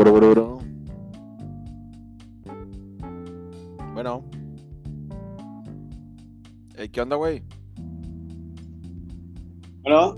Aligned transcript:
bro, 0.00 0.12
bro, 0.14 0.30
bro. 0.30 0.58
Bueno. 3.92 4.24
Ey, 6.76 6.88
¿Qué 6.88 7.00
onda, 7.02 7.16
güey? 7.16 7.42
¿Hola? 9.84 10.14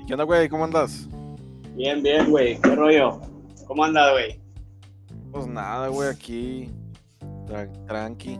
¿Y 0.00 0.06
¿Qué 0.06 0.14
onda, 0.14 0.24
güey? 0.24 0.48
¿Cómo 0.48 0.64
andas? 0.64 1.08
Bien, 1.76 2.02
bien, 2.02 2.28
güey. 2.30 2.60
¿Qué 2.60 2.74
rollo? 2.74 3.20
¿Cómo 3.68 3.84
andas, 3.84 4.10
güey? 4.12 4.40
Pues 5.30 5.46
nada, 5.46 5.86
güey, 5.88 6.08
aquí. 6.08 6.68
Tra- 7.46 7.70
tranqui. 7.86 8.38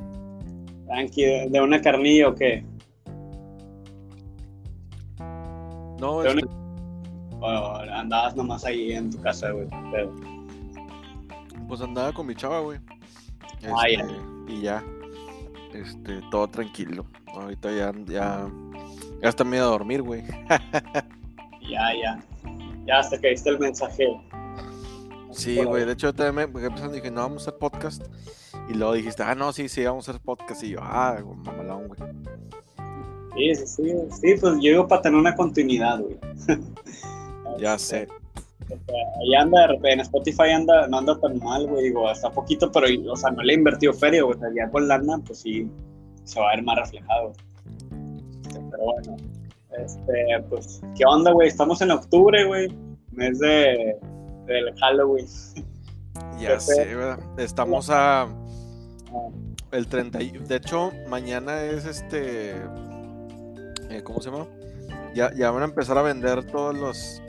Tranqui, 0.87 1.23
¿de 1.51 1.61
una 1.61 1.81
carnilla 1.81 2.29
o 2.29 2.35
qué? 2.35 2.67
No, 6.01 6.21
De 6.23 6.31
este, 6.31 6.41
O 7.43 7.77
andabas 7.77 8.37
nomás 8.37 8.65
ahí 8.65 8.93
en 8.93 9.11
tu 9.11 9.21
casa, 9.21 9.51
güey. 9.51 9.67
Pero, 9.91 10.15
pues 11.67 11.81
andaba 11.81 12.13
con 12.13 12.27
mi 12.27 12.35
chava, 12.37 12.61
güey. 12.61 12.79
Ah, 13.65 13.89
ya. 13.89 14.01
Este, 14.01 14.53
Y 14.53 14.61
ya. 14.61 14.85
Este, 15.75 16.21
todo 16.31 16.47
tranquilo. 16.49 17.05
Ahorita 17.35 17.71
ya, 17.73 17.93
ya. 18.07 18.49
Ya 19.21 19.29
está 19.29 19.43
medio 19.43 19.65
a 19.65 19.69
dormir, 19.69 20.03
güey. 20.03 20.23
ya, 21.69 21.95
ya. 22.01 22.23
Ya 22.87 22.99
hasta 22.99 23.19
que 23.19 23.31
viste 23.31 23.51
el 23.51 23.59
mensaje. 23.59 24.07
Sí, 25.31 25.63
güey. 25.65 25.85
De 25.85 25.93
hecho, 25.93 26.09
yo 26.09 26.15
también 26.15 26.53
me 26.53 26.61
quedé 26.61 26.69
pensando, 26.71 26.95
dije, 26.95 27.11
no, 27.11 27.23
vamos 27.23 27.43
a 27.43 27.51
hacer 27.51 27.59
podcast. 27.59 28.03
Y 28.69 28.75
luego 28.75 28.93
dijiste, 28.93 29.23
ah, 29.23 29.35
no, 29.35 29.53
sí, 29.53 29.69
sí, 29.69 29.85
vamos 29.85 30.07
a 30.09 30.13
hacer 30.13 30.23
podcast. 30.23 30.63
Y 30.63 30.71
yo, 30.71 30.81
ah, 30.83 31.19
mamalón, 31.45 31.89
güey. 31.89 32.01
Sí, 33.35 33.55
sí, 33.55 33.67
sí. 33.67 33.95
Sí, 34.21 34.35
pues 34.41 34.55
yo 34.55 34.71
digo 34.71 34.87
para 34.87 35.03
tener 35.03 35.19
una 35.19 35.35
continuidad, 35.35 36.01
güey. 36.01 36.19
Ya 37.59 37.75
Este, 37.75 38.07
sé. 38.07 38.09
Ahí 39.21 39.35
anda, 39.35 39.61
de 39.63 39.67
repente, 39.69 39.93
en 39.93 40.01
Spotify 40.01 40.51
anda, 40.55 40.87
no 40.89 40.99
anda 40.99 41.19
tan 41.21 41.39
mal, 41.41 41.67
güey. 41.67 41.85
Digo, 41.85 42.09
hasta 42.09 42.31
poquito, 42.31 42.71
pero, 42.73 42.87
o 43.13 43.17
sea, 43.17 43.31
no 43.31 43.43
le 43.43 43.53
he 43.53 43.57
invertido 43.57 43.93
feria, 43.93 44.23
güey. 44.23 44.37
O 44.37 44.41
sea, 44.41 44.49
ya 44.55 44.71
con 44.71 44.89
lana, 44.89 45.19
pues 45.27 45.41
sí, 45.41 45.69
se 46.25 46.41
va 46.41 46.51
a 46.53 46.55
ver 46.57 46.65
más 46.65 46.79
reflejado. 46.79 47.33
Pero 47.91 48.85
bueno, 48.85 49.17
este, 49.79 50.43
pues, 50.49 50.81
¿qué 50.97 51.05
onda, 51.07 51.33
güey? 51.33 51.49
Estamos 51.49 51.81
en 51.83 51.91
octubre, 51.91 52.45
güey. 52.45 52.69
Mes 53.11 53.39
de, 53.41 53.97
del 54.47 54.75
Halloween. 54.79 55.27
Ya 56.41 56.59
sé, 56.61 56.95
¿verdad? 56.95 57.19
Estamos 57.39 57.91
a. 57.91 58.23
Ah, 58.23 58.29
El 59.73 59.87
30. 59.87 60.23
y- 60.23 60.31
De 60.31 60.57
hecho, 60.57 60.93
mañana 61.09 61.63
es 61.63 61.85
este. 61.85 62.53
eh, 63.91 64.03
¿Cómo 64.03 64.21
se 64.21 64.31
llama? 64.31 64.47
Ya, 65.15 65.31
ya 65.35 65.51
van 65.51 65.63
a 65.63 65.67
empezar 65.67 65.99
a 65.99 66.03
vender 66.03 66.45
todos 66.45 66.75
los. 66.77 67.22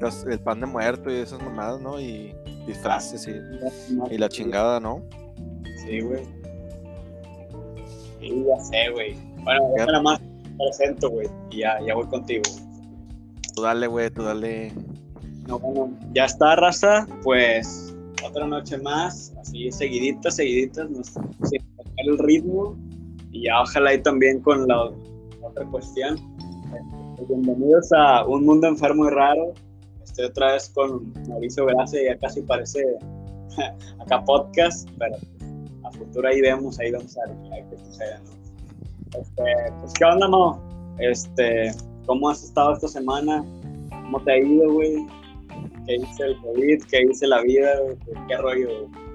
El 0.00 0.38
pan 0.40 0.60
de 0.60 0.66
muerto 0.66 1.10
y 1.10 1.16
esas 1.16 1.40
mamadas, 1.42 1.80
¿no? 1.80 2.00
Y 2.00 2.34
disfraces 2.66 3.28
y, 3.28 4.18
la 4.18 4.28
chingada, 4.28 4.80
¿no? 4.80 5.02
Sí, 5.84 6.00
güey. 6.00 6.24
Sí, 8.20 8.44
ya 8.46 8.64
sé, 8.64 8.90
güey. 8.92 9.16
Bueno, 9.42 9.60
Ya. 9.76 9.84
déjala 9.84 10.02
más 10.02 10.20
presento, 10.58 11.10
güey. 11.10 11.28
Y 11.50 11.58
ya, 11.58 11.80
ya 11.84 11.94
voy 11.94 12.06
contigo. 12.06 12.42
Tú 13.54 13.62
dale, 13.62 13.86
güey, 13.86 14.10
tú 14.10 14.22
dale. 14.22 14.72
No, 15.46 15.58
bueno, 15.58 15.90
ya 16.12 16.26
está, 16.26 16.56
raza. 16.56 17.06
Pues 17.22 17.94
otra 18.24 18.46
noche 18.46 18.78
más, 18.78 19.34
así 19.40 19.70
seguiditas, 19.72 20.36
seguiditas, 20.36 20.90
nos, 20.90 21.08
sin 21.08 21.62
perder 21.76 21.94
el 21.96 22.18
ritmo. 22.18 22.76
Y 23.32 23.44
ya 23.44 23.60
ojalá 23.62 23.94
y 23.94 24.02
también 24.02 24.40
con 24.40 24.66
la 24.68 24.90
otra 25.42 25.64
cuestión. 25.70 26.18
Bienvenidos 27.28 27.90
a 27.92 28.24
Un 28.26 28.44
Mundo 28.44 28.68
Enfermo 28.68 29.06
y 29.06 29.10
Raro. 29.10 29.52
Otra 30.24 30.52
vez 30.52 30.70
con 30.70 31.12
Mauricio 31.28 31.66
Gracia, 31.66 32.00
ya 32.04 32.18
casi 32.18 32.42
parece 32.42 32.84
acá 34.00 34.24
podcast, 34.24 34.88
pero 34.98 35.16
a 35.84 35.92
futuro 35.92 36.28
ahí 36.28 36.40
vemos, 36.40 36.78
ahí 36.80 36.90
vamos 36.90 37.16
a 37.18 37.28
ver 37.28 37.64
qué 37.70 37.78
sucede, 37.78 38.18
¿no? 38.24 38.38
Este, 39.20 39.72
pues, 39.80 39.92
¿qué 39.94 40.04
onda, 40.04 40.28
Mo? 40.28 40.60
Este, 40.98 41.72
¿cómo 42.06 42.28
has 42.28 42.42
estado 42.42 42.74
esta 42.74 42.88
semana? 42.88 43.44
¿Cómo 43.90 44.20
te 44.22 44.32
ha 44.32 44.38
ido, 44.38 44.72
güey? 44.72 45.06
¿Qué 45.86 45.98
dice 45.98 46.24
el 46.24 46.40
COVID? 46.40 46.82
¿Qué 46.90 47.06
dice 47.06 47.26
la 47.26 47.40
vida? 47.42 47.70
qué 48.28 48.36
rollo? 48.36 48.68
güey? 48.68 49.08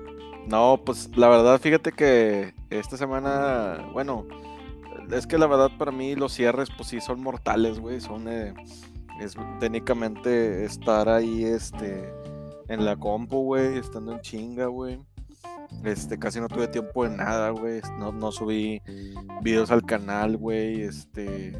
No, 0.47 0.79
pues 0.83 1.09
la 1.15 1.29
verdad, 1.29 1.59
fíjate 1.59 1.91
que 1.91 2.53
esta 2.69 2.97
semana, 2.97 3.89
bueno, 3.93 4.25
es 5.11 5.27
que 5.27 5.37
la 5.37 5.47
verdad 5.47 5.69
para 5.77 5.91
mí 5.91 6.15
los 6.15 6.33
cierres, 6.33 6.69
pues 6.75 6.89
sí, 6.89 6.99
son 6.99 7.21
mortales, 7.21 7.79
güey. 7.79 8.01
Son, 8.01 8.27
eh, 8.27 8.53
es 9.19 9.35
técnicamente 9.59 10.65
estar 10.65 11.09
ahí, 11.09 11.43
este, 11.43 12.13
en 12.67 12.85
la 12.85 12.95
compu, 12.95 13.43
güey, 13.43 13.77
estando 13.77 14.13
en 14.13 14.21
chinga, 14.21 14.67
güey. 14.67 14.99
Este, 15.83 16.17
casi 16.17 16.39
no 16.39 16.47
tuve 16.47 16.67
tiempo 16.67 17.03
de 17.03 17.15
nada, 17.15 17.49
güey. 17.49 17.81
No, 17.97 18.11
no 18.11 18.31
subí 18.31 18.81
videos 19.41 19.71
al 19.71 19.83
canal, 19.83 20.37
güey. 20.37 20.81
Este, 20.81 21.53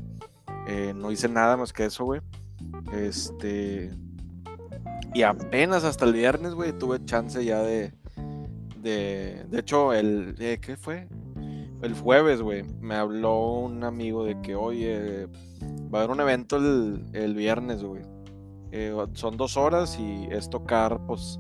eh, 0.68 0.94
no 0.96 1.12
hice 1.12 1.28
nada 1.28 1.58
más 1.58 1.74
que 1.74 1.86
eso, 1.86 2.06
güey. 2.06 2.22
Este, 2.94 3.92
y 5.14 5.24
apenas 5.24 5.84
hasta 5.84 6.06
el 6.06 6.14
viernes, 6.14 6.54
güey, 6.54 6.72
tuve 6.74 7.04
chance 7.06 7.44
ya 7.44 7.62
de, 7.62 7.94
de, 8.78 9.46
de 9.50 9.60
hecho, 9.60 9.94
el, 9.94 10.36
eh, 10.40 10.60
¿qué 10.62 10.78
fue? 10.78 11.08
El 11.82 11.94
jueves, 11.94 12.42
güey, 12.42 12.64
me 12.80 12.96
habló 12.96 13.60
un 13.60 13.84
amigo 13.84 14.24
de 14.24 14.40
que, 14.42 14.56
oye, 14.56 15.28
va 15.94 16.00
a 16.00 16.04
haber 16.04 16.12
un 16.12 16.22
evento 16.22 16.58
el, 16.58 17.06
el 17.14 17.36
viernes, 17.36 17.84
güey. 17.84 18.02
Eh, 18.72 18.96
son 19.14 19.38
dos 19.38 19.58
horas 19.58 20.00
y 20.00 20.28
es 20.32 20.50
tocar, 20.50 21.00
pues, 21.06 21.40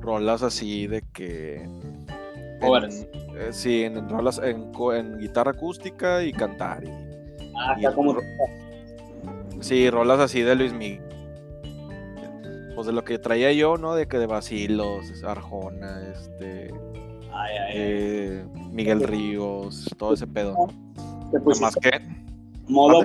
rolas 0.00 0.42
así 0.42 0.86
de 0.86 1.02
que... 1.12 1.68
Covers. 2.60 3.06
En, 3.12 3.36
eh, 3.36 3.52
sí, 3.52 3.82
en, 3.82 4.08
rolas, 4.08 4.40
en, 4.42 4.72
en 4.94 5.18
guitarra 5.18 5.50
acústica 5.50 6.22
y 6.22 6.32
cantar. 6.32 6.84
Y, 6.84 6.90
Ah, 7.54 7.76
Y 7.78 7.84
el 7.84 7.94
como... 7.94 8.16
sí, 9.60 9.90
rolas 9.90 10.20
así 10.20 10.42
de 10.42 10.54
Luis 10.54 10.72
Miguel. 10.72 11.02
Pues 12.74 12.86
de 12.86 12.92
lo 12.92 13.04
que 13.04 13.18
traía 13.18 13.52
yo, 13.52 13.76
¿no? 13.76 13.94
De 13.94 14.08
que 14.08 14.18
de 14.18 14.26
Basilos, 14.26 15.22
Arjona, 15.24 16.02
este... 16.10 16.72
Ay, 17.34 17.56
ay, 17.56 17.72
eh, 17.74 18.44
Miguel 18.70 19.02
Ríos, 19.02 19.86
todo 19.98 20.14
ese 20.14 20.26
pedo. 20.26 20.54
Te 21.30 21.38
Nada 21.38 21.60
más 21.60 21.74
pusiste 21.74 21.90
que, 21.90 22.00
modo 22.68 23.04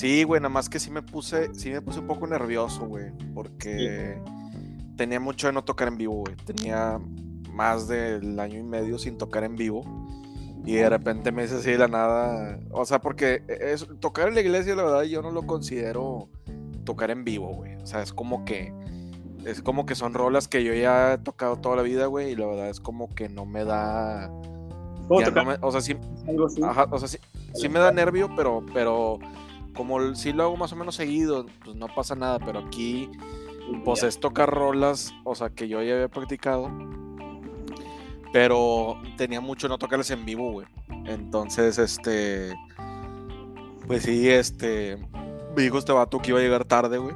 sí, 0.00 0.24
güey, 0.24 0.40
nada 0.40 0.48
más 0.48 0.70
que 0.70 0.78
sí 0.78 0.90
me 0.90 1.02
puse, 1.02 1.54
sí 1.54 1.70
me 1.70 1.82
puse 1.82 2.00
un 2.00 2.06
poco 2.06 2.26
nervioso, 2.26 2.86
güey, 2.86 3.12
porque 3.34 4.18
tenía 4.96 5.20
mucho 5.20 5.48
de 5.48 5.52
no 5.52 5.62
tocar 5.62 5.88
en 5.88 5.98
vivo, 5.98 6.24
güey. 6.24 6.36
Tenía 6.36 6.98
más 7.52 7.86
del 7.86 8.40
año 8.40 8.58
y 8.58 8.62
medio 8.62 8.98
sin 8.98 9.18
tocar 9.18 9.44
en 9.44 9.56
vivo. 9.56 9.82
Y 10.64 10.74
de 10.74 10.88
repente 10.88 11.32
me 11.32 11.42
dice 11.42 11.56
así 11.56 11.70
de 11.70 11.78
la 11.78 11.88
nada. 11.88 12.58
O 12.70 12.84
sea, 12.84 13.00
porque 13.00 13.42
es, 13.48 13.86
tocar 14.00 14.28
en 14.28 14.34
la 14.34 14.40
iglesia, 14.40 14.74
la 14.74 14.84
verdad, 14.84 15.02
yo 15.02 15.20
no 15.20 15.30
lo 15.32 15.46
considero 15.46 16.28
tocar 16.84 17.10
en 17.10 17.24
vivo, 17.24 17.48
güey. 17.54 17.76
O 17.76 17.86
sea, 17.86 18.02
es 18.02 18.12
como 18.12 18.44
que. 18.44 18.72
Es 19.44 19.62
como 19.62 19.86
que 19.86 19.94
son 19.94 20.12
rolas 20.12 20.48
que 20.48 20.64
yo 20.64 20.74
ya 20.74 21.14
he 21.14 21.18
tocado 21.18 21.56
toda 21.56 21.76
la 21.76 21.82
vida, 21.82 22.06
güey. 22.06 22.32
Y 22.32 22.36
la 22.36 22.46
verdad 22.46 22.68
es 22.68 22.80
como 22.80 23.08
que 23.14 23.28
no 23.28 23.46
me 23.46 23.64
da. 23.64 24.30
¿Cómo 25.08 25.20
ya 25.20 25.26
tocar 25.26 25.44
no 25.44 25.50
me- 25.52 25.58
o 25.60 25.72
sea, 25.72 25.80
sí? 25.80 25.96
Ajá, 26.62 26.86
o 26.90 26.98
sea, 26.98 27.08
sí, 27.08 27.18
sí 27.54 27.68
me 27.68 27.78
da 27.78 27.90
nervio, 27.90 28.30
pero, 28.36 28.64
pero 28.74 29.18
como 29.74 30.14
sí 30.14 30.32
lo 30.32 30.44
hago 30.44 30.56
más 30.56 30.72
o 30.72 30.76
menos 30.76 30.94
seguido, 30.94 31.46
pues 31.64 31.76
no 31.76 31.86
pasa 31.88 32.14
nada, 32.14 32.38
pero 32.38 32.60
aquí 32.60 33.10
pues 33.84 34.02
es 34.02 34.18
tocar 34.18 34.50
rolas, 34.50 35.12
o 35.24 35.34
sea, 35.34 35.50
que 35.50 35.68
yo 35.68 35.82
ya 35.82 35.94
había 35.94 36.08
practicado, 36.08 36.70
pero 38.32 39.00
tenía 39.16 39.40
mucho 39.40 39.68
no 39.68 39.78
tocarlas 39.78 40.10
en 40.10 40.24
vivo, 40.24 40.52
güey. 40.52 40.66
Entonces, 41.06 41.78
este, 41.78 42.54
pues 43.86 44.02
sí, 44.02 44.28
este, 44.28 44.96
me 45.56 45.62
dijo 45.62 45.78
este 45.78 45.92
vato 45.92 46.18
que 46.20 46.30
iba 46.30 46.38
a 46.38 46.42
llegar 46.42 46.64
tarde, 46.64 46.98
güey. 46.98 47.14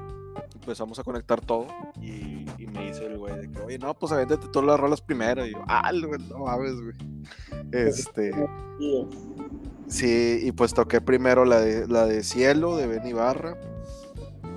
Empezamos 0.55 0.99
a 0.99 1.05
conectar 1.05 1.41
todo 1.43 1.67
y, 2.01 2.47
y 2.59 2.67
me 2.73 2.87
dice 2.87 3.05
el 3.07 3.19
güey 3.19 3.37
de 3.37 3.51
que, 3.51 3.61
oye, 3.61 3.79
no, 3.79 3.93
pues 3.95 4.13
avéntate 4.13 4.49
todas 4.49 4.67
las 4.67 4.81
rolas 4.81 5.01
primero. 5.03 5.47
Y 5.47 5.53
yo, 5.53 5.63
ah, 5.69 5.91
güey, 5.93 6.21
no 6.29 6.39
mames, 6.39 6.81
güey. 6.81 6.97
Este... 7.73 8.33
Sí, 9.95 10.41
y 10.43 10.51
pues 10.53 10.75
toqué 10.75 11.01
primero 11.01 11.45
la 11.45 11.61
de, 11.61 11.87
la 11.87 12.05
de 12.07 12.25
Cielo 12.25 12.77
de 12.77 12.89
Ben 12.89 13.07
Ibarra. 13.07 13.57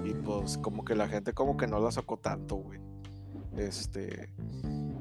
Y 0.04 0.14
pues 0.14 0.58
como 0.58 0.84
que 0.84 0.96
la 0.96 1.08
gente 1.08 1.34
como 1.34 1.58
que 1.58 1.68
no 1.68 1.80
la 1.80 1.92
sacó 1.92 2.18
tanto, 2.18 2.56
güey. 2.56 2.80
Este. 3.56 4.30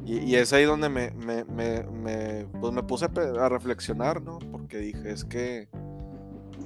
Y, 0.05 0.19
y 0.19 0.37
es 0.37 0.53
ahí 0.53 0.65
donde 0.65 0.89
me, 0.91 1.11
me, 1.13 1.45
me, 1.45 1.83
me- 1.85 2.47
pues 2.61 2.73
me 2.75 2.83
puse 2.83 3.07
a 3.07 3.49
reflexionar, 3.49 4.21
¿no? 4.21 4.39
Porque 4.39 4.77
dije, 4.79 5.11
es 5.11 5.25
que. 5.25 5.69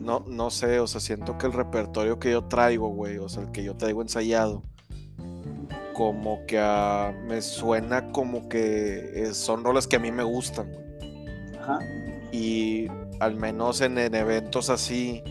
No, 0.01 0.25
no 0.27 0.51
sé, 0.51 0.81
o 0.81 0.87
sea, 0.89 1.01
siento 1.01 1.39
que 1.39 1.47
el 1.47 1.53
repertorio 1.53 2.19
que 2.19 2.33
yo 2.33 2.45
traigo, 2.45 2.89
güey, 2.89 3.19
o 3.19 3.29
sea, 3.29 3.43
el 3.45 3.51
que 3.53 3.63
yo 3.63 3.77
traigo 3.77 4.01
ensayado, 4.03 4.63
como 5.93 6.45
que 6.47 6.59
a- 6.59 7.15
me 7.29 7.41
suena 7.43 8.11
como 8.11 8.49
que 8.49 9.29
son 9.33 9.63
rolas 9.63 9.87
que 9.87 9.97
a 9.97 9.99
mí 9.99 10.11
me 10.11 10.23
gustan, 10.25 10.73
Ajá. 11.61 11.79
y 12.33 12.89
al 13.21 13.37
menos 13.37 13.81
en, 13.81 13.99
en 13.99 14.15
eventos 14.15 14.71
así, 14.71 15.23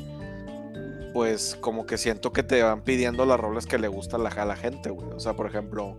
pues 1.14 1.58
como 1.60 1.86
que 1.86 1.98
siento 1.98 2.32
que 2.32 2.44
te 2.44 2.62
van 2.64 2.82
pidiendo 2.82 3.26
las 3.26 3.40
rolas 3.40 3.66
que 3.66 3.78
le 3.78 3.88
gustan 3.88 4.26
a 4.26 4.46
la, 4.46 4.56
gente, 4.56 4.90
güey. 4.90 5.10
O 5.12 5.20
sea, 5.20 5.34
por 5.34 5.48
ejemplo, 5.48 5.98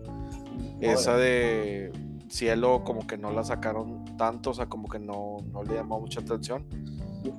Esa 0.81 1.17
de 1.17 1.93
Cielo 2.29 2.85
como 2.85 3.07
que 3.07 3.19
no 3.19 3.31
la 3.33 3.45
sacaron 3.45 4.05
tanto, 4.17 4.51
o 4.51 4.55
sea, 4.55 4.67
como 4.67 4.89
que 4.89 4.99
no, 4.99 5.39
no 5.53 5.63
le 5.63 5.75
llamó 5.75 6.01
mucha 6.01 6.21
atención. 6.21 6.65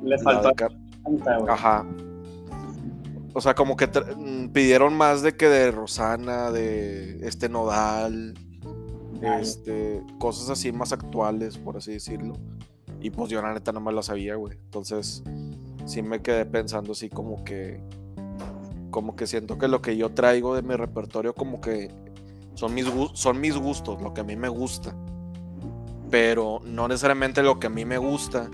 Le 0.03 0.17
faltó. 0.19 0.51
Ajá. 1.49 1.85
O 3.33 3.39
sea, 3.39 3.55
como 3.55 3.77
que 3.77 3.87
mm, 3.87 4.49
pidieron 4.49 4.93
más 4.93 5.21
de 5.21 5.35
que 5.35 5.47
de 5.47 5.71
Rosana, 5.71 6.51
de 6.51 7.25
este 7.25 7.47
Nodal, 7.47 8.33
este, 9.21 10.03
cosas 10.19 10.49
así 10.49 10.71
más 10.71 10.91
actuales, 10.91 11.57
por 11.57 11.77
así 11.77 11.93
decirlo. 11.93 12.33
Y 13.01 13.09
pues 13.09 13.29
yo 13.29 13.41
la 13.41 13.53
neta 13.53 13.71
no 13.71 13.81
me 13.81 13.91
la 13.91 14.03
sabía, 14.03 14.35
güey. 14.35 14.53
Entonces, 14.53 15.23
sí 15.85 16.01
me 16.01 16.21
quedé 16.21 16.45
pensando 16.45 16.91
así 16.91 17.09
como 17.09 17.43
que, 17.43 17.81
como 18.91 19.15
que 19.15 19.27
siento 19.27 19.57
que 19.57 19.67
lo 19.67 19.81
que 19.81 19.97
yo 19.97 20.11
traigo 20.11 20.55
de 20.55 20.61
mi 20.61 20.75
repertorio 20.75 21.33
como 21.33 21.61
que 21.61 21.89
son 22.53 22.73
mis, 22.73 22.85
son 23.13 23.39
mis 23.39 23.57
gustos, 23.57 24.01
lo 24.01 24.13
que 24.13 24.21
a 24.21 24.23
mí 24.23 24.35
me 24.35 24.49
gusta. 24.49 24.95
Pero 26.09 26.59
no 26.63 26.87
necesariamente 26.87 27.41
lo 27.41 27.59
que 27.59 27.67
a 27.67 27.69
mí 27.69 27.85
me 27.85 27.97
gusta, 27.97 28.49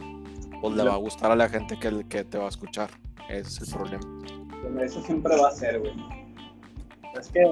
pues 0.61 0.75
le 0.75 0.83
va 0.83 0.93
a 0.93 0.97
gustar 0.97 1.31
a 1.31 1.35
la 1.35 1.49
gente 1.49 1.77
que, 1.77 2.05
que 2.07 2.23
te 2.23 2.37
va 2.37 2.45
a 2.45 2.49
escuchar. 2.49 2.89
Es 3.29 3.59
el 3.61 3.73
problema. 3.73 4.03
Eso 4.81 5.01
siempre 5.01 5.35
va 5.35 5.49
a 5.49 5.51
ser, 5.51 5.79
güey. 5.79 5.93
Es 7.19 7.27
que, 7.29 7.43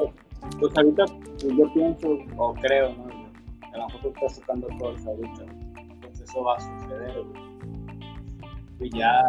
pues 0.59 0.77
ahorita 0.77 1.06
pues, 1.06 1.57
yo 1.57 1.74
pienso, 1.74 2.18
o 2.38 2.53
creo, 2.53 2.94
¿no? 2.94 3.25
A 3.74 3.77
lo 3.77 3.88
mejor 3.88 4.01
tú 4.01 4.07
estás 4.09 4.39
tocando 4.39 4.68
cosas 4.80 5.06
ahorita, 5.06 5.45
eso 6.25 6.44
va 6.44 6.56
a 6.56 6.60
suceder. 6.60 7.24
Y 8.80 8.98
ya 8.98 9.22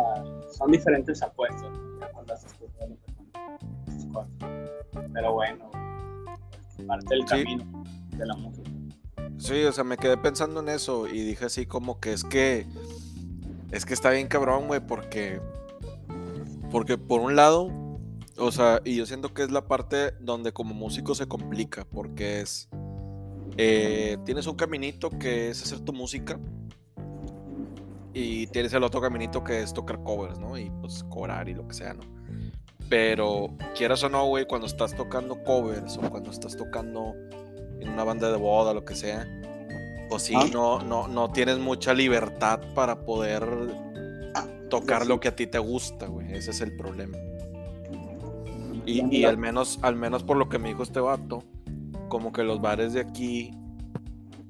son 0.57 0.73
diferentes 0.73 1.23
apuestas, 1.23 1.71
ya 2.01 2.09
cuando 2.11 2.33
haces 2.35 2.53
tus 2.59 2.69
tus 3.95 4.13
cosas. 4.13 4.31
Pero 5.13 5.33
bueno, 5.35 5.71
parte 6.87 7.07
del 7.15 7.21
Sí. 7.23 7.27
camino 7.29 7.85
de 8.17 8.27
la 8.27 8.35
música. 8.37 8.71
Sí, 9.39 9.65
o 9.65 9.73
sea, 9.73 9.85
me 9.85 9.97
quedé 9.99 10.17
pensando 10.17 10.61
en 10.61 10.69
eso 10.71 11.07
y 11.07 11.21
dije 11.21 11.45
así 11.45 11.67
como 11.67 12.01
que 12.01 12.13
es 12.13 12.25
que 12.25 12.67
es 13.71 13.85
que 13.85 13.95
está 13.95 14.11
bien 14.11 14.29
cabrón, 14.29 14.67
güey, 14.67 14.81
porque 14.81 15.41
porque 16.71 16.99
por 16.99 17.21
un 17.21 17.37
lado, 17.37 17.69
o 18.39 18.51
sea, 18.51 18.81
y 18.85 18.97
yo 18.97 19.07
siento 19.07 19.33
que 19.35 19.43
es 19.43 19.51
la 19.51 19.67
parte 19.67 20.13
donde 20.21 20.53
como 20.53 20.75
músico 20.75 21.15
se 21.15 21.29
complica, 21.29 21.85
porque 21.85 22.41
es 22.41 22.69
eh, 23.59 24.17
tienes 24.25 24.47
un 24.47 24.57
caminito 24.57 25.11
que 25.11 25.49
es 25.51 25.63
hacer 25.63 25.81
tu 25.81 25.93
música 25.93 26.39
y 28.19 28.47
tienes 28.47 28.73
el 28.73 28.83
otro 28.83 29.01
caminito 29.01 29.45
que 29.45 29.61
es 29.63 29.75
tocar 29.75 30.03
covers, 30.03 30.39
¿no? 30.39 30.57
Y 30.57 30.71
pues 30.81 31.05
cobrar 31.05 31.49
y 31.49 31.55
lo 31.55 31.69
que 31.69 31.75
sea, 31.75 31.93
¿no? 31.95 32.03
Pero 32.89 33.51
quieras 33.77 34.03
o 34.05 34.09
no, 34.09 34.27
güey, 34.27 34.47
cuando 34.47 34.67
estás 34.67 34.95
tocando 34.95 35.43
covers 35.45 35.99
o 35.99 36.03
cuando 36.09 36.31
estás 36.31 36.57
tocando 36.57 37.15
en 37.81 37.89
una 37.91 38.05
banda 38.05 38.31
de 38.31 38.37
boda, 38.39 38.73
lo 38.73 38.85
que 38.85 38.95
sea, 38.95 39.27
pues 40.09 40.23
sí, 40.23 40.35
Ah. 40.37 40.47
no, 40.53 40.81
no, 40.83 41.09
no 41.09 41.31
tienes 41.31 41.59
mucha 41.59 41.93
libertad 41.95 42.61
para 42.75 43.05
poder 43.05 43.45
tocar 44.71 45.03
Sí. 45.03 45.09
lo 45.09 45.21
que 45.21 45.29
a 45.29 45.37
ti 45.37 45.47
te 45.47 45.59
gusta, 45.59 46.07
güey. 46.07 46.33
Ese 46.33 46.51
es 46.53 46.61
el 46.61 46.75
problema. 46.77 47.19
Y, 48.87 49.05
y 49.17 49.25
al 49.25 49.37
menos, 49.37 49.79
al 49.83 49.97
menos 49.97 50.23
por 50.23 50.37
lo 50.37 50.49
que 50.49 50.59
me 50.59 50.69
dijo 50.69 50.83
este 50.85 51.01
vato, 51.01 51.43
como 52.09 52.33
que 52.33 52.45
los 52.45 52.61
bares 52.61 52.93
de 52.93 53.01
aquí, 53.01 53.51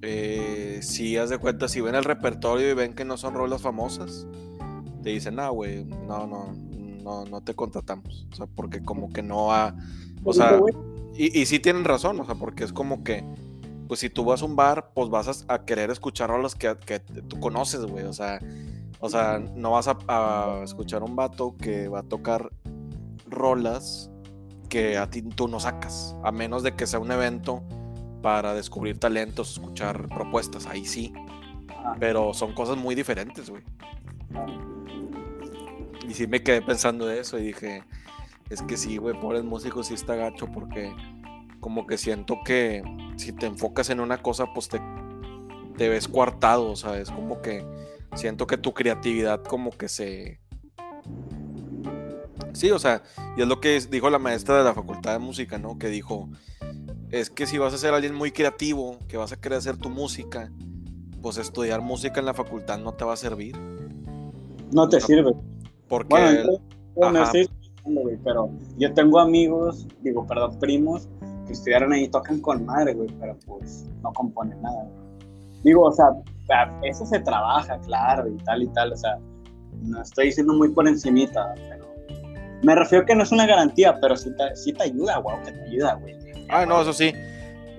eh, 0.02 0.80
si 0.82 1.16
haz 1.16 1.30
de 1.30 1.38
cuenta, 1.38 1.68
si 1.68 1.80
ven 1.80 1.94
el 1.94 2.04
repertorio 2.04 2.70
y 2.70 2.74
ven 2.74 2.94
que 2.94 3.04
no 3.04 3.16
son 3.16 3.34
rolas 3.34 3.62
famosas, 3.62 4.26
te 5.02 5.10
dicen, 5.10 5.38
ah, 5.40 5.50
güey, 5.50 5.84
no, 5.84 6.26
no, 6.26 6.52
no, 7.02 7.24
no 7.24 7.40
te 7.42 7.54
contratamos. 7.54 8.26
O 8.32 8.36
sea, 8.36 8.46
porque 8.46 8.82
como 8.82 9.12
que 9.12 9.22
no 9.22 9.52
ha. 9.52 9.74
O 10.24 10.32
sea, 10.32 10.60
y, 11.14 11.40
y 11.40 11.46
sí 11.46 11.58
tienen 11.60 11.84
razón, 11.84 12.20
o 12.20 12.24
sea, 12.24 12.34
porque 12.34 12.64
es 12.64 12.72
como 12.72 13.04
que, 13.04 13.24
pues 13.88 14.00
si 14.00 14.10
tú 14.10 14.24
vas 14.24 14.42
a 14.42 14.44
un 14.44 14.56
bar, 14.56 14.90
pues 14.94 15.08
vas 15.08 15.44
a, 15.48 15.54
a 15.54 15.64
querer 15.64 15.90
escuchar 15.90 16.30
rolas 16.30 16.54
que, 16.54 16.76
que 16.84 16.98
tú 16.98 17.40
conoces, 17.40 17.84
güey. 17.86 18.04
O 18.04 18.12
sea, 18.12 18.40
o 19.00 19.08
sea, 19.08 19.38
no 19.38 19.72
vas 19.72 19.88
a, 19.88 19.96
a 20.08 20.62
escuchar 20.64 21.02
un 21.02 21.16
vato 21.16 21.56
que 21.56 21.88
va 21.88 22.00
a 22.00 22.02
tocar 22.02 22.50
rolas 23.28 24.10
que 24.68 24.98
a 24.98 25.08
ti 25.08 25.22
tú 25.22 25.48
no 25.48 25.60
sacas, 25.60 26.16
a 26.24 26.32
menos 26.32 26.62
de 26.62 26.74
que 26.74 26.86
sea 26.86 26.98
un 26.98 27.10
evento 27.10 27.62
para 28.22 28.54
descubrir 28.54 28.98
talentos, 28.98 29.52
escuchar 29.52 30.08
propuestas, 30.08 30.66
ahí 30.66 30.84
sí, 30.84 31.12
pero 32.00 32.34
son 32.34 32.54
cosas 32.54 32.76
muy 32.76 32.94
diferentes, 32.94 33.50
güey. 33.50 33.62
Y 36.08 36.14
sí 36.14 36.26
me 36.26 36.42
quedé 36.42 36.62
pensando 36.62 37.06
de 37.06 37.20
eso 37.20 37.38
y 37.38 37.46
dije, 37.46 37.84
es 38.50 38.62
que 38.62 38.76
sí, 38.76 38.96
güey, 38.96 39.18
pobres 39.20 39.44
músicos 39.44 39.88
sí 39.88 39.94
está 39.94 40.14
gacho 40.14 40.46
porque 40.46 40.94
como 41.60 41.86
que 41.86 41.98
siento 41.98 42.38
que 42.44 42.82
si 43.16 43.32
te 43.32 43.46
enfocas 43.46 43.90
en 43.90 44.00
una 44.00 44.22
cosa, 44.22 44.46
pues 44.54 44.68
te, 44.68 44.80
te 45.76 45.88
ves 45.88 46.06
coartado, 46.06 46.70
o 46.70 46.76
sea, 46.76 46.98
es 46.98 47.10
como 47.10 47.42
que 47.42 47.64
siento 48.14 48.46
que 48.46 48.56
tu 48.56 48.72
creatividad 48.72 49.42
como 49.42 49.70
que 49.70 49.88
se... 49.88 50.40
Sí, 52.52 52.70
o 52.70 52.78
sea, 52.78 53.02
y 53.36 53.42
es 53.42 53.48
lo 53.48 53.60
que 53.60 53.78
dijo 53.90 54.08
la 54.10 54.18
maestra 54.18 54.58
de 54.58 54.64
la 54.64 54.74
facultad 54.74 55.12
de 55.12 55.18
música, 55.18 55.58
¿no? 55.58 55.78
Que 55.78 55.88
dijo, 55.88 56.30
es 57.10 57.30
que 57.30 57.46
si 57.46 57.58
vas 57.58 57.72
a 57.74 57.78
ser 57.78 57.94
alguien 57.94 58.14
muy 58.14 58.32
creativo, 58.32 58.98
que 59.08 59.16
vas 59.16 59.32
a 59.32 59.36
querer 59.40 59.58
hacer 59.58 59.76
tu 59.76 59.88
música, 59.88 60.50
pues 61.22 61.38
estudiar 61.38 61.80
música 61.80 62.20
en 62.20 62.26
la 62.26 62.34
facultad 62.34 62.78
no 62.78 62.92
te 62.94 63.04
va 63.04 63.14
a 63.14 63.16
servir. 63.16 63.56
No 64.72 64.88
te 64.88 65.00
sirve. 65.00 65.32
Porque... 65.88 66.08
Bueno, 66.14 66.60
yo- 66.96 67.10
me 67.10 67.22
estoy 67.22 67.48
güey, 67.84 68.16
pero 68.24 68.50
yo 68.78 68.92
tengo 68.94 69.20
amigos, 69.20 69.86
digo, 70.02 70.26
perdón, 70.26 70.58
primos, 70.58 71.08
que 71.46 71.52
estudiaron 71.52 71.92
ahí 71.92 72.04
y 72.04 72.08
tocan 72.08 72.40
con 72.40 72.64
madre, 72.66 72.94
güey, 72.94 73.08
pero 73.20 73.36
pues 73.46 73.86
no 74.02 74.12
componen 74.12 74.60
nada. 74.60 74.82
güey. 74.84 75.62
Digo, 75.62 75.84
o 75.84 75.92
sea, 75.92 76.08
eso 76.82 77.06
se 77.06 77.20
trabaja, 77.20 77.78
claro, 77.80 78.28
y 78.28 78.36
tal 78.38 78.62
y 78.62 78.68
tal, 78.68 78.92
o 78.92 78.96
sea, 78.96 79.18
no 79.82 80.02
estoy 80.02 80.26
diciendo 80.26 80.54
muy 80.54 80.68
por 80.70 80.88
encimita, 80.88 81.54
pero 81.68 81.86
me 82.62 82.74
refiero 82.74 83.04
que 83.06 83.14
no 83.14 83.22
es 83.22 83.30
una 83.30 83.46
garantía, 83.46 83.98
pero 84.00 84.16
sí 84.16 84.30
te, 84.36 84.56
sí 84.56 84.72
te 84.72 84.84
ayuda, 84.84 85.18
güey, 85.18 85.36
que 85.44 85.52
te 85.52 85.62
ayuda, 85.62 85.94
güey. 85.94 86.16
Ah, 86.48 86.66
no, 86.66 86.80
eso 86.82 86.92
sí. 86.92 87.12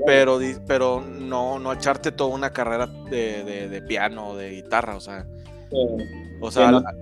Pero, 0.06 0.40
pero 0.68 1.02
no, 1.02 1.58
no 1.60 1.74
echarte 1.74 2.12
toda 2.12 2.34
una 2.36 2.52
carrera 2.52 2.86
de, 2.88 3.44
de- 3.44 3.68
de 3.70 3.82
piano, 3.82 4.36
de 4.36 4.52
guitarra, 4.52 4.96
o 4.96 5.00
sea, 5.00 5.26
Eh, 5.72 6.38
o 6.40 6.50
sea, 6.52 6.72
la- 6.72 6.94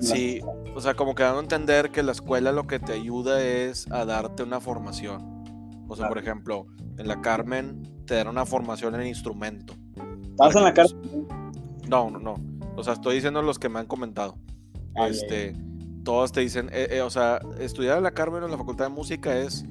sí, 0.00 0.40
o 0.74 0.80
sea, 0.80 0.94
como 0.94 1.14
que 1.14 1.22
dando 1.22 1.38
a 1.38 1.42
entender 1.42 1.90
que 1.90 2.02
la 2.02 2.12
escuela 2.12 2.52
lo 2.52 2.66
que 2.66 2.78
te 2.78 2.92
ayuda 2.92 3.42
es 3.42 3.90
a 3.90 4.04
darte 4.04 4.42
una 4.42 4.60
formación. 4.60 5.42
O 5.88 5.96
sea, 5.96 6.08
por 6.08 6.18
ejemplo, 6.18 6.66
en 6.98 7.08
la 7.08 7.20
Carmen 7.20 7.82
te 8.06 8.14
dan 8.14 8.28
una 8.28 8.44
formación 8.46 8.94
en 8.94 9.06
instrumento. 9.06 9.74
Estás 10.30 10.54
en 10.56 10.62
la 10.64 10.72
cara. 10.74 10.88
No, 11.88 12.10
no, 12.10 12.18
no. 12.18 12.34
O 12.76 12.82
sea, 12.84 12.92
estoy 12.94 13.16
diciendo 13.16 13.42
los 13.42 13.58
que 13.58 13.68
me 13.68 13.78
han 13.80 13.86
comentado. 13.86 14.36
Ah, 14.94 15.08
este, 15.08 15.54
todos 16.04 16.32
te 16.32 16.40
dicen, 16.40 16.68
eh, 16.72 16.88
eh, 16.90 17.00
o 17.02 17.10
sea, 17.10 17.40
estudiar 17.58 17.96
en 17.98 18.04
la 18.04 18.12
Carmen 18.12 18.42
o 18.42 18.46
en 18.46 18.52
la 18.52 18.58
Facultad 18.58 18.86
de 18.86 18.90
Música 18.90 19.36
es, 19.38 19.64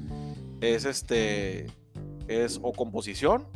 es 0.62 0.86
este, 0.86 1.68
es 2.28 2.60
o 2.62 2.72
composición 2.72 3.48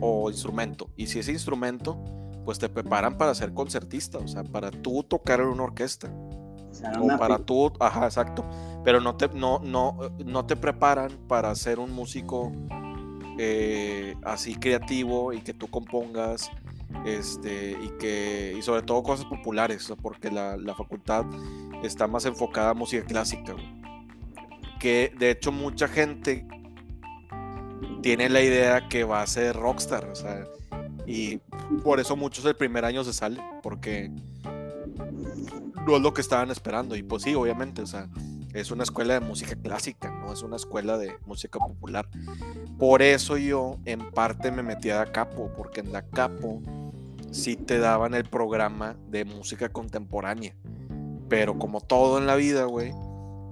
o 0.00 0.30
instrumento. 0.30 0.88
Y 0.96 1.06
si 1.08 1.18
es 1.18 1.28
instrumento, 1.28 2.02
pues 2.44 2.58
te 2.58 2.68
preparan 2.68 3.18
para 3.18 3.34
ser 3.34 3.52
concertista, 3.52 4.18
o 4.18 4.28
sea, 4.28 4.44
para 4.44 4.70
tú 4.70 5.02
tocar 5.02 5.40
en 5.40 5.48
una 5.48 5.64
orquesta. 5.64 6.12
O 6.70 6.74
sea, 6.74 6.92
O 6.98 7.04
una 7.04 7.18
para 7.18 7.38
tú, 7.38 7.72
ajá, 7.80 8.04
exacto. 8.06 8.44
Pero 8.84 9.00
no 9.00 9.16
te, 9.16 9.28
no, 9.28 9.60
no, 9.60 9.98
no 10.24 10.46
te 10.46 10.56
preparan 10.56 11.10
para 11.28 11.54
ser 11.54 11.78
un 11.78 11.92
músico 11.92 12.50
eh, 13.38 14.14
así 14.24 14.54
creativo 14.54 15.32
y 15.32 15.40
que 15.40 15.52
tú 15.52 15.68
compongas, 15.68 16.50
este, 17.04 17.72
y 17.72 17.90
que, 17.98 18.54
y 18.58 18.62
sobre 18.62 18.82
todo 18.82 19.02
cosas 19.02 19.26
populares, 19.26 19.92
porque 20.00 20.30
la, 20.30 20.56
la 20.56 20.74
facultad 20.74 21.26
está 21.82 22.06
más 22.06 22.24
enfocada 22.24 22.70
a 22.70 22.74
música 22.74 23.04
clásica, 23.04 23.52
güey. 23.52 23.81
Que 24.82 25.14
de 25.16 25.30
hecho 25.30 25.52
mucha 25.52 25.86
gente 25.86 26.44
tiene 28.02 28.28
la 28.28 28.40
idea 28.42 28.88
que 28.88 29.04
va 29.04 29.22
a 29.22 29.26
ser 29.28 29.54
rockstar, 29.54 30.06
o 30.06 30.14
sea, 30.16 30.44
y 31.06 31.36
por 31.84 32.00
eso 32.00 32.16
muchos 32.16 32.44
el 32.46 32.56
primer 32.56 32.84
año 32.84 33.04
se 33.04 33.12
salen, 33.12 33.44
porque 33.62 34.10
no 35.86 35.96
es 35.96 36.02
lo 36.02 36.12
que 36.12 36.20
estaban 36.20 36.50
esperando. 36.50 36.96
Y 36.96 37.04
pues 37.04 37.22
sí, 37.22 37.32
obviamente, 37.36 37.82
o 37.82 37.86
sea, 37.86 38.08
es 38.54 38.72
una 38.72 38.82
escuela 38.82 39.14
de 39.14 39.20
música 39.20 39.54
clásica, 39.54 40.10
no 40.10 40.32
es 40.32 40.42
una 40.42 40.56
escuela 40.56 40.98
de 40.98 41.16
música 41.26 41.60
popular. 41.60 42.08
Por 42.76 43.02
eso 43.02 43.36
yo 43.36 43.78
en 43.84 44.10
parte 44.10 44.50
me 44.50 44.64
metí 44.64 44.90
a 44.90 44.98
la 44.98 45.12
Capo, 45.12 45.52
porque 45.56 45.78
en 45.78 45.92
la 45.92 46.02
Capo 46.02 46.60
sí 47.30 47.54
te 47.54 47.78
daban 47.78 48.14
el 48.14 48.24
programa 48.24 48.96
de 49.06 49.24
música 49.24 49.68
contemporánea. 49.68 50.56
Pero 51.28 51.56
como 51.56 51.80
todo 51.80 52.18
en 52.18 52.26
la 52.26 52.34
vida, 52.34 52.64
güey, 52.64 52.92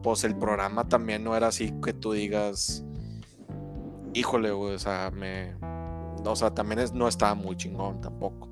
pues 0.02 0.25
el 0.25 0.37
programa 0.37 0.88
también 0.88 1.23
no 1.25 1.37
era 1.37 1.49
así 1.49 1.73
que 1.85 1.92
tú 1.92 2.12
digas, 2.12 2.85
híjole, 4.14 4.50
güey, 4.52 4.75
o 4.75 4.78
sea, 4.78 5.11
me... 5.11 5.54
O 6.25 6.37
sea, 6.37 6.50
también 6.50 6.80
es- 6.80 6.92
no 6.92 7.09
estaba 7.09 7.35
muy 7.35 7.57
chingón 7.57 8.00
tampoco. 8.00 8.49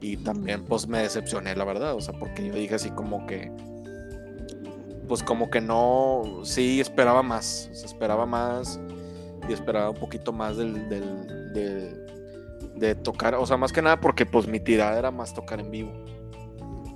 Y 0.00 0.16
también 0.18 0.64
pues 0.64 0.86
me 0.86 0.98
decepcioné, 0.98 1.54
la 1.56 1.64
verdad, 1.64 1.94
o 1.94 2.00
sea, 2.00 2.14
porque 2.18 2.46
yo 2.46 2.54
dije 2.54 2.74
así 2.74 2.90
como 2.90 3.26
que, 3.26 3.50
pues 5.08 5.22
como 5.22 5.50
que 5.50 5.60
no, 5.60 6.22
sí 6.42 6.80
esperaba 6.80 7.22
más, 7.22 7.68
o 7.70 7.74
sea, 7.74 7.86
esperaba 7.86 8.24
más 8.26 8.80
y 9.48 9.52
esperaba 9.52 9.90
un 9.90 9.96
poquito 9.96 10.32
más 10.32 10.56
del, 10.56 10.88
del- 10.88 11.52
de, 11.52 12.06
de 12.76 12.94
tocar, 12.94 13.34
o 13.34 13.44
sea, 13.46 13.56
más 13.56 13.72
que 13.72 13.82
nada 13.82 14.00
porque 14.00 14.24
pues 14.26 14.46
mi 14.48 14.58
tirada 14.58 14.98
era 14.98 15.10
más 15.10 15.34
tocar 15.34 15.60
en 15.60 15.70
vivo. 15.70 15.92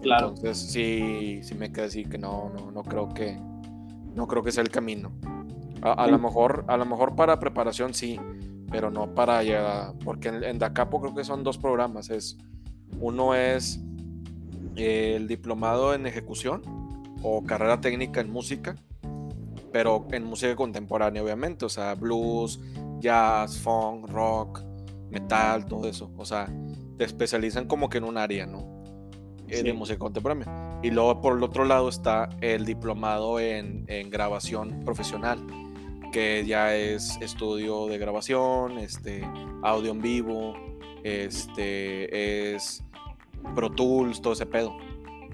Claro. 0.02 0.28
Entonces 0.28 0.58
sí, 0.58 1.40
sí 1.42 1.54
me 1.54 1.70
quedé 1.72 1.86
así 1.86 2.04
que 2.04 2.16
no, 2.18 2.50
no, 2.50 2.70
no 2.70 2.82
creo 2.82 3.08
que, 3.12 3.38
no 4.16 4.26
creo 4.26 4.42
que 4.42 4.50
sea 4.50 4.62
el 4.62 4.70
camino. 4.70 5.12
A, 5.82 5.92
a 5.92 6.06
lo 6.08 6.18
mejor, 6.18 6.64
a 6.66 6.76
lo 6.76 6.86
mejor 6.86 7.14
para 7.14 7.38
preparación 7.38 7.94
sí, 7.94 8.18
pero 8.70 8.90
no 8.90 9.14
para 9.14 9.42
ya, 9.42 9.92
porque 10.04 10.28
en, 10.28 10.42
en 10.42 10.58
Dacapo 10.58 11.00
creo 11.00 11.14
que 11.14 11.22
son 11.24 11.44
dos 11.44 11.58
programas, 11.58 12.10
es, 12.10 12.38
uno 12.98 13.34
es 13.34 13.80
eh, 14.76 15.14
el 15.16 15.28
diplomado 15.28 15.94
en 15.94 16.06
ejecución 16.06 16.62
o 17.22 17.44
carrera 17.44 17.80
técnica 17.80 18.20
en 18.20 18.30
música, 18.30 18.74
pero 19.72 20.06
en 20.10 20.24
música 20.24 20.56
contemporánea 20.56 21.22
obviamente, 21.22 21.64
o 21.64 21.68
sea, 21.68 21.94
blues, 21.94 22.60
jazz, 22.98 23.58
funk, 23.58 24.08
rock, 24.08 24.62
metal, 25.10 25.66
todo 25.66 25.88
eso, 25.88 26.10
o 26.16 26.24
sea, 26.24 26.48
te 26.98 27.04
especializan 27.04 27.66
como 27.66 27.88
que 27.88 27.98
en 27.98 28.04
un 28.04 28.18
área, 28.18 28.46
¿no? 28.46 28.75
Eh, 29.48 29.62
De 29.62 29.70
Sí. 29.70 29.76
música 29.76 29.98
contemporánea. 29.98 30.80
Y 30.82 30.90
luego 30.90 31.20
por 31.20 31.36
el 31.36 31.42
otro 31.42 31.64
lado 31.64 31.88
está 31.88 32.28
el 32.40 32.64
diplomado 32.64 33.38
en, 33.40 33.84
en 33.88 34.10
grabación 34.10 34.80
profesional, 34.84 35.38
que 36.12 36.44
ya 36.46 36.74
es 36.74 37.16
estudio 37.20 37.86
de 37.86 37.98
grabación, 37.98 38.78
este, 38.78 39.22
audio 39.62 39.92
en 39.92 40.00
vivo, 40.02 40.54
este, 41.04 42.54
es 42.54 42.82
Pro 43.54 43.70
Tools, 43.70 44.20
todo 44.20 44.32
ese 44.32 44.46
pedo. 44.46 44.76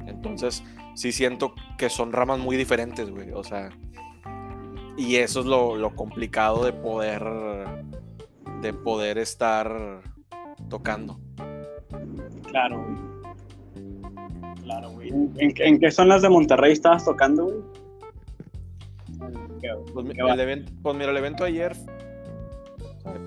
Entonces, 0.06 0.62
sí 0.94 1.12
siento 1.12 1.54
que 1.78 1.88
son 1.88 2.12
ramas 2.12 2.38
muy 2.38 2.56
diferentes, 2.56 3.10
güey. 3.10 3.30
O 3.32 3.42
sea, 3.44 3.70
y 4.96 5.16
eso 5.16 5.40
es 5.40 5.46
lo, 5.46 5.76
lo 5.76 5.94
complicado 5.94 6.64
de 6.64 6.72
poder, 6.72 7.22
de 8.60 8.72
poder 8.74 9.18
estar 9.18 10.02
tocando. 10.68 11.18
Claro, 12.48 12.82
güey. 12.84 13.11
Claro, 14.72 14.90
güey. 14.92 15.08
¿En, 15.10 15.52
qué- 15.54 15.64
en 15.64 15.78
qué 15.78 15.90
zonas 15.90 16.22
de 16.22 16.28
Monterrey 16.28 16.72
estabas 16.72 17.04
tocando, 17.04 17.44
güey? 17.44 17.56
¿Qué- 19.60 19.68
Pues, 19.92 20.06
el 20.16 20.40
evento, 20.40 20.72
pues 20.82 20.96
mira, 20.96 21.10
el 21.10 21.16
evento 21.16 21.44
ayer, 21.44 21.72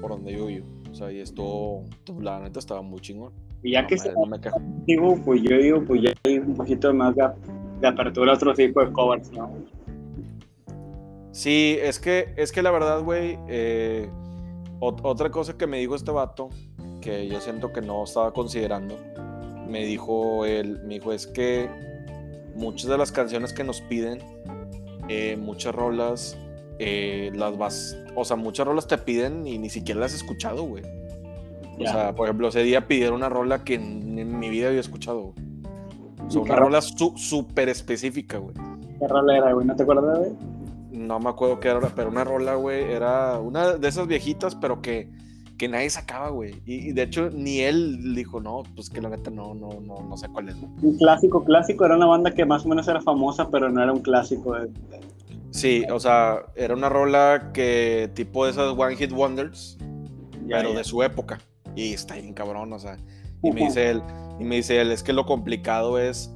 por 0.01 0.11
donde 0.11 0.33
yo 0.33 0.47
vivo, 0.47 0.65
o 0.91 0.95
sea, 0.95 1.11
y 1.11 1.19
esto, 1.19 1.83
la 2.19 2.39
neta 2.39 2.59
estaba 2.59 2.81
muy 2.81 2.99
chingón. 2.99 3.31
Y 3.63 3.71
ya 3.71 3.81
No 3.83 3.87
que 3.87 3.97
se 3.97 4.13
digo, 4.85 5.17
pues 5.23 5.41
yo 5.43 5.57
digo, 5.57 5.83
pues 5.85 6.01
ya 6.03 6.13
hay 6.25 6.39
un 6.39 6.53
poquito 6.55 6.93
más 6.93 7.15
de, 7.15 7.27
de 7.81 7.87
apertura 7.87 8.31
a 8.33 8.35
otro 8.35 8.53
tipo 8.53 8.83
de 8.83 8.91
covers, 8.91 9.31
¿no? 9.31 9.49
Sí, 11.31 11.77
es 11.81 11.99
que, 11.99 12.33
es 12.37 12.51
que 12.51 12.61
la 12.61 12.71
verdad, 12.71 13.01
güey, 13.03 13.37
eh, 13.47 14.09
ot- 14.79 15.01
otra 15.03 15.29
cosa 15.31 15.57
que 15.57 15.67
me 15.67 15.79
dijo 15.79 15.95
este 15.95 16.11
vato, 16.11 16.49
que 17.01 17.27
yo 17.27 17.39
siento 17.41 17.71
que 17.73 17.81
no 17.81 18.03
estaba 18.03 18.31
considerando, 18.33 18.97
me 19.67 19.85
dijo 19.85 20.45
él, 20.45 20.79
me 20.85 20.95
dijo, 20.95 21.13
es 21.13 21.27
que 21.27 21.69
muchas 22.55 22.89
de 22.89 22.97
las 22.97 23.11
canciones 23.11 23.53
que 23.53 23.63
nos 23.63 23.81
piden, 23.81 24.19
eh, 25.09 25.37
muchas 25.39 25.73
rolas, 25.75 26.37
eh, 26.79 27.31
las 27.35 27.57
vas, 27.57 27.97
o 28.15 28.25
sea, 28.25 28.35
muchas 28.35 28.65
rolas 28.67 28.87
te 28.87 28.97
piden 28.97 29.45
y 29.47 29.57
ni 29.57 29.69
siquiera 29.69 29.99
las 30.01 30.13
has 30.13 30.21
escuchado, 30.21 30.63
güey. 30.63 30.83
O 31.77 31.81
sea, 31.81 32.15
por 32.15 32.27
ejemplo, 32.27 32.47
ese 32.47 32.63
día 32.63 32.87
pidieron 32.87 33.15
una 33.15 33.27
rola 33.27 33.63
que 33.65 33.75
en, 33.75 34.17
en 34.17 34.39
mi 34.39 34.49
vida 34.49 34.67
había 34.69 34.79
escuchado. 34.79 35.33
O 36.25 36.31
sea, 36.31 36.41
¿Y 36.41 36.43
qué 36.45 36.51
una 36.51 36.55
ro- 36.55 36.65
rola 36.67 36.81
su- 36.81 37.13
súper 37.17 37.67
específica, 37.67 38.37
güey. 38.37 38.55
¿Qué 38.99 39.07
rola 39.09 39.37
era, 39.37 39.51
güey? 39.53 39.67
¿No 39.67 39.75
te 39.75 39.83
acuerdas, 39.83 40.19
güey? 40.19 40.31
No 40.91 41.19
me 41.19 41.29
acuerdo 41.29 41.59
qué 41.59 41.67
era, 41.67 41.81
pero 41.93 42.09
una 42.09 42.23
rola, 42.23 42.55
güey, 42.55 42.81
era 42.93 43.37
una 43.39 43.73
de 43.73 43.87
esas 43.89 44.07
viejitas, 44.07 44.55
pero 44.55 44.81
que, 44.81 45.09
que 45.57 45.67
nadie 45.67 45.89
sacaba, 45.89 46.29
güey. 46.29 46.61
Y, 46.65 46.89
y 46.89 46.91
de 46.91 47.03
hecho, 47.03 47.29
ni 47.29 47.59
él 47.61 48.13
dijo, 48.15 48.39
no, 48.41 48.63
pues 48.75 48.89
que 48.89 49.01
la 49.01 49.09
neta 49.09 49.29
no, 49.31 49.53
no, 49.53 49.69
no, 49.81 50.01
no 50.01 50.17
sé 50.17 50.27
cuál 50.29 50.49
es. 50.49 50.55
güey". 50.59 50.69
Un 50.81 50.97
clásico, 50.97 51.43
clásico. 51.43 51.85
Era 51.85 51.95
una 51.95 52.05
banda 52.07 52.31
que 52.33 52.45
más 52.45 52.65
o 52.65 52.69
menos 52.69 52.87
era 52.87 53.01
famosa, 53.01 53.49
pero 53.49 53.69
no 53.69 53.81
era 53.81 53.91
un 53.93 54.01
clásico. 54.01 54.53
de- 54.55 54.67
de- 54.67 55.15
Sí, 55.51 55.83
o 55.89 55.99
sea, 56.01 56.43
era 56.55 56.73
una 56.73 56.89
rola 56.89 57.51
que 57.53 58.09
tipo 58.13 58.43
de 58.45 58.51
esas 58.51 58.73
One 58.77 58.97
Hit 58.97 59.11
Wonders, 59.13 59.77
ya, 60.47 60.57
pero 60.57 60.71
ya. 60.71 60.77
de 60.79 60.83
su 60.83 61.01
época. 61.01 61.39
Y 61.75 61.93
está 61.93 62.15
bien 62.15 62.33
cabrón, 62.33 62.73
o 62.73 62.79
sea. 62.79 62.97
Y 63.41 63.51
me 63.51 63.61
dice 63.61 63.91
él, 63.91 64.01
y 64.39 64.43
me 64.43 64.55
dice 64.57 64.81
él, 64.81 64.91
es 64.91 65.01
que 65.03 65.13
lo 65.13 65.25
complicado 65.25 65.97
es 65.99 66.29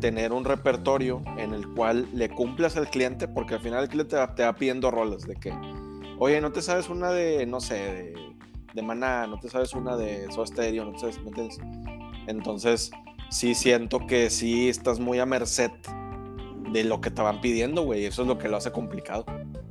tener 0.00 0.32
un 0.32 0.44
repertorio 0.44 1.22
en 1.36 1.52
el 1.54 1.68
cual 1.74 2.06
le 2.14 2.28
cumplas 2.30 2.76
al 2.76 2.88
cliente, 2.88 3.28
porque 3.28 3.54
al 3.54 3.60
final 3.60 3.82
el 3.84 3.88
cliente 3.88 4.10
te 4.10 4.16
va, 4.16 4.34
te 4.34 4.42
va 4.42 4.52
pidiendo 4.54 4.90
rolas 4.90 5.22
de 5.26 5.34
que, 5.36 5.52
oye, 6.18 6.40
no 6.40 6.50
te 6.52 6.62
sabes 6.62 6.88
una 6.88 7.10
de, 7.12 7.44
no 7.46 7.60
sé, 7.60 7.74
de, 7.74 8.14
de 8.74 8.82
Maná, 8.82 9.26
no 9.26 9.38
te 9.38 9.48
sabes 9.48 9.72
una 9.74 9.96
de 9.96 10.30
Soda 10.32 10.46
Stereo, 10.46 10.84
no 10.84 10.92
te 10.92 10.98
sabes, 11.00 11.18
¿me 11.22 11.28
entiendes? 11.28 11.58
Entonces, 12.26 12.90
sí 13.30 13.54
siento 13.54 14.06
que 14.06 14.30
sí 14.30 14.68
estás 14.68 15.00
muy 15.00 15.18
a 15.18 15.26
merced 15.26 15.70
de 16.72 16.84
lo 16.84 17.00
que 17.00 17.10
te 17.10 17.20
van 17.22 17.40
pidiendo, 17.40 17.82
güey, 17.82 18.04
eso 18.04 18.22
es 18.22 18.28
lo 18.28 18.38
que 18.38 18.48
lo 18.48 18.56
hace 18.56 18.70
complicado. 18.70 19.24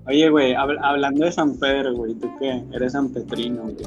Oye, 0.08 0.30
güey, 0.30 0.54
habl- 0.54 0.80
hablando 0.84 1.26
de 1.26 1.32
San 1.32 1.58
Pedro, 1.58 1.94
güey, 1.96 2.14
¿tú 2.16 2.30
qué? 2.40 2.64
Eres 2.74 2.94
sanpetrino, 2.94 3.62
güey. 3.64 3.78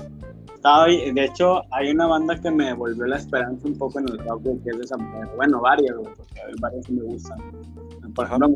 Estaba 0.54 0.84
ahí- 0.84 1.10
de 1.12 1.24
hecho, 1.24 1.62
hay 1.72 1.90
una 1.90 2.06
banda 2.06 2.40
que 2.40 2.50
me 2.50 2.66
devolvió 2.66 3.04
la 3.06 3.16
esperanza 3.16 3.66
un 3.66 3.76
poco 3.76 3.98
en 3.98 4.08
el 4.08 4.18
rock, 4.18 4.42
güey, 4.44 4.58
que 4.62 4.70
es 4.70 4.78
de 4.78 4.86
San 4.86 5.00
Pedro. 5.10 5.30
Bueno, 5.36 5.60
varias, 5.60 5.96
güey, 5.96 6.14
porque 6.14 6.40
hay 6.40 6.54
varias 6.60 6.86
que 6.86 6.92
me 6.92 7.02
gustan. 7.02 7.38
Por 8.14 8.26
ejemplo. 8.26 8.54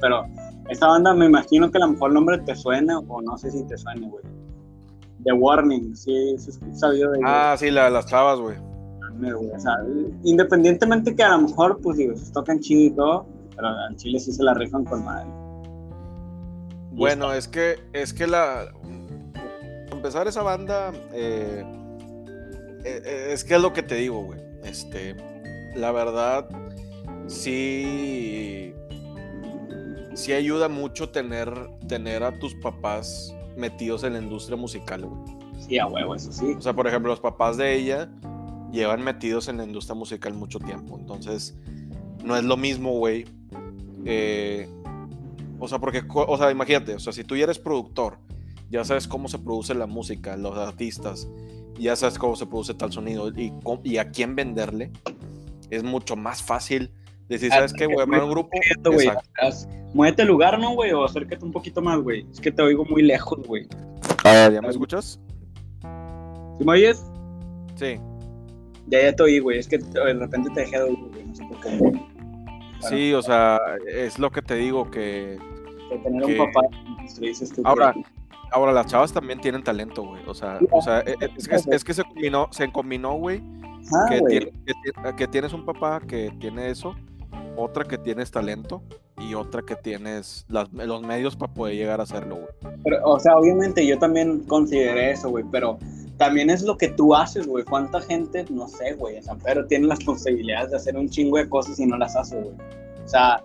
Pero 0.00 0.24
esta 0.70 0.86
banda 0.88 1.12
me 1.12 1.26
imagino 1.26 1.70
que 1.70 1.76
a 1.78 1.82
lo 1.82 1.88
mejor 1.88 2.10
el 2.10 2.14
nombre 2.14 2.38
te 2.38 2.54
suena, 2.56 2.98
o 3.00 3.20
no 3.20 3.36
sé 3.36 3.50
si 3.50 3.62
te 3.66 3.76
suene, 3.76 4.08
güey. 4.08 4.24
The 5.26 5.32
Warning, 5.32 5.96
sí, 5.96 6.38
sí, 6.38 6.52
sí, 6.52 6.60
sabido 6.72 7.10
de 7.10 7.18
Ah, 7.24 7.56
sí, 7.58 7.68
la, 7.72 7.90
las 7.90 8.06
chavas, 8.06 8.38
güey. 8.38 8.56
O 8.56 9.58
sea, 9.58 9.72
independientemente 10.22 11.16
que 11.16 11.22
a 11.24 11.30
lo 11.36 11.48
mejor, 11.48 11.80
pues 11.82 11.96
digo, 11.96 12.14
se 12.14 12.32
tocan 12.32 12.60
chido 12.60 12.80
y 12.84 12.90
todo, 12.90 13.26
pero 13.56 13.68
al 13.68 13.96
chile 13.96 14.20
sí 14.20 14.32
se 14.32 14.44
la 14.44 14.54
rifan 14.54 14.84
con 14.84 15.04
madre. 15.04 15.26
Bueno, 16.92 17.32
es 17.32 17.48
que, 17.48 17.76
es 17.92 18.12
que 18.12 18.28
la. 18.28 18.72
Empezar 19.90 20.28
esa 20.28 20.42
banda. 20.42 20.92
eh, 21.12 21.64
eh, 22.84 23.02
eh, 23.04 23.28
es 23.32 23.42
que 23.42 23.56
es 23.56 23.60
lo 23.60 23.72
que 23.72 23.82
te 23.82 23.96
digo, 23.96 24.22
güey. 24.22 24.40
Este. 24.62 25.16
La 25.74 25.90
verdad. 25.90 26.48
Sí. 27.26 28.72
Sí 30.14 30.32
ayuda 30.32 30.68
mucho 30.68 31.10
tener, 31.10 31.52
tener 31.88 32.22
a 32.22 32.38
tus 32.38 32.54
papás 32.62 33.35
metidos 33.56 34.04
en 34.04 34.14
la 34.14 34.18
industria 34.20 34.56
musical, 34.56 35.04
güey. 35.06 35.20
Sí, 35.58 35.78
a 35.78 35.86
huevo, 35.86 36.14
eso 36.14 36.32
sí. 36.32 36.54
O 36.56 36.60
sea, 36.60 36.74
por 36.74 36.86
ejemplo, 36.86 37.10
los 37.10 37.20
papás 37.20 37.56
de 37.56 37.74
ella 37.74 38.10
llevan 38.72 39.02
metidos 39.02 39.48
en 39.48 39.56
la 39.56 39.64
industria 39.64 39.94
musical 39.94 40.34
mucho 40.34 40.58
tiempo. 40.58 40.98
Entonces, 40.98 41.56
no 42.24 42.36
es 42.36 42.44
lo 42.44 42.56
mismo, 42.56 42.92
güey. 42.92 43.24
eh, 44.04 44.68
o 45.58 45.68
sea, 45.68 45.78
porque, 45.78 46.04
o 46.08 46.36
sea, 46.36 46.50
imagínate, 46.50 46.94
o 46.94 46.98
sea, 46.98 47.12
si 47.12 47.24
tú 47.24 47.34
ya 47.34 47.44
eres 47.44 47.58
productor, 47.58 48.18
ya 48.70 48.84
sabes 48.84 49.08
cómo 49.08 49.28
se 49.28 49.38
produce 49.38 49.74
la 49.74 49.86
música, 49.86 50.36
los 50.36 50.56
artistas, 50.58 51.28
ya 51.78 51.96
sabes 51.96 52.18
cómo 52.18 52.36
se 52.36 52.46
produce 52.46 52.74
tal 52.74 52.92
sonido 52.92 53.28
y, 53.28 53.52
y 53.82 53.96
a 53.96 54.10
quién 54.10 54.36
venderle, 54.36 54.92
es 55.70 55.82
mucho 55.82 56.14
más 56.14 56.42
fácil 56.42 56.92
decir, 57.28 57.50
¿sabes 57.50 57.72
qué? 57.72 57.84
A 57.84 58.02
armar 58.02 58.22
un 58.24 58.30
grupo. 58.30 58.50
Güey, 58.84 59.10
Muévete 59.94 60.22
el 60.22 60.28
lugar, 60.28 60.58
¿no, 60.58 60.74
güey? 60.74 60.92
O 60.92 61.04
acércate 61.04 61.44
un 61.44 61.52
poquito 61.52 61.80
más, 61.80 61.98
güey. 62.00 62.26
Es 62.30 62.40
que 62.40 62.50
te 62.52 62.62
oigo 62.62 62.84
muy 62.84 63.02
lejos, 63.02 63.38
güey. 63.46 63.66
¿Ya 64.24 64.60
me 64.60 64.68
escuchas? 64.68 65.18
¿Sí 66.58 66.64
me 66.64 66.72
oyes? 66.72 67.04
Sí. 67.76 67.98
Ya, 68.88 69.02
ya 69.02 69.12
te 69.14 69.22
oí, 69.22 69.38
güey. 69.38 69.58
Es 69.58 69.68
que 69.68 69.78
de 69.78 70.14
repente 70.14 70.50
te 70.54 70.60
dejé 70.60 70.76
de 70.78 70.82
oír, 70.84 70.98
güey. 71.10 71.24
No 71.26 71.34
sé 71.34 71.44
por 71.44 71.60
qué. 71.60 72.00
Sí, 72.88 73.14
o 73.14 73.22
sea, 73.22 73.58
es 73.88 74.18
lo 74.18 74.30
que 74.30 74.42
te 74.42 74.54
digo 74.54 74.90
que 74.90 75.38
De 75.90 75.98
tener 75.98 76.22
Que- 76.24 76.40
un 76.40 76.52
papá, 76.52 76.66
le 77.20 77.28
dices 77.28 77.50
tú. 77.50 77.62
que- 77.62 77.68
Ahora, 77.68 77.94
Ahora, 78.52 78.72
las 78.72 78.86
chavas 78.86 79.12
también 79.12 79.40
tienen 79.40 79.62
talento, 79.64 80.04
güey. 80.04 80.22
O 80.26 80.32
sea, 80.34 80.60
o 80.70 80.80
sea 80.80 81.00
e- 81.00 81.16
e- 81.20 81.30
es, 81.36 81.48
que, 81.48 81.56
es 81.74 81.84
que 81.84 81.92
se 81.94 82.04
combinó, 82.04 82.48
se 82.52 82.70
combinó, 82.70 83.14
güey, 83.14 83.42
Ah, 83.92 84.06
que, 84.08 84.20
güey. 84.20 84.38
tiene- 84.38 84.52
que 84.64 85.16
que 85.16 85.26
tienes 85.26 85.52
un 85.52 85.64
papá 85.64 86.00
que 86.00 86.30
tiene 86.38 86.70
eso, 86.70 86.94
otra 87.56 87.84
que 87.84 87.98
tienes 87.98 88.30
talento 88.30 88.82
y 89.18 89.34
otra 89.34 89.62
que 89.62 89.76
tienes 89.76 90.44
las- 90.48 90.72
los 90.72 91.02
medios 91.02 91.36
para 91.36 91.52
poder 91.52 91.74
llegar 91.76 92.00
a 92.00 92.04
hacerlo, 92.04 92.36
güey. 92.36 92.76
Pero, 92.84 92.98
o 93.04 93.18
sea, 93.18 93.36
obviamente 93.36 93.86
yo 93.86 93.98
también 93.98 94.40
consideré 94.40 95.12
eso, 95.12 95.30
güey, 95.30 95.44
pero 95.50 95.78
también 96.16 96.50
es 96.50 96.62
lo 96.62 96.76
que 96.76 96.88
tú 96.88 97.14
haces, 97.14 97.46
güey. 97.46 97.64
¿Cuánta 97.64 98.00
gente, 98.00 98.44
no 98.50 98.68
sé, 98.68 98.94
güey, 98.94 99.22
San 99.22 99.38
Pedro 99.38 99.66
tiene 99.66 99.86
las 99.86 100.02
posibilidades 100.04 100.70
de 100.70 100.76
hacer 100.76 100.96
un 100.96 101.08
chingo 101.08 101.36
de 101.38 101.48
cosas 101.48 101.78
y 101.80 101.86
no 101.86 101.96
las 101.98 102.14
hace, 102.16 102.36
güey? 102.40 102.54
O 103.04 103.08
sea, 103.08 103.42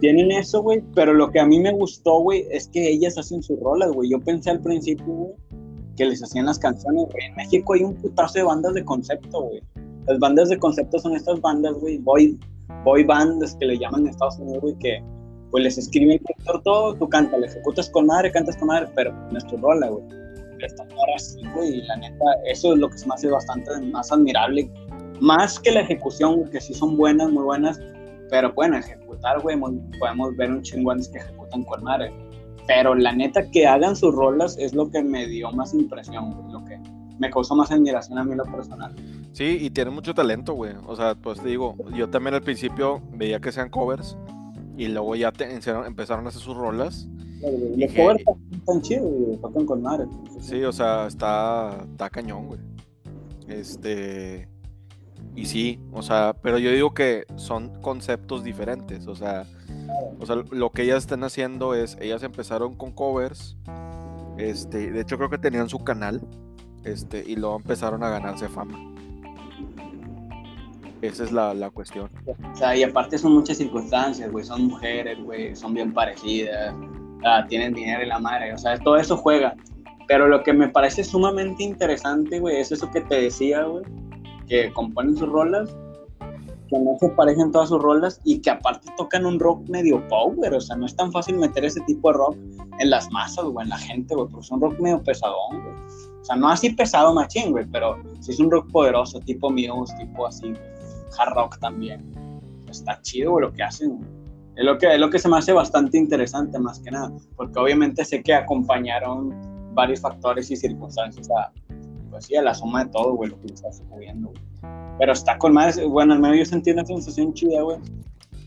tienen 0.00 0.30
eso, 0.30 0.62
güey, 0.62 0.82
pero 0.94 1.14
lo 1.14 1.30
que 1.30 1.40
a 1.40 1.46
mí 1.46 1.58
me 1.58 1.72
gustó, 1.72 2.18
güey, 2.20 2.46
es 2.50 2.68
que 2.68 2.88
ellas 2.88 3.16
hacen 3.18 3.42
sus 3.42 3.58
rolas, 3.60 3.90
güey. 3.92 4.10
Yo 4.10 4.20
pensé 4.20 4.50
al 4.50 4.60
principio, 4.60 5.06
güey, 5.06 5.32
que 5.96 6.04
les 6.04 6.22
hacían 6.22 6.46
las 6.46 6.58
canciones, 6.58 7.06
güey. 7.10 7.26
En 7.26 7.34
México 7.36 7.72
hay 7.72 7.82
un 7.82 7.94
putazo 7.94 8.34
de 8.34 8.44
bandas 8.44 8.74
de 8.74 8.84
concepto, 8.84 9.42
güey. 9.42 9.62
Las 10.06 10.18
bandas 10.18 10.48
de 10.50 10.58
concepto 10.58 10.98
son 10.98 11.16
estas 11.16 11.40
bandas, 11.40 11.72
güey, 11.74 11.96
boy, 11.98 12.38
boy 12.86 13.02
bands 13.02 13.56
que 13.56 13.66
le 13.66 13.78
llaman 13.78 14.02
en 14.02 14.08
Estados 14.10 14.38
Unidos, 14.38 14.62
güey, 14.62 14.78
que 14.78 15.02
pues 15.50 15.64
les 15.64 15.76
escribe 15.76 16.20
todo, 16.62 16.94
tú 16.94 17.08
cantas, 17.08 17.40
le 17.40 17.48
ejecutas 17.48 17.90
con 17.90 18.06
madre, 18.06 18.30
cantas 18.30 18.56
con 18.56 18.68
madre, 18.68 18.88
pero 18.94 19.12
no 19.12 19.36
es 19.36 19.44
tu 19.48 19.56
rola, 19.56 19.88
güey. 19.88 20.04
estas 20.60 20.86
morras, 20.94 21.36
güey, 21.54 21.78
y 21.78 21.82
la 21.82 21.96
neta, 21.96 22.24
eso 22.46 22.74
es 22.74 22.78
lo 22.78 22.88
que 22.88 22.98
se 22.98 23.08
me 23.08 23.14
hace 23.14 23.28
bastante 23.28 23.70
más 23.92 24.12
admirable. 24.12 24.70
Más 25.20 25.58
que 25.58 25.72
la 25.72 25.80
ejecución, 25.80 26.48
que 26.50 26.60
sí 26.60 26.74
son 26.74 26.96
buenas, 26.96 27.28
muy 27.32 27.42
buenas, 27.42 27.80
pero 28.30 28.52
bueno, 28.52 28.78
ejecutar, 28.78 29.40
güey, 29.40 29.58
podemos 29.98 30.36
ver 30.36 30.52
un 30.52 30.62
chingo 30.62 30.92
antes 30.92 31.08
que 31.08 31.18
ejecutan 31.18 31.64
con 31.64 31.82
madre. 31.82 32.12
Pero 32.68 32.94
la 32.94 33.12
neta, 33.12 33.50
que 33.50 33.66
hagan 33.66 33.96
sus 33.96 34.14
rolas 34.14 34.56
es 34.58 34.74
lo 34.74 34.88
que 34.90 35.02
me 35.02 35.26
dio 35.26 35.50
más 35.50 35.74
impresión, 35.74 36.32
güey, 36.34 36.52
lo 36.52 36.64
me 37.18 37.30
causó 37.30 37.54
más 37.54 37.70
admiración 37.70 38.18
a 38.18 38.24
mí 38.24 38.34
lo 38.34 38.44
personal. 38.44 38.94
Sí, 39.32 39.58
y 39.60 39.70
tiene 39.70 39.90
mucho 39.90 40.14
talento, 40.14 40.54
güey. 40.54 40.72
O 40.86 40.96
sea, 40.96 41.14
pues 41.14 41.40
te 41.40 41.48
digo, 41.48 41.76
yo 41.94 42.08
también 42.08 42.34
al 42.34 42.42
principio 42.42 43.02
veía 43.12 43.40
que 43.40 43.52
sean 43.52 43.68
covers 43.68 44.16
y 44.76 44.88
luego 44.88 45.16
ya 45.16 45.32
te, 45.32 45.52
empezaron 45.52 46.26
a 46.26 46.28
hacer 46.28 46.40
sus 46.40 46.56
rolas. 46.56 47.08
Los 47.76 47.92
covers 47.92 48.24
están 48.50 48.82
chidos, 48.82 49.10
güey, 49.10 49.36
tocan 49.38 49.66
con 49.66 49.82
madre. 49.82 50.06
Sí, 50.40 50.62
o 50.64 50.72
sea, 50.72 51.06
está, 51.06 51.84
está 51.90 52.10
cañón, 52.10 52.46
güey. 52.46 52.60
Este. 53.48 54.48
Y 55.34 55.46
sí, 55.46 55.78
o 55.92 56.02
sea, 56.02 56.34
pero 56.42 56.58
yo 56.58 56.70
digo 56.70 56.94
que 56.94 57.26
son 57.36 57.80
conceptos 57.82 58.42
diferentes, 58.42 59.06
o 59.06 59.14
sea, 59.14 59.44
o 60.18 60.24
sea, 60.24 60.36
lo 60.50 60.70
que 60.70 60.82
ellas 60.82 60.98
están 60.98 61.24
haciendo 61.24 61.74
es, 61.74 61.98
ellas 62.00 62.22
empezaron 62.22 62.74
con 62.74 62.92
covers, 62.92 63.56
este, 64.38 64.90
de 64.90 65.00
hecho 65.00 65.18
creo 65.18 65.28
que 65.28 65.36
tenían 65.36 65.68
su 65.68 65.80
canal, 65.80 66.22
este, 66.86 67.24
y 67.26 67.36
luego 67.36 67.56
empezaron 67.56 68.02
a 68.02 68.08
ganarse 68.08 68.48
fama. 68.48 68.78
Esa 71.02 71.24
es 71.24 71.32
la, 71.32 71.52
la 71.52 71.70
cuestión. 71.70 72.08
O 72.26 72.56
sea, 72.56 72.74
y 72.76 72.82
aparte 72.82 73.18
son 73.18 73.34
muchas 73.34 73.58
circunstancias, 73.58 74.30
güey, 74.30 74.44
son 74.44 74.66
mujeres, 74.68 75.22
güey, 75.22 75.54
son 75.54 75.74
bien 75.74 75.92
parecidas, 75.92 76.74
tienen 77.48 77.74
dinero 77.74 78.02
y 78.02 78.06
la 78.06 78.18
madre, 78.18 78.54
o 78.54 78.58
sea, 78.58 78.78
todo 78.78 78.96
eso 78.96 79.16
juega. 79.16 79.54
Pero 80.08 80.28
lo 80.28 80.42
que 80.42 80.52
me 80.52 80.68
parece 80.68 81.02
sumamente 81.04 81.64
interesante, 81.64 82.38
güey, 82.38 82.60
es 82.60 82.72
eso 82.72 82.90
que 82.90 83.00
te 83.00 83.22
decía, 83.22 83.64
güey, 83.64 83.84
que 84.48 84.72
componen 84.72 85.16
sus 85.16 85.28
rolas, 85.28 85.76
que 86.68 86.78
no 86.78 86.96
se 86.98 87.08
parecen 87.10 87.50
todas 87.50 87.68
sus 87.68 87.82
rolas 87.82 88.20
y 88.24 88.40
que 88.40 88.50
aparte 88.50 88.90
tocan 88.96 89.26
un 89.26 89.38
rock 89.38 89.68
medio 89.68 90.06
power, 90.08 90.54
o 90.54 90.60
sea, 90.60 90.76
no 90.76 90.86
es 90.86 90.96
tan 90.96 91.12
fácil 91.12 91.36
meter 91.36 91.64
ese 91.64 91.80
tipo 91.82 92.10
de 92.10 92.18
rock 92.18 92.36
en 92.78 92.90
las 92.90 93.10
masas, 93.10 93.44
o 93.44 93.60
en 93.60 93.68
la 93.68 93.78
gente, 93.78 94.14
güey, 94.14 94.28
porque 94.28 94.44
es 94.44 94.50
un 94.50 94.60
rock 94.60 94.78
medio 94.80 95.02
pesadón, 95.02 95.62
güey. 95.62 95.85
Sea, 96.26 96.34
no 96.34 96.48
así 96.48 96.70
pesado 96.70 97.14
machín, 97.14 97.52
güey, 97.52 97.64
pero 97.66 98.02
sí 98.18 98.32
es 98.32 98.40
un 98.40 98.50
rock 98.50 98.68
poderoso, 98.72 99.20
tipo 99.20 99.48
Muse, 99.48 99.94
tipo 99.96 100.26
así, 100.26 100.54
hard 101.16 101.34
rock 101.34 101.58
también. 101.60 102.04
Está 102.68 103.00
chido, 103.02 103.30
güey, 103.30 103.46
lo 103.46 103.52
que 103.52 103.62
hacen, 103.62 104.00
Es 104.56 104.64
lo 104.64 104.76
que, 104.76 104.92
es 104.92 104.98
lo 104.98 105.08
que 105.08 105.20
se 105.20 105.28
me 105.28 105.38
hace 105.38 105.52
bastante 105.52 105.96
interesante, 105.96 106.58
más 106.58 106.80
que 106.80 106.90
nada, 106.90 107.12
porque 107.36 107.56
obviamente 107.60 108.04
sé 108.04 108.24
que 108.24 108.34
acompañaron 108.34 109.32
varios 109.72 110.00
factores 110.00 110.50
y 110.50 110.56
circunstancias 110.56 111.30
a, 111.30 111.52
pues 112.10 112.26
sí, 112.26 112.34
a 112.34 112.42
la 112.42 112.54
suma 112.54 112.82
de 112.82 112.90
todo, 112.90 113.14
güey, 113.14 113.30
lo 113.30 113.40
que 113.42 113.54
está 113.54 113.72
sucediendo, 113.72 114.32
Pero 114.98 115.12
está 115.12 115.38
con 115.38 115.52
más, 115.52 115.80
bueno, 115.88 116.14
al 116.14 116.18
menos 116.18 116.38
yo 116.38 116.44
sentí 116.44 116.72
una 116.72 116.84
sensación 116.84 117.34
chida, 117.34 117.62
güey, 117.62 117.78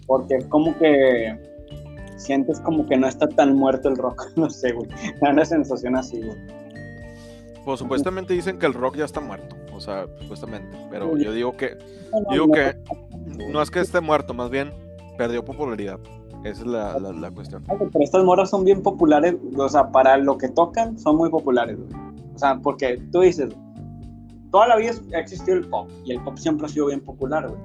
porque 0.06 0.36
es 0.36 0.46
como 0.48 0.78
que 0.80 1.34
sientes 2.18 2.60
como 2.60 2.86
que 2.86 2.98
no 2.98 3.08
está 3.08 3.30
tan 3.30 3.56
muerto 3.56 3.88
el 3.88 3.96
rock, 3.96 4.32
no 4.36 4.50
sé, 4.50 4.74
güey, 4.74 4.90
da 5.22 5.30
una 5.30 5.46
sensación 5.46 5.96
así, 5.96 6.22
güey. 6.22 6.60
Pues 7.66 7.80
supuestamente 7.80 8.34
dicen 8.34 8.58
que 8.58 8.66
el 8.66 8.74
rock 8.74 8.98
ya 8.98 9.06
está 9.06 9.20
muerto, 9.20 9.56
o 9.74 9.80
sea, 9.80 10.08
supuestamente, 10.22 10.78
pero 10.90 11.18
yo 11.18 11.32
digo 11.32 11.56
que, 11.56 11.78
digo 12.32 12.52
que 12.52 12.76
no 13.52 13.62
es 13.62 13.70
que 13.70 13.80
esté 13.80 14.02
muerto, 14.02 14.34
más 14.34 14.50
bien 14.50 14.72
perdió 15.18 15.44
popularidad. 15.44 16.00
Esa 16.44 16.62
es 16.62 16.68
la, 16.68 16.98
la, 17.00 17.32
cuestión. 17.32 17.64
Pero 17.68 17.90
estas 18.00 18.24
moras 18.24 18.50
son 18.50 18.64
bien 18.64 18.82
populares, 18.82 19.36
o 19.58 19.68
sea, 19.68 19.92
para 19.92 20.18
lo 20.18 20.38
que 20.38 20.48
tocan 20.48 20.98
son 20.98 21.18
muy 21.18 21.30
populares. 21.30 21.78
O 22.34 22.40
sea, 22.40 22.58
porque 22.58 22.98
tú 23.12 23.20
dices, 23.20 23.54
toda 24.50 24.68
la 24.68 24.78
vida 24.78 24.94
ha 25.14 25.20
existido 25.20 25.58
el 25.58 25.68
pop 25.68 25.90
y 26.06 26.14
el 26.14 26.24
pop 26.24 26.38
siempre 26.38 26.66
ha 26.66 26.70
sido 26.70 26.88
bien 26.88 27.02
popular, 27.02 27.50
güey. 27.50 27.60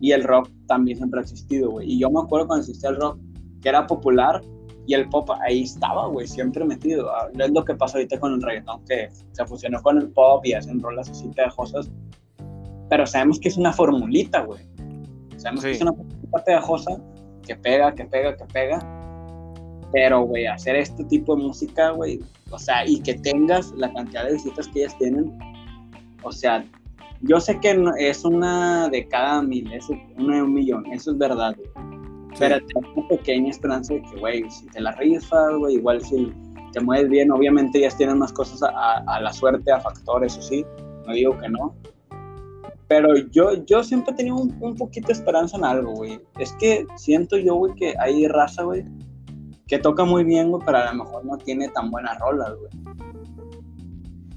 Y 0.00 0.10
el 0.10 0.24
rock 0.24 0.48
también 0.66 0.96
siempre 0.96 1.20
ha 1.20 1.22
existido, 1.22 1.70
güey. 1.70 1.92
Y 1.92 2.00
yo 2.00 2.10
me 2.10 2.20
acuerdo 2.20 2.48
cuando 2.48 2.62
existía 2.62 2.90
el 2.90 2.96
rock, 2.96 3.18
que 3.60 3.68
era 3.68 3.86
popular 3.86 4.42
y 4.86 4.94
el 4.94 5.08
pop 5.08 5.30
ahí 5.40 5.62
estaba, 5.62 6.08
güey, 6.08 6.26
siempre 6.26 6.64
metido. 6.64 7.10
Ah, 7.10 7.28
es 7.38 7.50
lo 7.50 7.64
que 7.64 7.74
pasa 7.74 7.98
ahorita 7.98 8.18
con 8.18 8.34
el 8.34 8.42
reggaetón, 8.42 8.84
que 8.84 9.08
se 9.32 9.46
fusionó 9.46 9.80
con 9.82 9.98
el 9.98 10.08
pop 10.10 10.44
y 10.44 10.54
hacen 10.54 10.80
rolas 10.80 11.10
así 11.10 11.28
pegajosas. 11.28 11.90
Pero 12.88 13.06
sabemos 13.06 13.38
que 13.38 13.48
es 13.48 13.56
una 13.56 13.72
formulita, 13.72 14.42
güey. 14.42 14.60
Sabemos 15.36 15.64
que 15.64 15.70
es 15.72 15.82
una 15.82 15.92
formulita 15.92 16.44
pegajosa 16.44 17.00
que 17.46 17.56
pega, 17.56 17.94
que 17.94 18.04
pega, 18.04 18.36
que 18.36 18.44
pega. 18.46 18.78
Pero, 19.92 20.22
güey, 20.22 20.46
hacer 20.46 20.76
este 20.76 21.04
tipo 21.04 21.36
de 21.36 21.42
música, 21.42 21.90
güey, 21.90 22.20
o 22.50 22.58
sea, 22.58 22.86
y 22.86 23.00
que 23.00 23.14
tengas 23.14 23.72
la 23.72 23.92
cantidad 23.92 24.24
de 24.24 24.34
visitas 24.34 24.68
que 24.68 24.80
ellas 24.80 24.96
tienen, 24.98 25.38
o 26.22 26.32
sea, 26.32 26.64
yo 27.20 27.40
sé 27.40 27.60
que 27.60 27.78
es 27.98 28.24
una 28.24 28.88
de 28.88 29.06
cada 29.08 29.42
mil, 29.42 29.70
es 29.72 29.88
una 30.16 30.36
de 30.36 30.42
un 30.42 30.54
millón, 30.54 30.86
eso 30.86 31.12
es 31.12 31.18
verdad, 31.18 31.54
güey. 31.56 32.01
Pero 32.38 32.56
tengo 32.66 32.92
una 32.94 33.08
pequeña 33.08 33.50
esperanza 33.50 33.94
de 33.94 34.02
que, 34.02 34.20
güey, 34.20 34.50
si 34.50 34.66
te 34.66 34.80
la 34.80 34.92
rifas, 34.92 35.56
güey, 35.58 35.76
igual 35.76 36.00
si 36.00 36.32
te 36.72 36.80
mueves 36.80 37.08
bien, 37.08 37.30
obviamente 37.30 37.78
ellas 37.78 37.96
tienen 37.96 38.18
más 38.18 38.32
cosas 38.32 38.62
a, 38.62 38.98
a, 39.06 39.20
la 39.20 39.32
suerte, 39.32 39.70
a 39.70 39.80
factores, 39.80 40.36
o 40.38 40.42
sí, 40.42 40.64
no 41.06 41.12
digo 41.12 41.38
que 41.38 41.48
no, 41.48 41.74
pero 42.92 43.16
yo, 43.30 43.64
yo 43.64 43.82
siempre 43.82 44.12
he 44.12 44.16
tenido 44.18 44.36
un, 44.36 44.54
un 44.60 44.76
poquito 44.76 45.06
de 45.06 45.14
esperanza 45.14 45.56
en 45.56 45.64
algo, 45.64 45.94
güey. 45.94 46.20
Es 46.38 46.52
que 46.60 46.84
siento 46.96 47.38
yo, 47.38 47.54
güey, 47.54 47.74
que 47.74 47.94
hay 47.98 48.28
raza, 48.28 48.64
güey, 48.64 48.84
que 49.66 49.78
toca 49.78 50.04
muy 50.04 50.24
bien, 50.24 50.50
güey, 50.50 50.62
pero 50.66 50.76
a 50.76 50.92
lo 50.92 51.02
mejor 51.02 51.24
no 51.24 51.38
tiene 51.38 51.68
tan 51.68 51.90
buenas 51.90 52.18
rolas, 52.18 52.52
güey. 52.54 52.70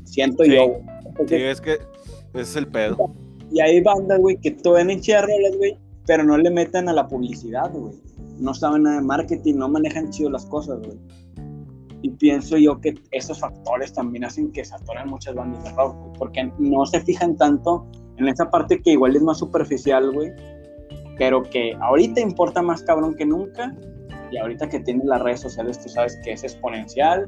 Siento 0.06 0.46
yo, 0.46 0.70
güey. 0.70 0.84
Sí, 1.28 1.36
es 1.36 1.60
que 1.60 1.74
ese 1.74 2.42
es 2.42 2.56
el 2.56 2.68
pedo. 2.68 3.12
Y 3.52 3.60
hay 3.60 3.82
bandas, 3.82 4.20
güey, 4.20 4.38
que 4.38 4.52
todavía 4.52 5.02
chidas 5.02 5.24
rolas, 5.24 5.58
güey, 5.58 5.78
pero 6.06 6.24
no 6.24 6.38
le 6.38 6.50
meten 6.50 6.89
a 6.89 6.94
la 6.94 7.08
publicidad, 7.08 7.72
güey. 7.72 7.94
No 8.39 8.54
saben 8.54 8.84
nada 8.84 8.98
de 8.98 9.06
marketing, 9.06 9.56
no 9.56 9.70
manejan 9.70 10.10
chido 10.10 10.30
las 10.30 10.46
cosas, 10.46 10.80
güey. 10.80 10.98
Y 12.02 12.10
pienso 12.10 12.58
yo 12.58 12.80
que 12.80 12.94
esos 13.12 13.39
factores 13.39 13.94
también 13.94 14.26
hacen 14.26 14.52
que 14.52 14.63
se 14.63 14.76
atoren 14.76 15.08
muchas 15.10 15.34
bandas 15.34 15.63
de 15.63 15.72
rock, 15.72 15.96
porque 16.18 16.52
no 16.60 16.86
se 16.86 17.00
fijan 17.02 17.36
tanto 17.36 17.88
en 18.18 18.28
esa 18.28 18.50
parte 18.50 18.82
que 18.82 18.91
igual 18.91 19.15
es 19.15 19.24
más 19.24 19.39
superficial, 19.39 20.12
güey, 20.12 20.32
pero 21.18 21.41
que 21.41 21.76
ahorita 21.82 22.20
importa 22.22 22.62
más 22.62 22.84
cabrón 22.84 23.15
que 23.15 23.26
nunca, 23.26 23.76
y 24.32 24.38
ahorita 24.38 24.70
que 24.70 24.80
tienes 24.82 25.06
las 25.06 25.22
redes 25.22 25.41
sociales, 25.41 25.82
tú 25.82 25.89
sabes 25.89 26.20
que 26.24 26.34
es 26.34 26.44
exponencial 26.44 27.26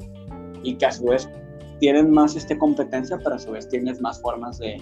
y 0.62 0.74
que 0.76 0.86
a 0.86 0.92
su 0.92 1.06
vez 1.06 1.28
tienen 1.80 2.10
más 2.10 2.36
este, 2.36 2.58
competencia, 2.58 3.18
pero 3.18 3.36
a 3.36 3.38
su 3.38 3.52
vez 3.52 3.68
tienes 3.68 4.00
más 4.00 4.20
formas 4.20 4.58
de 4.58 4.76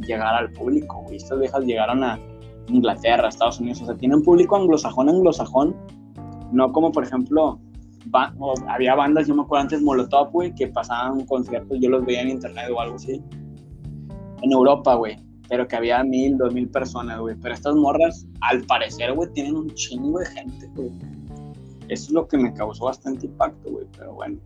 llegar 0.00 0.34
al 0.34 0.52
público. 0.52 1.04
Y 1.10 1.16
estas 1.16 1.38
viejas 1.38 1.64
llegaron 1.64 2.02
a 2.02 2.18
Inglaterra, 2.68 3.28
Estados 3.28 3.60
Unidos, 3.60 3.82
o 3.82 3.86
sea, 3.86 3.96
tienen 3.96 4.22
público 4.22 4.56
anglosajón, 4.56 5.08
anglosajón, 5.08 5.76
no 6.52 6.72
como 6.72 6.92
por 6.92 7.04
ejemplo, 7.04 7.58
había 8.68 8.94
bandas, 8.94 9.26
yo 9.26 9.34
me 9.34 9.42
acuerdo 9.42 9.62
antes 9.62 9.82
Molotov, 9.82 10.30
güey, 10.30 10.54
que 10.54 10.68
pasaban 10.68 11.24
conciertos, 11.26 11.78
yo 11.80 11.90
los 11.90 12.04
veía 12.04 12.22
en 12.22 12.30
internet 12.30 12.70
o 12.74 12.80
algo 12.80 12.96
así, 12.96 13.22
en 14.42 14.52
Europa, 14.52 14.94
güey, 14.94 15.16
pero 15.48 15.66
que 15.66 15.76
había 15.76 16.02
mil, 16.04 16.36
dos 16.36 16.52
mil 16.54 16.68
personas, 16.68 17.18
güey. 17.20 17.34
Pero 17.40 17.54
estas 17.54 17.74
morras, 17.74 18.26
al 18.42 18.62
parecer, 18.64 19.14
güey, 19.14 19.30
tienen 19.32 19.56
un 19.56 19.70
chingo 19.70 20.18
de 20.18 20.26
gente, 20.26 20.70
güey. 20.74 20.90
Eso 21.88 22.04
es 22.04 22.10
lo 22.10 22.28
que 22.28 22.36
me 22.36 22.52
causó 22.52 22.84
bastante 22.84 23.26
impacto, 23.26 23.70
güey. 23.70 23.86
Pero 23.96 24.14
bueno, 24.14 24.38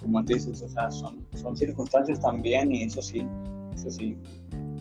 como 0.00 0.24
te 0.24 0.34
dices, 0.34 0.62
o 0.62 0.68
sea, 0.68 0.90
son, 0.90 1.26
son 1.34 1.56
circunstancias 1.56 2.20
también 2.20 2.72
y 2.72 2.84
eso 2.84 3.02
sí, 3.02 3.26
eso 3.74 3.90
sí. 3.90 4.16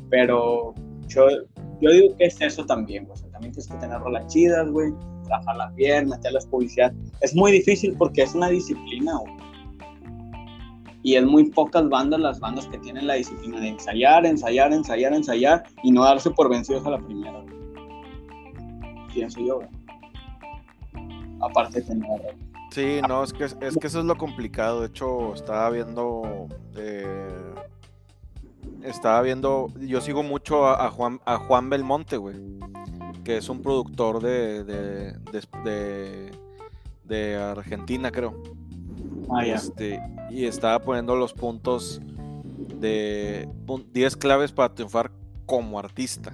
Pero 0.09 0.75
yo, 1.13 1.27
yo 1.81 1.91
digo 1.91 2.15
que 2.17 2.25
es 2.25 2.39
eso 2.41 2.65
también, 2.65 3.05
güey. 3.05 3.13
O 3.13 3.21
sea, 3.21 3.29
también 3.31 3.53
tienes 3.53 3.67
que 3.67 3.77
tener 3.77 3.99
rolas 3.99 4.27
chidas, 4.27 4.69
güey. 4.69 4.91
Trabajarlas 5.25 5.75
bien, 5.75 6.09
meterlas 6.09 6.45
publicidad. 6.47 6.93
Es 7.21 7.35
muy 7.35 7.51
difícil 7.51 7.95
porque 7.97 8.23
es 8.23 8.35
una 8.35 8.49
disciplina, 8.49 9.17
güey 9.17 9.51
y 11.03 11.15
es 11.15 11.25
muy 11.25 11.49
pocas 11.49 11.87
bandas 11.89 12.19
las 12.19 12.39
bandas 12.39 12.67
que 12.67 12.77
tienen 12.79 13.07
la 13.07 13.15
disciplina 13.15 13.59
de 13.59 13.69
ensayar, 13.69 14.25
ensayar, 14.25 14.71
ensayar, 14.71 15.13
ensayar 15.13 15.63
y 15.83 15.91
no 15.91 16.03
darse 16.03 16.29
por 16.31 16.49
vencidos 16.49 16.85
a 16.85 16.91
la 16.91 16.99
primera. 16.99 17.43
Pienso 19.13 19.39
yo. 19.41 19.59
Aparte 21.41 21.81
de 21.81 21.87
tener... 21.87 22.35
Sí, 22.69 23.01
no, 23.07 23.23
es 23.23 23.33
que, 23.33 23.45
es 23.45 23.77
que 23.77 23.87
eso 23.87 23.99
es 23.99 24.05
lo 24.05 24.15
complicado. 24.15 24.81
De 24.81 24.87
hecho, 24.87 25.33
estaba 25.33 25.69
viendo... 25.71 26.47
Eh, 26.75 27.55
estaba 28.83 29.21
viendo... 29.21 29.71
Yo 29.79 30.01
sigo 30.01 30.23
mucho 30.23 30.67
a, 30.67 30.89
Juan, 30.89 31.19
a 31.25 31.37
Juan 31.37 31.69
Belmonte, 31.69 32.17
güey. 32.17 32.35
Que 33.23 33.37
es 33.37 33.49
un 33.49 33.61
productor 33.61 34.21
de, 34.21 34.63
de, 34.63 35.13
de, 35.63 36.31
de 37.03 37.35
Argentina, 37.35 38.11
creo. 38.11 38.41
Ah, 39.29 39.45
este, 39.45 40.01
y 40.29 40.45
estaba 40.45 40.79
poniendo 40.79 41.15
los 41.15 41.33
puntos 41.33 42.01
de 42.79 43.47
10 43.93 44.17
claves 44.17 44.51
para 44.51 44.73
triunfar 44.73 45.11
como 45.45 45.79
artista. 45.79 46.33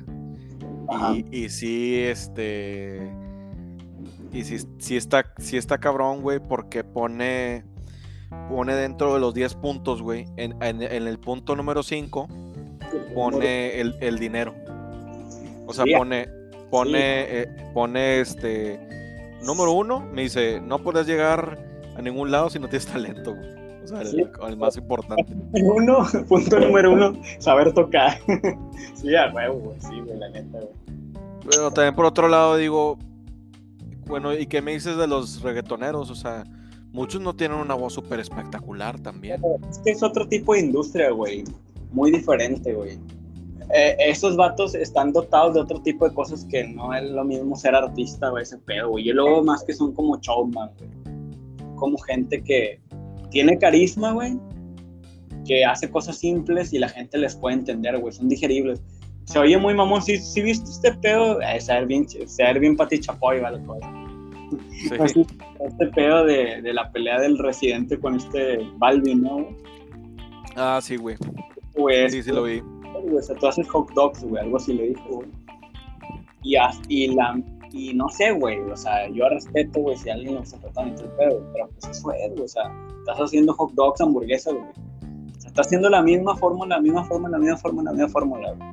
Y, 1.14 1.44
y, 1.44 1.50
sí, 1.50 2.00
este. 2.00 3.12
Y 4.32 4.44
sí, 4.44 4.96
está, 4.96 5.34
sí 5.38 5.58
está 5.58 5.78
cabrón, 5.78 6.22
güey, 6.22 6.40
porque 6.40 6.84
pone. 6.84 7.66
Pone 8.50 8.74
dentro 8.76 9.14
de 9.14 9.20
los 9.20 9.34
10 9.34 9.56
puntos, 9.56 10.02
güey, 10.02 10.26
en, 10.38 10.62
en- 10.64 10.82
en 10.82 11.08
el 11.08 11.20
punto 11.20 11.56
número 11.56 11.84
5, 11.84 12.28
pone 13.14 13.80
el, 13.80 13.96
el 14.02 14.20
dinero. 14.20 14.54
O 15.66 15.74
sea, 15.74 15.86
pone, 15.98 16.28
pone, 16.72 17.00
eh, 17.42 17.48
pone 17.74 18.20
este, 18.22 18.80
número 19.44 19.74
uno, 19.74 20.00
me 20.14 20.24
dice, 20.24 20.62
no 20.62 20.80
puedes 20.80 21.06
llegar 21.08 21.58
a 21.98 22.02
ningún 22.02 22.32
lado 22.32 22.50
si 22.50 22.60
no 22.60 22.68
tienes 22.70 22.88
talento, 22.88 23.36
güey. 23.36 23.58
O 23.84 23.88
sea, 23.88 24.02
el, 24.02 24.08
Sí. 24.08 24.24
el 24.48 24.58
más 24.58 24.76
importante. 24.78 25.26
Uno, 25.54 26.06
punto 26.28 26.60
número 26.60 26.92
uno, 26.92 27.14
saber 27.40 27.74
tocar. 27.74 28.20
sí, 28.96 29.16
a 29.16 29.32
huevo, 29.34 29.60
güey, 29.60 29.80
sí, 29.80 30.02
güey, 30.02 30.18
la 30.20 30.30
neta, 30.30 30.58
güey. 30.60 30.74
Pero 31.50 31.72
también 31.72 31.96
por 31.96 32.04
otro 32.04 32.28
lado 32.28 32.58
digo, 32.58 32.98
bueno, 34.06 34.34
¿y 34.34 34.46
qué 34.48 34.62
me 34.62 34.74
dices 34.74 34.98
de 34.98 35.08
los 35.08 35.42
reggaetoneros? 35.42 36.10
O 36.12 36.16
sea, 36.16 36.44
muchos 36.92 37.22
no 37.22 37.36
tienen 37.36 37.58
una 37.58 37.76
voz 37.76 37.94
súper 37.94 38.20
espectacular 38.20 39.00
también. 39.00 39.42
Es 39.70 39.80
que 39.80 39.92
es 39.92 40.04
otro 40.04 40.28
tipo 40.28 40.54
de 40.54 40.62
industria, 40.62 41.12
güey. 41.12 41.44
Muy 41.92 42.12
diferente, 42.12 42.74
güey. 42.74 43.00
Eh, 43.74 43.98
esos 44.00 44.38
vatos 44.38 44.76
están 44.76 45.12
dotados 45.12 45.54
de 45.54 45.60
otro 45.60 45.82
tipo 45.82 46.08
de 46.08 46.14
cosas 46.14 46.46
que 46.46 46.64
no 46.64 46.94
es 46.94 47.04
lo 47.10 47.24
mismo 47.26 47.56
ser 47.56 47.76
artista, 47.76 48.30
güey, 48.30 48.44
ese 48.44 48.58
pedo, 48.60 48.90
güey. 48.90 49.06
Yo 49.06 49.14
luego 49.14 49.44
más 49.44 49.64
que 49.64 49.74
son 49.74 49.94
como 49.94 50.18
showman, 50.20 50.72
güey. 50.78 51.76
Como 51.76 51.98
gente 51.98 52.42
que 52.44 52.80
tiene 53.30 53.58
carisma, 53.58 54.14
güey. 54.14 54.40
Que 55.46 55.66
hace 55.66 55.90
cosas 55.90 56.18
simples 56.18 56.74
y 56.74 56.80
la 56.80 56.90
gente 56.90 57.18
les 57.18 57.36
puede 57.36 57.58
entender, 57.58 58.00
güey. 58.00 58.14
Son 58.14 58.30
digeribles. 58.30 58.82
Se 59.26 59.40
oye 59.40 59.58
muy 59.58 59.74
mamón. 59.74 60.02
Si, 60.02 60.18
si 60.18 60.42
viste 60.42 60.70
este 60.70 60.94
pedo, 60.94 61.42
eh, 61.42 61.60
se 61.60 61.72
va 61.72 61.80
a 61.80 61.82
ver 61.82 61.88
bien, 61.88 62.08
bien 62.60 62.78
Pati 62.78 63.00
Chapoy, 63.00 63.42
vale, 63.42 63.60
pues. 63.60 63.82
Sí. 64.72 64.96
Así, 65.00 65.26
este 65.60 65.88
pedo 65.88 66.26
de, 66.26 66.62
de 66.62 66.74
la 66.74 66.92
pelea 66.92 67.20
del 67.20 67.38
residente 67.38 68.00
con 68.00 68.16
este 68.16 68.60
Balvin, 68.78 69.22
¿no? 69.22 69.48
Ah, 70.56 70.80
sí, 70.82 70.96
güey. 70.96 71.18
Pues, 71.74 72.12
Sí, 72.12 72.24
sí 72.24 72.32
lo 72.32 72.44
vi. 72.44 72.60
güey, 72.60 73.18
o 73.18 73.22
sea, 73.22 73.36
tú 73.36 73.48
haces 73.48 73.68
hot 73.70 73.92
dogs, 73.94 74.24
güey, 74.24 74.44
algo 74.44 74.58
así 74.58 74.74
le 74.74 74.90
dijo, 74.90 75.04
güey. 75.10 75.28
Y, 76.44 76.56
y, 76.88 77.08
la, 77.16 77.40
y 77.72 77.94
no 77.94 78.08
sé, 78.10 78.32
güey, 78.32 78.60
o 78.60 78.78
sea, 78.78 79.08
yo 79.10 79.28
respeto, 79.30 79.80
güey, 79.82 79.98
si 79.98 80.10
alguien 80.10 80.46
se 80.46 80.58
trata 80.60 80.84
de 80.86 80.90
el 80.92 80.96
pedo, 80.96 81.44
pero 81.54 81.68
pues 81.70 81.98
eso 81.98 82.12
es, 82.12 82.34
güey, 82.34 82.42
o 82.44 82.48
sea, 82.48 82.64
estás 83.00 83.18
haciendo 83.20 83.54
hot 83.54 83.72
dogs, 83.74 84.02
hamburguesas, 84.02 84.54
güey. 84.54 84.66
O 84.66 85.40
sea, 85.42 85.50
estás 85.50 85.68
haciendo 85.68 85.90
la 85.90 86.02
misma 86.02 86.36
fórmula, 86.38 86.78
la 86.78 86.82
misma 86.82 87.04
fórmula, 87.06 87.38
la 87.38 87.40
misma 87.40 87.58
fórmula, 87.58 87.92
la 87.92 87.98
misma 87.98 88.10
fórmula, 88.10 88.54
güey. 88.54 88.70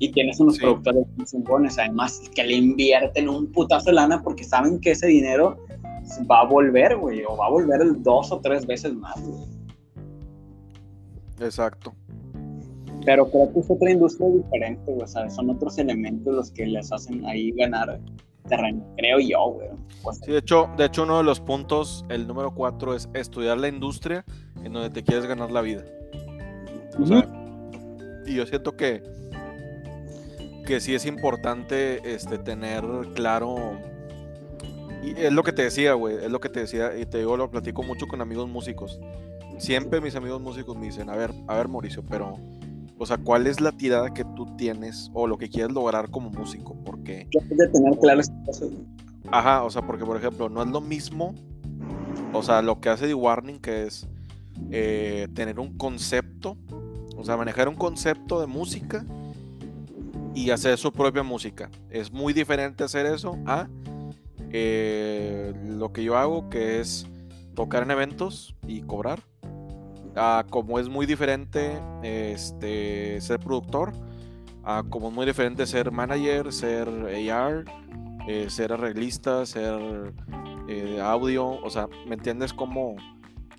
Y 0.00 0.10
tienes 0.12 0.40
unos 0.40 0.54
Sí. 0.56 0.62
productores 0.62 1.06
muy 1.16 1.26
chingones, 1.26 1.78
además, 1.78 2.20
que 2.34 2.42
le 2.42 2.54
invierten 2.54 3.28
un 3.28 3.52
putazo 3.52 3.90
de 3.90 3.92
lana 3.92 4.20
porque 4.22 4.42
saben 4.44 4.80
que 4.80 4.90
ese 4.92 5.06
dinero 5.06 5.58
va 6.28 6.40
a 6.40 6.44
volver, 6.46 6.96
güey, 6.96 7.22
o 7.28 7.36
va 7.36 7.46
a 7.46 7.50
volver 7.50 7.80
dos 8.02 8.32
o 8.32 8.40
tres 8.40 8.66
veces 8.66 8.92
más, 8.94 9.14
güey. 9.22 9.44
Exacto. 11.40 11.94
Pero 13.04 13.30
creo 13.30 13.52
que 13.52 13.60
es 13.60 13.70
otra 13.70 13.90
industria 13.90 14.28
diferente, 14.28 14.82
güey. 14.92 15.02
O 15.02 15.06
sea, 15.06 15.28
son 15.30 15.50
otros 15.50 15.78
elementos 15.78 16.34
los 16.34 16.50
que 16.50 16.66
les 16.66 16.92
hacen 16.92 17.24
ahí 17.26 17.50
ganar 17.52 18.00
terreno, 18.48 18.82
creo 18.96 19.18
yo, 19.20 19.52
güey. 19.52 19.68
Pues, 20.02 20.18
Sí, 20.24 20.32
de 20.32 20.38
hecho, 20.38 20.68
de 20.76 20.86
hecho, 20.86 21.02
uno 21.04 21.18
de 21.18 21.24
los 21.24 21.40
puntos, 21.40 22.04
el 22.08 22.26
número 22.26 22.54
4, 22.54 22.94
es 22.94 23.08
estudiar 23.14 23.58
la 23.58 23.68
industria 23.68 24.24
en 24.64 24.72
donde 24.72 24.90
te 24.90 25.02
quieres 25.02 25.26
ganar 25.26 25.50
la 25.50 25.60
vida. 25.62 25.84
O 26.98 27.06
sea, 27.06 27.26
y 28.26 28.34
yo 28.34 28.46
siento 28.46 28.76
que, 28.76 29.02
que 30.70 30.78
sí 30.78 30.94
es 30.94 31.04
importante 31.04 32.14
este, 32.14 32.38
tener 32.38 32.84
claro. 33.16 33.76
Y 35.02 35.18
es 35.18 35.32
lo 35.32 35.42
que 35.42 35.52
te 35.52 35.62
decía, 35.62 35.94
güey. 35.94 36.14
Es 36.14 36.30
lo 36.30 36.38
que 36.38 36.48
te 36.48 36.60
decía. 36.60 36.96
Y 36.96 37.06
te 37.06 37.18
digo, 37.18 37.36
lo 37.36 37.50
platico 37.50 37.82
mucho 37.82 38.06
con 38.06 38.20
amigos 38.20 38.48
músicos. 38.48 39.00
Siempre 39.58 40.00
mis 40.00 40.14
amigos 40.14 40.40
músicos 40.40 40.76
me 40.76 40.86
dicen, 40.86 41.10
a 41.10 41.16
ver, 41.16 41.32
a 41.48 41.56
ver, 41.56 41.66
Mauricio, 41.66 42.04
pero. 42.08 42.38
O 42.98 43.04
sea, 43.04 43.18
¿cuál 43.18 43.48
es 43.48 43.60
la 43.60 43.72
tirada 43.72 44.14
que 44.14 44.24
tú 44.36 44.46
tienes 44.56 45.10
o 45.12 45.26
lo 45.26 45.38
que 45.38 45.48
quieres 45.48 45.72
lograr 45.72 46.08
como 46.08 46.30
músico? 46.30 46.76
Porque. 46.84 47.26
Yo 47.32 47.40
de 47.50 47.66
tener 47.66 47.96
güey. 47.96 48.86
Ajá, 49.32 49.64
o 49.64 49.70
sea, 49.70 49.82
porque 49.82 50.04
por 50.04 50.16
ejemplo, 50.16 50.48
no 50.48 50.62
es 50.62 50.68
lo 50.68 50.80
mismo, 50.80 51.34
o 52.32 52.44
sea, 52.44 52.62
lo 52.62 52.80
que 52.80 52.90
hace 52.90 53.08
The 53.08 53.14
Warning, 53.14 53.58
que 53.58 53.86
es 53.86 54.06
eh, 54.70 55.26
tener 55.34 55.58
un 55.58 55.76
concepto, 55.76 56.56
o 57.16 57.24
sea, 57.24 57.36
manejar 57.36 57.68
un 57.68 57.74
concepto 57.74 58.40
de 58.40 58.46
música 58.46 59.04
y 60.34 60.50
hacer 60.50 60.78
su 60.78 60.92
propia 60.92 61.22
música. 61.22 61.70
Es 61.90 62.12
muy 62.12 62.32
diferente 62.32 62.84
hacer 62.84 63.06
eso 63.06 63.36
a 63.46 63.68
eh, 64.52 65.52
lo 65.64 65.92
que 65.92 66.04
yo 66.04 66.16
hago, 66.16 66.48
que 66.48 66.80
es 66.80 67.06
tocar 67.54 67.82
en 67.82 67.90
eventos 67.90 68.54
y 68.66 68.82
cobrar. 68.82 69.20
A 70.16 70.44
como 70.50 70.78
es 70.78 70.88
muy 70.88 71.06
diferente 71.06 71.80
este, 72.02 73.20
ser 73.20 73.38
productor, 73.38 73.92
a 74.64 74.82
como 74.88 75.08
es 75.08 75.14
muy 75.14 75.26
diferente 75.26 75.66
ser 75.66 75.92
manager, 75.92 76.52
ser 76.52 76.88
AR, 76.88 77.64
eh, 78.26 78.50
ser 78.50 78.72
arreglista, 78.72 79.46
ser 79.46 80.12
eh, 80.68 81.00
audio, 81.00 81.46
o 81.46 81.70
sea, 81.70 81.88
¿me 82.06 82.14
entiendes 82.14 82.52
cómo, 82.52 82.96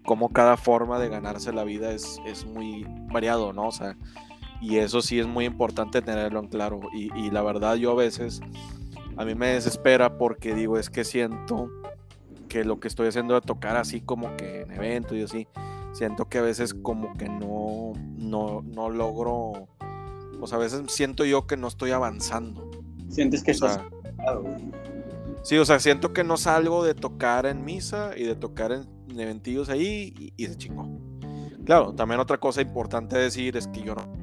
cómo 0.06 0.30
cada 0.30 0.58
forma 0.58 1.00
de 1.00 1.10
ganarse 1.10 1.54
la 1.54 1.64
vida 1.64 1.94
es, 1.94 2.20
es 2.26 2.46
muy 2.46 2.86
variado, 3.12 3.54
¿no? 3.54 3.68
O 3.68 3.72
sea, 3.72 3.96
y 4.62 4.78
eso 4.78 5.02
sí 5.02 5.20
es 5.20 5.28
muy 5.28 5.46
importante 5.46 6.02
tenerlo 6.02 6.40
en 6.40 6.48
claro. 6.48 6.80
Y, 6.94 7.12
y 7.20 7.32
la 7.32 7.42
verdad 7.42 7.76
yo 7.76 7.92
a 7.92 7.96
veces, 7.96 8.42
a 9.18 9.26
mí 9.26 9.36
me 9.36 9.48
desespera 9.48 10.18
porque 10.18 10.54
digo, 10.54 10.78
es 10.78 10.90
que 10.90 11.04
siento 11.04 11.70
que 12.48 12.64
lo 12.64 12.80
que 12.80 12.88
estoy 12.88 13.08
haciendo 13.08 13.34
de 13.34 13.42
tocar 13.42 13.76
así 13.76 14.02
como 14.02 14.36
que 14.38 14.62
en 14.62 14.72
eventos 14.72 15.18
y 15.18 15.24
así, 15.24 15.48
siento 15.94 16.30
que 16.30 16.38
a 16.38 16.42
veces 16.42 16.74
como 16.74 17.14
que 17.14 17.28
no, 17.28 17.94
no, 18.18 18.62
no 18.62 18.90
logro, 18.90 19.68
o 20.40 20.48
sea, 20.48 20.58
a 20.58 20.62
veces 20.62 20.84
siento 20.88 21.26
yo 21.26 21.48
que 21.48 21.58
no 21.58 21.68
estoy 21.68 21.92
avanzando. 21.92 22.70
Sientes 23.10 23.44
que 23.44 23.52
O 23.52 23.56
sea, 23.56 23.70
estás. 23.70 24.38
Sí, 25.44 25.58
o 25.58 25.66
sea, 25.66 25.80
siento 25.80 26.14
que 26.14 26.24
no 26.24 26.38
salgo 26.38 26.84
de 26.84 26.94
tocar 26.94 27.46
en 27.48 27.66
misa 27.66 28.12
y 28.16 28.26
de 28.26 28.36
tocar 28.36 28.72
en, 28.72 28.86
en 29.10 29.20
eventillos 29.20 29.70
ahí 29.70 30.14
y, 30.20 30.34
y 30.38 30.48
se 30.48 30.56
chingó. 30.56 30.88
Claro, 31.66 31.94
también 31.94 32.20
otra 32.20 32.38
cosa 32.38 32.62
importante 32.62 33.18
decir 33.18 33.58
es 33.58 33.68
que 33.68 33.82
yo 33.82 33.96
no 33.96 34.21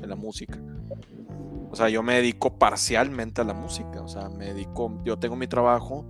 de 0.00 0.06
la 0.06 0.16
música. 0.16 0.58
O 1.70 1.76
sea, 1.76 1.88
yo 1.88 2.02
me 2.02 2.14
dedico 2.16 2.58
parcialmente 2.58 3.40
a 3.40 3.44
la 3.44 3.54
música. 3.54 4.00
O 4.02 4.08
sea, 4.08 4.28
me 4.28 4.46
dedico, 4.46 4.92
yo 5.04 5.18
tengo 5.18 5.36
mi 5.36 5.46
trabajo 5.46 6.04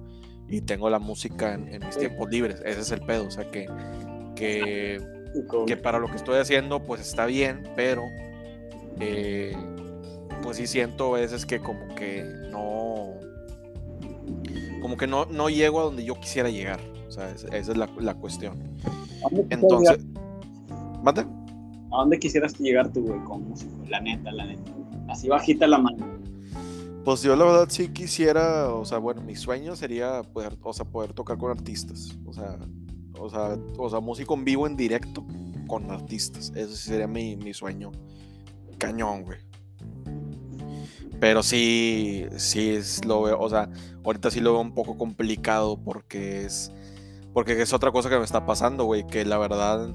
y 0.48 0.62
tengo 0.62 0.88
la 0.90 0.98
música 0.98 1.54
en, 1.54 1.68
en 1.68 1.84
mis 1.84 1.96
tiempos 1.98 2.30
libres. 2.30 2.62
Ese 2.64 2.80
es 2.80 2.90
el 2.92 3.00
pedo. 3.02 3.26
O 3.26 3.30
sea, 3.30 3.50
que, 3.50 3.66
que, 4.34 5.00
que 5.66 5.76
para 5.76 5.98
lo 5.98 6.08
que 6.08 6.16
estoy 6.16 6.38
haciendo, 6.38 6.82
pues 6.82 7.00
está 7.02 7.26
bien, 7.26 7.62
pero 7.76 8.02
eh, 9.00 9.54
pues 10.42 10.56
sí 10.56 10.66
siento 10.66 11.14
a 11.14 11.20
veces 11.20 11.44
que 11.44 11.60
como 11.60 11.94
que 11.94 12.24
no, 12.50 13.10
como 14.80 14.96
que 14.96 15.06
no, 15.06 15.26
no 15.26 15.50
llego 15.50 15.80
a 15.80 15.84
donde 15.84 16.04
yo 16.04 16.14
quisiera 16.18 16.48
llegar. 16.48 16.80
O 17.06 17.10
sea, 17.12 17.30
es- 17.30 17.44
esa 17.44 17.72
es 17.72 17.76
la, 17.76 17.88
la 17.98 18.14
cuestión. 18.14 18.54
¿A 18.84 19.28
dónde 19.30 19.42
quisieras 19.42 19.50
Entonces, 19.62 20.06
¿mande? 21.02 21.26
¿A 21.92 21.98
dónde 21.98 22.18
quisieras 22.18 22.58
llegar 22.58 22.92
tú, 22.92 23.02
güey, 23.02 23.20
como 23.24 23.40
músico? 23.40 23.72
La 23.88 24.00
neta, 24.00 24.30
la 24.30 24.46
neta. 24.46 24.72
Así 25.08 25.28
bajita 25.28 25.66
la 25.66 25.78
mano. 25.78 26.06
Pues 27.04 27.22
yo 27.22 27.34
la 27.34 27.44
verdad 27.44 27.66
sí 27.68 27.88
quisiera, 27.88 28.72
o 28.72 28.84
sea, 28.84 28.98
bueno, 28.98 29.22
mi 29.22 29.34
sueño 29.34 29.74
sería 29.74 30.22
poder, 30.22 30.56
o 30.62 30.72
sea, 30.72 30.84
poder 30.84 31.12
tocar 31.14 31.38
con 31.38 31.50
artistas. 31.50 32.16
O 32.26 32.32
sea, 32.32 32.58
o 33.18 33.28
sea, 33.30 33.58
o 33.78 33.90
sea, 33.90 34.00
músico 34.00 34.34
en 34.34 34.44
vivo 34.44 34.66
en 34.66 34.76
directo 34.76 35.24
con 35.66 35.90
artistas. 35.90 36.52
Ese 36.54 36.76
sí 36.76 36.88
sería 36.88 37.06
mi, 37.06 37.36
mi 37.36 37.54
sueño. 37.54 37.90
Cañón, 38.78 39.24
güey. 39.24 39.38
Pero 41.20 41.42
sí, 41.42 42.26
sí 42.36 42.70
es 42.70 43.04
lo 43.04 43.20
o 43.20 43.48
sea, 43.50 43.68
ahorita 44.04 44.30
sí 44.30 44.40
lo 44.40 44.52
veo 44.52 44.62
un 44.62 44.72
poco 44.72 44.96
complicado 44.96 45.78
porque 45.78 46.44
es, 46.46 46.72
porque 47.34 47.60
es 47.60 47.72
otra 47.74 47.92
cosa 47.92 48.08
que 48.08 48.16
me 48.16 48.24
está 48.24 48.46
pasando, 48.46 48.84
güey, 48.84 49.06
que 49.06 49.24
la 49.26 49.36
verdad 49.36 49.92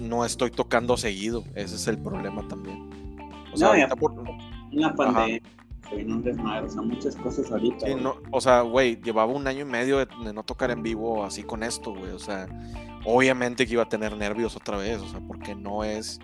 no 0.00 0.24
estoy 0.24 0.50
tocando 0.50 0.96
seguido. 0.96 1.44
Ese 1.54 1.76
es 1.76 1.86
el 1.88 1.98
problema 1.98 2.46
también. 2.48 2.88
O 3.52 3.56
sea, 3.56 3.86
No, 3.86 3.96
por- 3.96 4.14
En 4.70 4.80
la 4.80 4.94
pandemia, 4.94 5.40
no 6.06 6.14
un 6.16 6.22
desmadre, 6.22 6.66
o 6.66 6.70
sea, 6.70 6.80
muchas 6.82 7.14
cosas 7.16 7.50
ahorita. 7.52 7.86
Sí, 7.86 7.92
güey. 7.92 8.02
no, 8.02 8.14
o 8.30 8.40
sea, 8.40 8.62
güey, 8.62 8.98
llevaba 9.02 9.30
un 9.32 9.46
año 9.46 9.60
y 9.60 9.64
medio 9.66 9.98
de, 9.98 10.08
de 10.24 10.32
no 10.32 10.42
tocar 10.42 10.70
en 10.70 10.82
vivo 10.82 11.22
así 11.24 11.42
con 11.42 11.62
esto, 11.62 11.92
güey. 11.94 12.12
O 12.12 12.18
sea, 12.18 12.46
obviamente 13.04 13.66
que 13.66 13.74
iba 13.74 13.82
a 13.82 13.88
tener 13.88 14.16
nervios 14.16 14.56
otra 14.56 14.76
vez, 14.78 15.00
o 15.00 15.08
sea, 15.08 15.20
porque 15.20 15.54
no 15.54 15.84
es. 15.84 16.18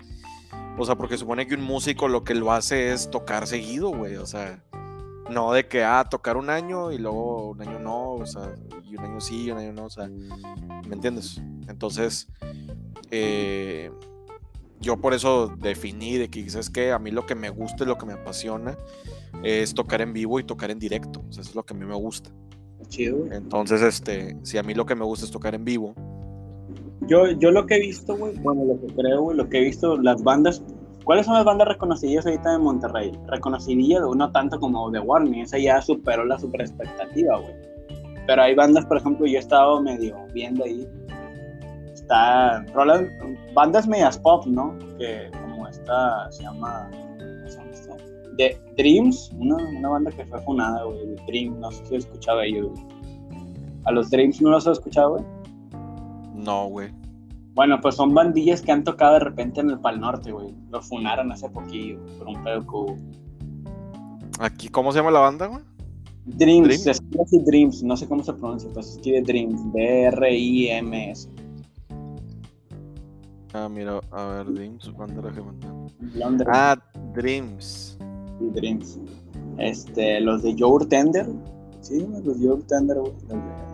O 0.77 0.85
sea, 0.85 0.95
porque 0.95 1.17
supone 1.17 1.45
que 1.45 1.55
un 1.55 1.61
músico 1.63 2.07
lo 2.07 2.23
que 2.23 2.33
lo 2.33 2.51
hace 2.51 2.91
es 2.93 3.11
tocar 3.11 3.45
seguido, 3.47 3.89
güey. 3.89 4.15
O 4.15 4.25
sea, 4.25 4.63
no 5.29 5.53
de 5.53 5.67
que, 5.67 5.83
ah, 5.83 6.05
tocar 6.09 6.37
un 6.37 6.49
año 6.49 6.91
y 6.91 6.97
luego 6.97 7.51
un 7.51 7.61
año 7.61 7.79
no, 7.79 8.13
o 8.13 8.25
sea, 8.25 8.55
y 8.83 8.95
un 8.95 9.05
año 9.05 9.21
sí 9.21 9.45
y 9.45 9.51
un 9.51 9.57
año 9.57 9.73
no, 9.73 9.85
o 9.85 9.89
sea, 9.89 10.07
¿me 10.07 10.93
entiendes? 10.93 11.41
Entonces, 11.67 12.27
eh, 13.11 13.91
yo 14.79 14.97
por 14.97 15.13
eso 15.13 15.47
definí 15.59 16.17
de 16.17 16.29
que, 16.29 16.49
¿sabes 16.49 16.69
qué? 16.69 16.91
A 16.91 16.99
mí 16.99 17.11
lo 17.11 17.25
que 17.25 17.35
me 17.35 17.49
gusta 17.49 17.83
y 17.83 17.87
lo 17.87 17.97
que 17.97 18.05
me 18.05 18.13
apasiona 18.13 18.77
es 19.43 19.73
tocar 19.73 20.01
en 20.01 20.13
vivo 20.13 20.39
y 20.39 20.43
tocar 20.43 20.71
en 20.71 20.79
directo. 20.79 21.21
O 21.27 21.31
sea, 21.31 21.41
eso 21.41 21.51
es 21.51 21.55
lo 21.55 21.63
que 21.63 21.73
a 21.73 21.77
mí 21.77 21.85
me 21.85 21.95
gusta. 21.95 22.31
Chido. 22.87 23.25
Entonces, 23.31 23.81
este, 23.81 24.37
si 24.43 24.57
a 24.57 24.63
mí 24.63 24.73
lo 24.73 24.85
que 24.85 24.95
me 24.95 25.05
gusta 25.05 25.25
es 25.25 25.31
tocar 25.31 25.53
en 25.53 25.65
vivo, 25.65 25.93
yo, 27.09 27.31
yo 27.31 27.51
lo 27.51 27.65
que 27.65 27.75
he 27.75 27.79
visto, 27.79 28.15
güey, 28.15 28.37
bueno, 28.37 28.65
lo 28.65 28.79
que 28.79 28.93
creo, 28.93 29.23
güey, 29.23 29.37
lo 29.37 29.49
que 29.49 29.57
he 29.57 29.61
visto, 29.61 29.97
las 29.97 30.21
bandas, 30.21 30.61
¿cuáles 31.09 31.25
son 31.25 31.33
las 31.33 31.43
bandas 31.43 31.67
reconocidas 31.67 32.23
ahorita 32.27 32.53
en 32.53 32.61
Monterrey? 32.61 33.11
Reconocidas, 33.25 34.03
no 34.15 34.31
tanto 34.31 34.59
como 34.59 34.91
The 34.91 34.99
Warning, 34.99 35.41
esa 35.41 35.57
ya 35.57 35.81
superó 35.81 36.23
la 36.23 36.37
super 36.37 36.61
expectativa, 36.61 37.35
güey. 37.39 37.55
Pero 38.27 38.43
hay 38.43 38.53
bandas, 38.53 38.85
por 38.85 38.97
ejemplo, 38.97 39.25
yo 39.25 39.37
he 39.37 39.39
estado 39.39 39.81
medio 39.81 40.15
viendo 40.35 40.63
ahí, 40.65 40.87
está, 41.91 42.63
bandas 43.55 43.87
medias 43.87 44.19
pop, 44.19 44.45
¿no? 44.45 44.77
Que 44.99 45.31
como 45.41 45.67
esta 45.67 46.31
se 46.31 46.43
llama, 46.43 46.91
The 48.37 48.61
Dreams, 48.77 49.31
una, 49.39 49.55
una 49.55 49.89
banda 49.89 50.11
que 50.11 50.23
fue 50.27 50.39
fundada, 50.41 50.83
güey, 50.83 51.15
Dreams, 51.25 51.57
no 51.57 51.71
sé 51.71 51.87
si 51.87 51.95
he 51.95 51.97
escuchado 51.97 52.41
ellos, 52.41 52.67
güey. 52.69 52.85
¿A 53.85 53.91
los 53.93 54.11
Dreams 54.11 54.39
no 54.43 54.51
los 54.51 54.67
has 54.67 54.77
escuchado, 54.77 55.13
güey? 55.13 55.23
No, 56.35 56.67
güey. 56.67 56.91
Bueno, 57.59 57.81
pues 57.81 57.95
son 57.95 58.13
bandillas 58.13 58.61
que 58.61 58.71
han 58.71 58.85
tocado 58.85 59.15
de 59.15 59.19
repente 59.19 59.59
en 59.59 59.69
el 59.69 59.79
Pal 59.81 59.99
Norte, 59.99 60.31
güey. 60.31 60.55
Los 60.71 60.87
funaron 60.87 61.29
hace 61.29 61.49
poquillo, 61.49 61.99
por 62.17 62.27
un 62.29 62.41
pedo 62.41 62.65
cubo. 62.65 62.95
Aquí, 64.39 64.69
¿cómo 64.69 64.93
se 64.93 64.99
llama 64.99 65.11
la 65.11 65.19
banda, 65.19 65.47
güey? 65.47 65.61
Dreams, 66.23 67.01
Dreams, 67.45 67.83
no 67.83 67.97
sé 67.97 68.07
cómo 68.07 68.23
se 68.23 68.31
pronuncia, 68.31 68.69
pues 68.73 68.85
se 68.85 68.91
escribe 68.93 69.23
Dreams, 69.23 69.73
D-R-I-M-S. 69.73 71.29
Ah, 73.51 73.67
mira, 73.67 73.99
a 74.11 74.25
ver, 74.27 74.53
Dreams, 74.53 74.93
banda 74.95 75.21
la 75.21 76.45
Ah, 76.53 76.77
Dreams. 77.13 77.97
Sí, 78.39 78.49
Dreams. 78.53 78.99
Este, 79.57 80.21
los 80.21 80.43
de 80.43 80.55
Joe 80.57 80.85
Tender, 80.85 81.27
sí, 81.81 82.07
los 82.09 82.39
de 82.39 82.47
Joe 82.47 82.61
Tender, 82.69 82.99
güey, 82.99 83.11
los 83.11 83.27
de 83.27 83.68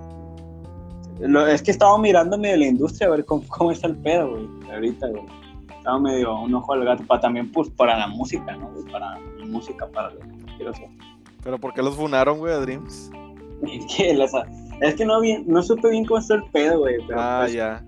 es 1.19 1.61
que 1.61 1.71
estaba 1.71 1.97
mirando 1.97 2.37
medio 2.37 2.57
la 2.57 2.67
industria 2.67 3.07
a 3.07 3.11
ver 3.11 3.25
cómo, 3.25 3.43
cómo 3.47 3.71
está 3.71 3.87
el 3.87 3.95
pedo, 3.95 4.31
güey. 4.31 4.47
Ahorita, 4.71 5.07
güey. 5.07 5.23
Estaba 5.77 5.99
medio 5.99 6.39
un 6.39 6.53
ojo 6.53 6.73
al 6.73 6.83
gato 6.83 7.03
para 7.05 7.21
también, 7.21 7.51
pues, 7.51 7.69
para 7.69 7.97
la 7.97 8.07
música, 8.07 8.55
¿no? 8.55 8.71
Para 8.91 9.19
la 9.19 9.45
música, 9.45 9.87
para 9.87 10.09
lo 10.11 10.19
que 10.19 10.27
quiero 10.57 10.71
hacer. 10.71 10.89
¿Pero 11.43 11.59
por 11.59 11.73
qué 11.73 11.83
los 11.83 11.95
funaron, 11.95 12.39
güey, 12.39 12.53
a 12.53 12.57
Dreams? 12.57 13.11
Es 13.61 13.95
que, 13.95 14.27
es 14.81 14.95
que 14.95 15.05
no, 15.05 15.21
bien, 15.21 15.45
no 15.47 15.61
supe 15.61 15.89
bien 15.89 16.05
cómo 16.05 16.19
está 16.19 16.35
el 16.35 16.43
pedo, 16.45 16.79
güey. 16.79 16.95
ah, 17.15 17.41
pues, 17.43 17.53
ya. 17.53 17.85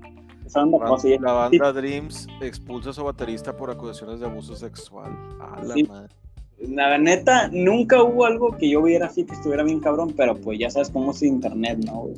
La 0.56 0.64
banda, 0.64 1.18
la 1.20 1.34
banda 1.34 1.74
Dreams 1.74 2.28
expulsa 2.40 2.92
a 2.92 2.94
su 2.94 3.04
baterista 3.04 3.56
por 3.56 3.70
acusaciones 3.70 4.22
de 4.22 4.28
abuso 4.28 4.56
sexual. 4.56 5.12
A 5.42 5.62
la 5.62 5.76
madre. 5.88 6.16
La 6.60 6.98
neta, 6.98 7.50
nunca 7.52 8.02
hubo 8.02 8.26
algo 8.26 8.56
que 8.58 8.70
yo 8.70 8.82
viera 8.82 9.08
así 9.08 9.26
que 9.26 9.34
estuviera 9.34 9.64
bien 9.64 9.80
cabrón, 9.80 10.14
pero 10.16 10.36
pues 10.36 10.58
ya 10.58 10.70
sabes 10.70 10.90
cómo 10.90 11.12
es 11.12 11.22
internet, 11.22 11.80
¿no, 11.86 12.04
güey? 12.04 12.16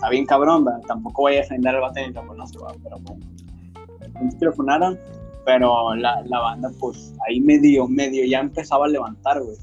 Está 0.00 0.08
bien 0.08 0.24
cabrón, 0.24 0.64
tampoco 0.86 1.22
voy 1.22 1.34
a 1.34 1.40
defender 1.40 1.74
al 1.74 1.82
bate 1.82 2.08
ni 2.08 2.14
lo 2.14 2.26
conozco, 2.26 2.66
pero 2.82 2.96
bueno, 3.00 4.54
funaron, 4.56 4.98
pero 5.44 5.94
la, 5.94 6.22
la, 6.22 6.40
banda 6.40 6.70
pues 6.80 7.12
ahí 7.28 7.38
medio, 7.38 7.86
medio 7.86 8.24
ya 8.24 8.40
empezaba 8.40 8.86
a 8.86 8.88
levantar, 8.88 9.42
güey. 9.42 9.58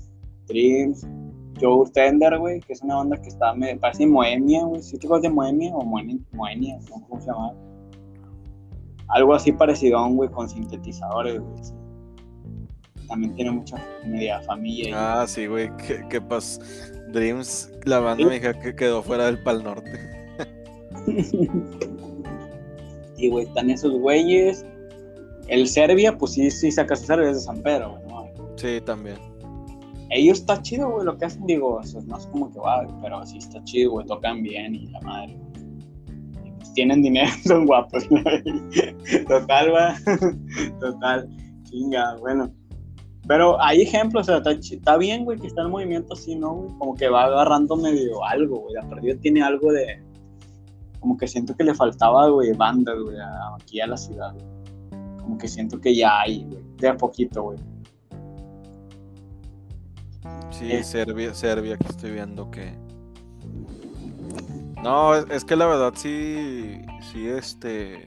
Dreams, 0.45 1.07
Joe 1.59 1.89
Tender, 1.91 2.37
güey, 2.37 2.59
que 2.59 2.73
es 2.73 2.83
una 2.83 2.97
banda 2.97 3.19
que 3.19 3.29
está, 3.29 3.55
me 3.55 3.77
parece 3.77 4.05
Moemia, 4.05 4.63
güey, 4.63 4.83
¿sí 4.83 4.99
te 4.99 5.07
de 5.07 5.27
Moemia 5.27 5.73
o 5.73 5.83
Moemia? 5.83 6.17
Moemia, 6.33 6.77
no 6.87 7.03
cómo 7.07 7.19
se 7.19 7.31
llama. 7.31 7.53
Algo 9.07 9.33
así 9.33 9.51
parecido, 9.51 10.07
güey, 10.07 10.29
con 10.29 10.47
sintetizadores, 10.47 11.39
güey. 11.41 11.63
También 13.07 13.33
tiene 13.33 13.51
mucha 13.51 13.83
media 14.05 14.39
familia. 14.41 15.21
Ah, 15.21 15.25
sí, 15.25 15.47
güey, 15.47 15.75
¿qué, 15.77 16.05
qué? 16.11 16.21
Dreams, 17.11 17.71
la 17.85 17.99
banda 17.99 18.29
¿Sí? 18.31 18.39
que 18.61 18.75
quedó 18.75 19.01
fuera 19.01 19.25
del 19.25 19.39
Pal 19.39 19.63
Norte. 19.63 20.16
y, 23.17 23.29
güey, 23.29 23.45
están 23.45 23.69
esos 23.69 23.93
güeyes. 23.93 24.65
El 25.47 25.67
Serbia, 25.67 26.17
pues 26.17 26.33
sí, 26.33 26.51
sí 26.51 26.71
saca 26.71 26.95
Serbia, 26.95 27.29
es 27.29 27.37
de 27.37 27.43
San 27.43 27.61
Pedro, 27.61 27.99
¿no? 28.07 28.27
Sí, 28.57 28.81
también. 28.85 29.17
Ellos 30.09 30.39
está 30.39 30.61
chido, 30.61 30.89
güey, 30.89 31.05
lo 31.05 31.17
que 31.17 31.25
hacen, 31.25 31.45
digo, 31.45 31.81
no 32.05 32.17
es 32.17 32.25
como 32.27 32.51
que 32.51 32.59
va, 32.59 32.87
pero 33.01 33.25
sí 33.25 33.37
está 33.37 33.63
chido, 33.63 33.91
güey, 33.91 34.05
tocan 34.05 34.41
bien 34.41 34.75
y 34.75 34.87
la 34.87 35.01
madre. 35.01 35.37
pues 36.57 36.73
tienen 36.73 37.01
dinero, 37.01 37.29
son 37.45 37.65
guapos, 37.65 38.07
Total, 39.27 39.73
va. 39.73 39.95
Total, 40.79 41.29
chinga, 41.63 42.15
bueno. 42.19 42.51
Pero 43.27 43.61
hay 43.61 43.81
ejemplos, 43.81 44.29
o 44.29 44.41
sea, 44.41 44.53
está, 44.53 44.97
bien, 44.97 45.25
güey, 45.25 45.37
que 45.37 45.47
está 45.47 45.61
el 45.61 45.67
movimiento 45.67 46.13
así, 46.13 46.35
¿no? 46.35 46.53
Güey? 46.53 46.77
Como 46.77 46.95
que 46.95 47.09
va 47.09 47.25
agarrando 47.25 47.75
medio 47.75 48.23
algo, 48.23 48.59
güey. 48.59 48.75
La 48.75 48.87
perdido 48.87 49.19
tiene 49.19 49.41
algo 49.41 49.73
de, 49.73 50.01
como 50.99 51.17
que 51.17 51.27
siento 51.27 51.55
que 51.55 51.63
le 51.63 51.73
faltaba, 51.73 52.27
güey, 52.29 52.53
banda, 52.53 52.93
güey, 52.93 53.17
aquí 53.59 53.79
a 53.79 53.87
la 53.87 53.97
ciudad, 53.97 54.35
Como 55.19 55.37
que 55.37 55.47
siento 55.47 55.79
que 55.79 55.95
ya 55.95 56.21
hay, 56.21 56.43
güey, 56.45 56.63
de 56.77 56.87
a 56.87 56.97
poquito, 56.97 57.43
güey. 57.43 57.57
Sí, 60.49 60.71
eh. 60.71 60.83
Serbia, 60.83 61.33
Serbia, 61.33 61.77
que 61.77 61.87
estoy 61.87 62.11
viendo 62.11 62.49
que... 62.49 62.75
No, 64.81 65.15
es, 65.15 65.43
que 65.43 65.55
la 65.55 65.65
verdad 65.65 65.93
sí, 65.95 66.81
sí, 67.11 67.27
este, 67.27 68.05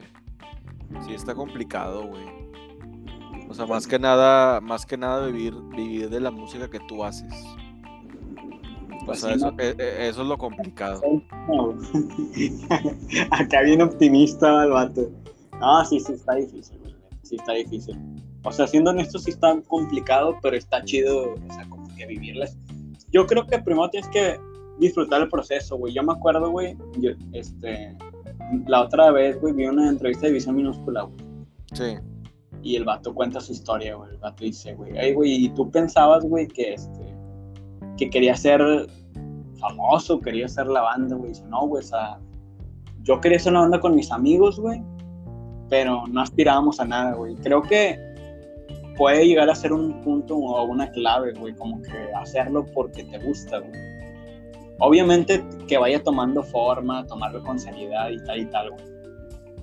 sí 1.05 1.13
está 1.13 1.35
complicado, 1.35 2.07
güey. 2.07 2.41
O 3.49 3.53
sea, 3.53 3.65
más 3.65 3.85
que 3.85 3.99
nada, 3.99 4.61
más 4.61 4.85
que 4.85 4.97
nada 4.97 5.27
vivir, 5.27 5.53
vivir 5.75 6.09
de 6.09 6.21
la 6.21 6.31
música 6.31 6.69
que 6.69 6.79
tú 6.79 7.03
haces. 7.03 7.33
Pues 9.05 9.23
e, 9.23 9.33
e, 9.33 10.09
eso, 10.09 10.21
es 10.21 10.27
lo 10.27 10.37
complicado. 10.37 11.01
Acá 13.31 13.61
bien 13.61 13.81
optimista 13.81 14.63
el 14.63 14.71
vato. 14.71 15.09
No, 15.59 15.83
sí, 15.85 15.99
sí, 15.99 16.13
está 16.13 16.35
difícil, 16.35 16.77
Sí, 17.23 17.35
está 17.35 17.53
difícil. 17.53 17.97
O 18.43 18.51
sea, 18.51 18.67
siendo 18.67 18.91
honesto, 18.91 19.19
sí 19.19 19.31
está 19.31 19.59
complicado, 19.67 20.37
pero 20.41 20.55
está 20.55 20.83
chido, 20.83 21.33
o 21.33 21.53
sea, 21.53 21.67
como 21.69 21.87
que 21.95 22.05
vivirlas. 22.05 22.57
Yo 23.11 23.25
creo 23.27 23.45
que 23.45 23.59
primero 23.59 23.89
tienes 23.89 24.09
que 24.09 24.39
disfrutar 24.79 25.21
el 25.21 25.29
proceso, 25.29 25.77
güey. 25.77 25.93
Yo 25.93 26.03
me 26.03 26.13
acuerdo, 26.13 26.49
güey, 26.49 26.75
este, 27.33 27.95
la 28.67 28.81
otra 28.81 29.11
vez, 29.11 29.39
güey, 29.39 29.53
vi 29.53 29.65
una 29.65 29.89
entrevista 29.89 30.27
de 30.27 30.33
Visión 30.33 30.55
Minúscula, 30.55 31.03
güey. 31.03 31.17
Sí. 31.73 31.97
Y 32.63 32.75
el 32.75 32.85
vato 32.85 33.13
cuenta 33.13 33.39
su 33.39 33.51
historia, 33.51 33.95
güey. 33.95 34.11
El 34.11 34.17
vato 34.17 34.43
dice, 34.43 34.73
güey, 34.73 34.97
ay, 34.97 35.13
güey, 35.13 35.45
¿y 35.45 35.49
tú 35.49 35.69
pensabas, 35.69 36.25
güey, 36.25 36.47
que 36.47 36.73
este 36.73 37.00
que 37.97 38.09
quería 38.09 38.35
ser 38.35 38.61
famoso, 39.59 40.19
quería 40.19 40.47
ser 40.47 40.67
la 40.67 40.81
banda, 40.81 41.15
güey. 41.15 41.29
Dice, 41.29 41.43
no, 41.47 41.67
güey, 41.67 41.83
o 41.83 41.87
sea, 41.87 42.19
yo 43.03 43.21
quería 43.21 43.39
ser 43.39 43.53
una 43.53 43.61
banda 43.61 43.79
con 43.79 43.95
mis 43.95 44.11
amigos, 44.11 44.59
güey, 44.59 44.81
pero 45.69 46.05
no 46.07 46.21
aspirábamos 46.21 46.79
a 46.79 46.85
nada, 46.85 47.13
güey. 47.13 47.35
Creo 47.35 47.61
que 47.61 47.97
puede 48.97 49.25
llegar 49.25 49.49
a 49.49 49.55
ser 49.55 49.73
un 49.73 50.01
punto 50.01 50.35
o 50.35 50.63
una 50.65 50.89
clave, 50.91 51.33
güey, 51.33 51.55
como 51.55 51.81
que 51.81 51.91
hacerlo 52.15 52.65
porque 52.73 53.03
te 53.03 53.17
gusta, 53.19 53.59
güey. 53.59 53.71
Obviamente 54.79 55.43
que 55.67 55.77
vaya 55.77 56.01
tomando 56.01 56.43
forma, 56.43 57.05
tomarlo 57.05 57.43
con 57.43 57.59
seriedad 57.59 58.09
y 58.09 58.17
tal 58.23 58.39
y 58.39 58.45
tal, 58.45 58.71
güey. 58.71 58.85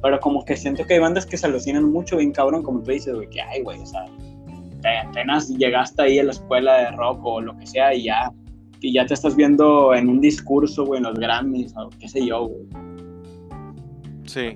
Pero 0.00 0.20
como 0.20 0.44
que 0.44 0.56
siento 0.56 0.86
que 0.86 0.94
hay 0.94 1.00
bandas 1.00 1.26
que 1.26 1.36
se 1.36 1.46
alucinan 1.46 1.90
mucho, 1.90 2.18
bien 2.18 2.32
cabrón, 2.32 2.62
como 2.62 2.82
tú 2.82 2.92
dices, 2.92 3.14
güey, 3.14 3.28
que 3.28 3.40
hay, 3.40 3.62
güey, 3.62 3.80
o 3.80 3.86
sea, 3.86 4.04
apenas 4.86 5.48
llegaste 5.48 6.02
ahí 6.02 6.18
a 6.18 6.24
la 6.24 6.30
escuela 6.30 6.74
de 6.78 6.90
rock 6.92 7.20
o 7.24 7.40
lo 7.40 7.56
que 7.56 7.66
sea 7.66 7.94
y 7.94 8.04
ya, 8.04 8.32
y 8.80 8.92
ya 8.92 9.06
te 9.06 9.14
estás 9.14 9.34
viendo 9.34 9.94
en 9.94 10.08
un 10.08 10.20
discurso, 10.20 10.84
güey, 10.84 10.98
en 10.98 11.04
los 11.04 11.18
Grammys 11.18 11.74
o 11.76 11.90
qué 11.98 12.08
sé 12.08 12.24
yo, 12.24 12.48
güey. 12.48 12.66
Sí. 14.26 14.54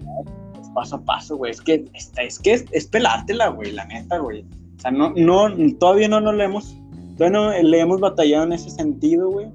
Es 0.61 0.69
paso 0.75 0.97
a 0.97 1.05
paso, 1.05 1.37
güey. 1.37 1.51
Es 1.51 1.61
que, 1.61 1.85
es, 2.19 2.39
que 2.39 2.65
es, 2.71 2.87
pelártela, 2.87 3.49
güey, 3.49 3.73
la 3.73 3.85
neta, 3.87 4.19
güey. 4.19 4.45
O 4.77 4.81
sea, 4.81 4.91
no, 4.91 5.13
no, 5.17 5.49
todavía 5.79 6.09
no 6.09 6.21
nos 6.21 6.35
le 6.35 6.45
hemos, 6.45 6.77
todavía 7.17 7.39
no 7.39 7.69
le 7.69 7.81
hemos 7.81 8.01
batallado 8.01 8.45
en 8.45 8.53
ese 8.53 8.71
sentido, 8.71 9.31
güey, 9.31 9.49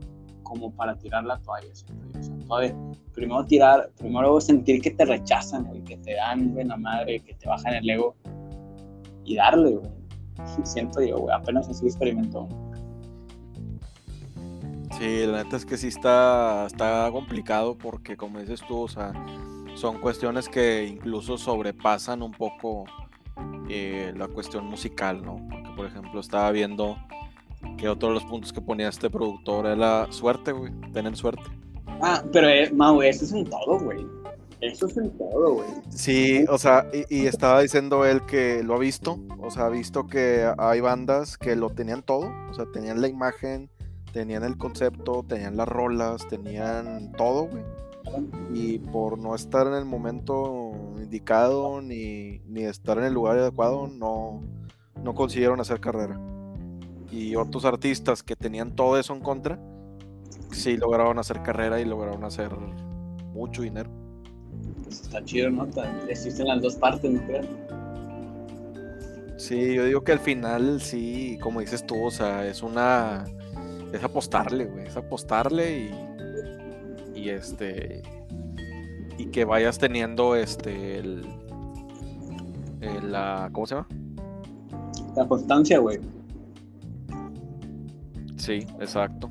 como 0.43 0.71
para 0.71 0.95
tirar 0.95 1.23
la 1.23 1.37
toalla, 1.39 1.67
O 1.71 2.23
sea, 2.23 2.35
todavía, 2.47 2.75
primero 3.13 3.45
tirar, 3.45 3.89
primero 3.97 4.39
sentir 4.41 4.81
que 4.81 4.91
te 4.91 5.05
rechazan, 5.05 5.65
güey, 5.65 5.81
que 5.83 5.97
te 5.97 6.15
dan, 6.15 6.53
güey, 6.53 6.65
la 6.65 6.77
madre, 6.77 7.19
que 7.19 7.33
te 7.33 7.47
bajan 7.47 7.73
el 7.73 7.89
ego 7.89 8.15
y 9.23 9.35
darle, 9.35 9.71
güey 9.71 9.96
siento 10.63 11.01
yo, 11.01 11.17
güey, 11.17 11.35
apenas 11.35 11.67
así 11.69 11.85
experimentó. 11.85 12.47
Sí, 14.97 15.25
la 15.27 15.43
neta 15.43 15.57
es 15.57 15.65
que 15.65 15.77
sí 15.77 15.87
está, 15.87 16.65
está 16.65 17.09
complicado 17.11 17.77
porque 17.77 18.17
como 18.17 18.39
dices 18.39 18.61
tú, 18.67 18.81
o 18.81 18.87
sea, 18.87 19.13
son 19.75 19.99
cuestiones 19.99 20.49
que 20.49 20.85
incluso 20.85 21.37
sobrepasan 21.37 22.23
un 22.23 22.31
poco 22.31 22.85
eh, 23.69 24.11
la 24.15 24.27
cuestión 24.27 24.65
musical, 24.65 25.23
¿no? 25.23 25.45
Porque 25.51 25.69
por 25.75 25.85
ejemplo 25.85 26.19
estaba 26.19 26.49
viendo 26.51 26.97
que 27.77 27.87
otro 27.87 28.09
de 28.09 28.15
los 28.15 28.25
puntos 28.25 28.51
que 28.51 28.61
ponía 28.61 28.89
este 28.89 29.09
productor 29.09 29.67
era 29.67 29.75
la 29.75 30.07
suerte, 30.11 30.51
güey, 30.51 30.71
tener 30.93 31.15
suerte. 31.15 31.43
Ah, 32.01 32.23
pero 32.31 32.47
eh, 32.47 32.71
Mau, 32.73 33.01
eso 33.01 33.25
es 33.25 33.31
en 33.31 33.45
todo, 33.45 33.79
güey. 33.79 34.05
Eso 34.61 34.87
es 34.87 34.95
todo, 34.95 35.53
güey. 35.55 35.67
Sí, 35.89 36.45
o 36.49 36.57
sea, 36.57 36.87
y, 37.09 37.27
estaba 37.27 37.61
diciendo 37.61 38.05
él 38.05 38.25
que 38.25 38.63
lo 38.63 38.75
ha 38.75 38.79
visto, 38.79 39.19
o 39.39 39.51
sea, 39.51 39.65
ha 39.65 39.69
visto 39.69 40.07
que 40.07 40.51
hay 40.57 40.81
bandas 40.81 41.37
que 41.37 41.55
lo 41.55 41.69
tenían 41.69 42.01
todo, 42.01 42.31
o 42.49 42.53
sea, 42.53 42.65
tenían 42.71 43.01
la 43.01 43.07
imagen, 43.07 43.69
tenían 44.13 44.43
el 44.43 44.57
concepto, 44.57 45.23
tenían 45.27 45.57
las 45.57 45.67
rolas, 45.67 46.27
tenían 46.27 47.11
todo, 47.11 47.47
güey. 47.47 47.63
y 48.53 48.79
por 48.79 49.19
no 49.19 49.35
estar 49.35 49.67
en 49.67 49.73
el 49.73 49.85
momento 49.85 50.71
indicado 50.97 51.81
ni, 51.81 52.39
ni 52.47 52.63
estar 52.63 52.97
en 52.97 53.03
el 53.03 53.13
lugar 53.13 53.37
adecuado, 53.37 53.87
no, 53.87 54.41
no 55.03 55.13
consiguieron 55.13 55.59
hacer 55.59 55.79
carrera. 55.79 56.19
Y 57.11 57.35
otros 57.35 57.63
artistas 57.63 58.23
que 58.23 58.35
tenían 58.35 58.75
todo 58.75 58.97
eso 58.97 59.13
en 59.13 59.21
contra, 59.21 59.59
sí 60.51 60.77
lograron 60.77 61.19
hacer 61.19 61.43
carrera 61.43 61.79
y 61.79 61.85
lograron 61.85 62.23
hacer 62.23 62.51
mucho 63.33 63.61
dinero. 63.61 64.06
Pues 64.87 65.01
está 65.01 65.23
chido, 65.25 65.49
¿no? 65.49 65.67
Existen 66.07 66.47
las 66.47 66.61
dos 66.61 66.75
partes, 66.75 67.11
¿no 67.11 67.21
creo? 67.27 67.41
Sí, 69.35 69.75
yo 69.75 69.83
digo 69.83 70.01
que 70.01 70.13
al 70.13 70.19
final 70.19 70.81
sí, 70.81 71.37
como 71.41 71.59
dices 71.59 71.85
tú, 71.85 72.05
o 72.05 72.11
sea, 72.11 72.47
es 72.47 72.63
una... 72.63 73.25
Es 73.91 74.03
apostarle, 74.03 74.65
güey, 74.65 74.87
es 74.87 74.95
apostarle 74.95 75.91
y... 77.13 77.19
Y 77.19 77.29
este... 77.29 78.01
Y 79.17 79.25
que 79.25 79.43
vayas 79.43 79.77
teniendo 79.77 80.35
este... 80.35 80.99
El, 80.99 81.25
la... 83.03 83.49
¿Cómo 83.51 83.67
se 83.67 83.75
llama? 83.75 83.87
La 85.15 85.27
constancia, 85.27 85.79
güey. 85.79 85.99
Sí, 88.37 88.65
exacto. 88.79 89.29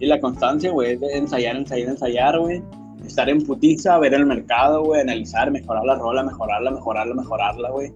Y 0.00 0.06
la 0.06 0.20
constancia, 0.20 0.72
güey, 0.72 0.96
de 0.96 1.16
ensayar, 1.16 1.56
ensayar, 1.56 1.90
ensayar, 1.90 2.38
güey. 2.38 2.62
Estar 3.06 3.28
en 3.28 3.40
putiza, 3.42 3.98
ver 3.98 4.14
el 4.14 4.26
mercado, 4.26 4.82
güey, 4.84 5.00
analizar, 5.00 5.50
mejorar 5.50 5.84
la 5.84 5.94
rola, 5.94 6.22
mejorarla, 6.24 6.70
mejorarla, 6.72 7.14
mejorarla, 7.14 7.70
güey. 7.70 7.92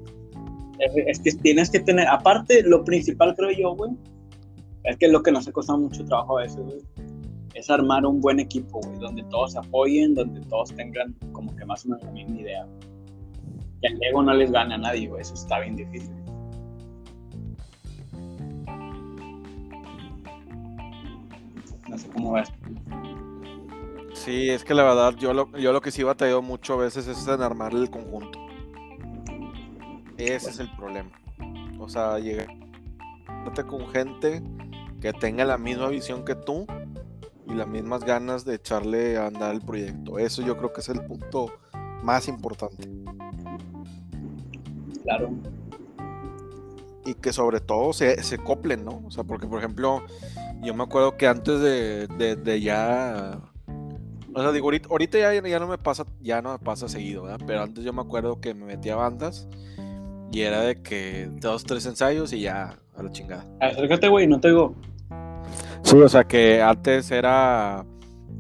Es, 0.79 1.21
que 1.21 1.33
tienes 1.33 1.69
que 1.69 1.81
tener, 1.81 2.09
aparte, 2.09 2.63
lo 2.63 2.85
principal 2.85 3.35
creo 3.35 3.51
yo, 3.51 3.75
güey, 3.75 3.91
es 4.85 4.97
que 4.97 5.07
es 5.07 5.13
lo 5.13 5.23
que 5.23 5.31
nos 5.31 5.47
ha 5.47 5.53
costado 5.53 5.79
mucho 5.79 6.05
trabajo 6.05 6.39
a 6.39 6.43
veces, 6.43 6.65
güey, 6.65 6.79
es 7.55 7.69
armar 7.69 8.07
un 8.07 8.21
buen 8.21 8.41
equipo, 8.41 8.81
güey, 8.81 8.99
donde 8.99 9.23
todos 9.25 9.53
se 9.53 9.59
apoyen, 9.59 10.15
donde 10.15 10.41
todos 10.43 10.75
tengan 10.75 11.15
como 11.33 11.55
que 11.55 11.67
más 11.67 11.85
o 11.85 11.89
menos 11.91 12.05
la 12.05 12.13
misma 12.13 12.41
idea. 12.41 12.67
Que 13.83 13.89
al 13.89 14.03
ego 14.03 14.23
no 14.23 14.33
les 14.33 14.51
gana 14.51 14.77
a 14.77 14.79
nadie, 14.79 15.09
güey, 15.09 15.21
eso 15.21 15.35
está 15.35 15.61
bien 15.61 15.77
difícil. 15.77 16.15
No 21.89 21.99
sé 21.99 22.09
cómo 22.11 22.33
ves. 22.33 22.51
Sí, 24.15 24.51
es 24.51 24.65
que 24.65 24.75
la 24.75 24.85
verdad, 24.85 25.15
yo 25.17 25.33
lo, 25.33 25.57
yo 25.57 25.73
lo 25.73 25.81
que 25.81 25.91
sí 25.91 26.03
batallado 26.03 26.43
mucho 26.43 26.75
a 26.75 26.79
veces 26.79 27.07
es 27.07 27.27
en 27.27 27.43
armar 27.43 27.73
el 27.73 27.91
conjunto. 27.91 28.39
Ese 30.17 30.51
es 30.51 30.59
el 30.59 30.71
problema. 30.77 31.11
O 31.79 31.89
sea, 31.89 32.19
llegarte 32.19 33.65
con 33.67 33.89
gente 33.89 34.43
que 35.01 35.13
tenga 35.13 35.45
la 35.45 35.57
misma 35.57 35.89
visión 35.89 36.25
que 36.25 36.35
tú 36.35 36.67
y 37.47 37.55
las 37.55 37.67
mismas 37.67 38.05
ganas 38.05 38.45
de 38.45 38.57
echarle 38.57 39.17
a 39.17 39.27
andar 39.27 39.55
el 39.55 39.63
proyecto. 39.63 40.19
Eso 40.19 40.43
yo 40.43 40.57
creo 40.57 40.73
que 40.73 40.81
es 40.81 40.89
el 40.89 41.03
punto 41.05 41.53
más 42.03 42.29
importante. 42.29 42.89
Claro. 45.03 45.31
Y 47.07 47.15
que 47.15 47.33
sobre 47.33 47.61
todo 47.61 47.93
se, 47.93 48.23
se 48.23 48.39
coplen, 48.39 48.85
¿no? 48.85 49.03
O 49.07 49.11
sea, 49.11 49.25
porque 49.25 49.47
por 49.47 49.59
ejemplo, 49.59 50.03
yo 50.63 50.75
me 50.75 50.83
acuerdo 50.85 51.17
que 51.17 51.27
antes 51.27 51.61
de, 51.61 52.61
ya. 52.63 53.41
O 54.35 54.41
sea, 54.41 54.53
digo, 54.53 54.71
ahorita, 54.89 55.19
ya, 55.19 55.49
ya, 55.49 55.59
no 55.59 55.67
me 55.67 55.79
pasa, 55.79 56.05
ya 56.21 56.41
no 56.41 56.53
me 56.53 56.59
pasa 56.59 56.89
seguido, 56.89 57.25
¿verdad? 57.25 57.41
Pero 57.47 57.63
antes 57.63 57.85
yo 57.85 57.93
me 57.93 58.03
acuerdo 58.03 58.41
que 58.41 58.55
me 58.55 58.65
metía 58.65 58.95
a 58.95 58.97
bandas 58.97 59.49
y 60.31 60.43
era 60.43 60.61
de 60.63 60.81
que 60.81 61.29
dos, 61.41 61.65
tres 61.65 61.85
ensayos 61.87 62.33
y 62.33 62.43
ya 62.43 62.79
a 62.97 63.03
la 63.03 63.11
chingada. 63.11 63.45
Acércate, 63.61 64.09
güey, 64.09 64.27
no 64.27 64.41
te 64.41 64.49
digo. 64.49 64.75
Sí, 65.83 65.97
o 65.97 66.09
sea 66.09 66.25
que 66.25 66.63
antes 66.63 67.11
era. 67.11 67.85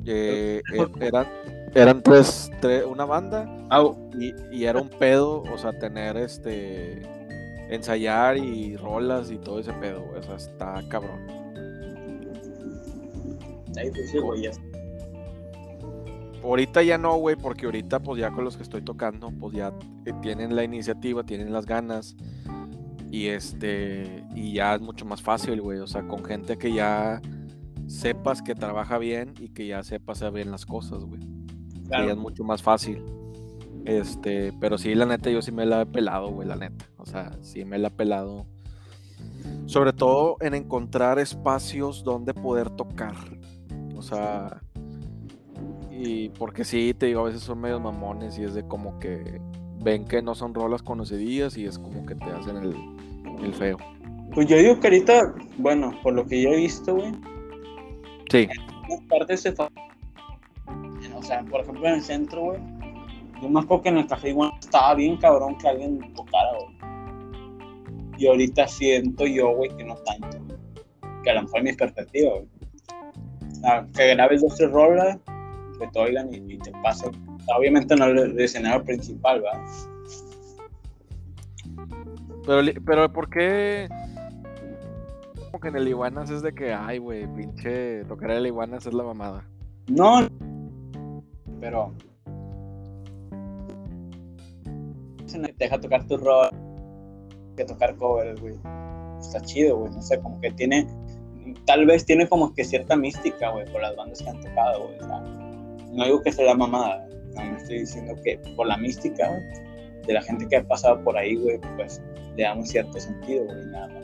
Eh, 0.07 0.63
eh, 0.73 0.87
eran, 1.01 1.27
eran 1.75 2.03
tres, 2.03 2.51
una 2.89 3.05
banda 3.05 3.49
y, 4.19 4.35
y, 4.51 4.65
era 4.65 4.81
un 4.81 4.89
pedo, 4.89 5.43
o 5.43 5.59
sea, 5.59 5.73
tener 5.79 6.17
este. 6.17 7.03
ensayar 7.69 8.37
y 8.37 8.77
rolas 8.77 9.31
y 9.31 9.39
todo 9.39 9.59
ese 9.59 9.73
pedo, 9.75 10.05
O 10.17 10.23
sea, 10.23 10.37
está 10.37 10.83
cabrón. 10.89 11.21
Ahí 13.77 13.91
pues, 13.91 14.13
güey, 14.21 14.43
ya 14.43 14.51
Ahorita 16.43 16.83
ya 16.83 16.97
no, 16.99 17.17
güey, 17.17 17.37
porque 17.37 17.67
ahorita 17.67 18.01
pues 18.01 18.21
ya 18.21 18.31
con 18.31 18.45
los 18.45 18.57
que 18.57 18.63
estoy 18.63 18.83
tocando, 18.83 19.31
pues 19.31 19.55
ya 19.57 19.73
eh, 20.07 20.13
tienen 20.23 20.57
la 20.57 20.65
iniciativa, 20.65 21.25
tienen 21.25 21.53
las 21.53 21.67
ganas 21.67 22.17
y 23.11 23.27
este 23.27 24.25
y 24.35 24.55
ya 24.55 24.75
es 24.75 24.81
mucho 24.81 25.05
más 25.05 25.21
fácil, 25.21 25.61
güey, 25.61 25.81
o 25.81 25.87
sea, 25.87 26.07
con 26.07 26.25
gente 26.25 26.57
que 26.57 26.73
ya 26.73 27.21
sepas 27.87 28.41
que 28.41 28.55
trabaja 28.55 28.99
bien 28.99 29.35
y 29.39 29.49
que 29.49 29.67
ya 29.67 29.83
sepas 29.83 30.19
hacer 30.19 30.33
bien 30.33 30.51
las 30.51 30.65
cosas, 30.65 31.05
güey. 31.05 31.21
ya 31.89 32.05
es 32.05 32.17
mucho 32.17 32.45
más 32.45 32.63
fácil. 32.63 33.05
Este, 33.85 34.53
pero 34.61 34.79
sí, 34.79 34.95
la 34.95 35.07
neta, 35.07 35.31
yo 35.31 35.43
sí 35.43 35.53
me 35.53 35.67
la 35.67 35.83
he 35.83 35.87
pelado, 35.87 36.31
güey, 36.31 36.47
la 36.47 36.57
neta. 36.57 36.87
O 36.97 37.07
sea, 37.07 37.33
sí 37.41 37.65
me 37.65 37.79
la 37.79 37.89
he 37.89 37.91
pelado. 37.91 38.47
Sobre 39.67 39.93
todo 39.93 40.37
en 40.41 40.55
encontrar 40.55 41.19
espacios 41.19 42.05
donde 42.05 42.35
poder 42.35 42.71
tocar. 42.71 43.15
O 43.97 44.03
sea, 44.03 44.63
y 46.03 46.31
porque 46.31 46.65
sí, 46.65 46.95
te 46.95 47.07
digo, 47.07 47.21
a 47.21 47.25
veces 47.25 47.43
son 47.43 47.61
medios 47.61 47.81
mamones 47.81 48.39
y 48.39 48.45
es 48.45 48.55
de 48.55 48.67
como 48.67 48.99
que 48.99 49.39
ven 49.83 50.07
que 50.07 50.23
no 50.23 50.35
son 50.35 50.55
rolas 50.55 50.83
conocidas 50.83 51.59
y 51.59 51.67
es 51.67 51.79
como 51.79 52.07
que 52.07 52.15
te 52.15 52.25
hacen 52.25 52.57
el, 52.57 53.55
feo. 53.55 53.77
Pues 54.33 54.47
yo 54.47 54.57
digo 54.57 54.81
que 54.81 54.87
ahorita, 54.87 55.35
bueno, 55.59 55.93
por 56.03 56.15
lo 56.15 56.27
que 56.27 56.41
yo 56.41 56.51
he 56.51 56.57
visto, 56.57 56.95
güey. 56.95 57.13
Sí. 58.31 58.49
En 58.89 59.09
partes 59.09 59.43
se 59.43 59.51
O 59.51 61.23
sea, 61.23 61.43
por 61.43 61.61
ejemplo, 61.61 61.87
en 61.87 61.95
el 61.95 62.03
centro, 62.03 62.45
güey. 62.45 62.61
Yo 63.43 63.49
me 63.51 63.61
acuerdo 63.61 63.83
que 63.83 63.89
en 63.91 63.99
el 63.99 64.07
café 64.07 64.31
igual 64.31 64.53
estaba 64.59 64.95
bien 64.95 65.19
cabrón 65.19 65.57
que 65.59 65.69
alguien 65.69 66.15
tocara, 66.15 66.51
güey. 66.57 66.81
Y 68.19 68.27
ahorita 68.27 68.69
siento 68.69 69.27
yo, 69.27 69.55
güey, 69.55 69.71
que 69.77 69.85
no 69.85 69.97
tanto. 69.97 70.39
Que 71.23 71.31
a 71.31 71.35
lo 71.35 71.43
mejor 71.43 71.63
mi 71.63 71.73
perspectiva, 71.75 72.31
güey. 72.33 72.47
O 73.51 73.55
sea, 73.55 73.87
que 73.95 74.15
grabes 74.15 74.41
dos 74.41 74.57
tres 74.57 74.71
rolas 74.71 75.19
que 75.81 75.89
te 75.89 75.99
oigan 75.99 76.33
y, 76.33 76.59
te 76.59 76.71
pasa. 76.83 77.11
Obviamente 77.57 77.97
no 77.97 78.05
el 78.05 78.39
escenario 78.39 78.85
principal, 78.85 79.41
¿verdad? 79.41 79.65
Pero, 82.47 82.81
pero 82.85 83.13
¿por 83.13 83.31
qué? 83.31 83.89
Como 85.47 85.61
que 85.61 85.69
en 85.69 85.77
el 85.77 85.89
Iguanas 85.89 86.31
es 86.31 86.43
de 86.43 86.53
que, 86.53 86.73
ay, 86.73 86.99
güey, 86.99 87.27
pinche 87.35 88.05
tocar 88.05 88.31
el 88.31 88.47
Iguanas 88.47 88.87
es 88.87 88.95
la 88.95 89.03
mamada. 89.03 89.45
No, 89.89 90.29
pero. 91.61 91.93
Te 95.27 95.55
deja 95.59 95.81
tocar 95.81 96.07
tu 96.07 96.17
rol 96.17 96.51
que 97.57 97.65
tocar 97.65 97.97
covers, 97.97 98.41
güey. 98.41 98.55
Está 99.21 99.41
chido, 99.41 99.79
güey. 99.79 99.93
No 99.93 100.03
sé, 100.03 100.21
como 100.21 100.41
que 100.41 100.51
tiene. 100.53 100.87
Tal 101.67 101.87
vez 101.87 102.05
tiene 102.05 102.29
como 102.29 102.53
que 102.53 102.65
cierta 102.65 102.97
mística, 102.97 103.51
güey, 103.51 103.65
por 103.73 103.81
las 103.81 103.97
bandas 103.97 104.23
que 104.23 104.29
han 104.29 104.41
tocado, 104.41 104.87
güey 104.87 105.40
no 105.93 106.05
digo 106.05 106.23
que 106.23 106.33
sea 106.33 106.55
mamada, 106.55 107.07
no 107.35 107.45
me 107.45 107.57
estoy 107.57 107.81
diciendo 107.81 108.15
que 108.23 108.39
por 108.57 108.67
la 108.67 108.77
mística 108.77 109.31
de 110.07 110.13
la 110.13 110.23
gente 110.23 110.47
que 110.49 110.57
ha 110.57 110.65
pasado 110.65 111.03
por 111.03 111.17
ahí, 111.17 111.37
güey, 111.37 111.61
pues 111.77 112.03
le 112.37 112.43
da 112.43 112.55
un 112.55 112.67
cierto 112.67 112.99
sentido, 112.99 113.45
güey, 113.45 113.67
nada 113.67 113.89
más. 113.89 114.01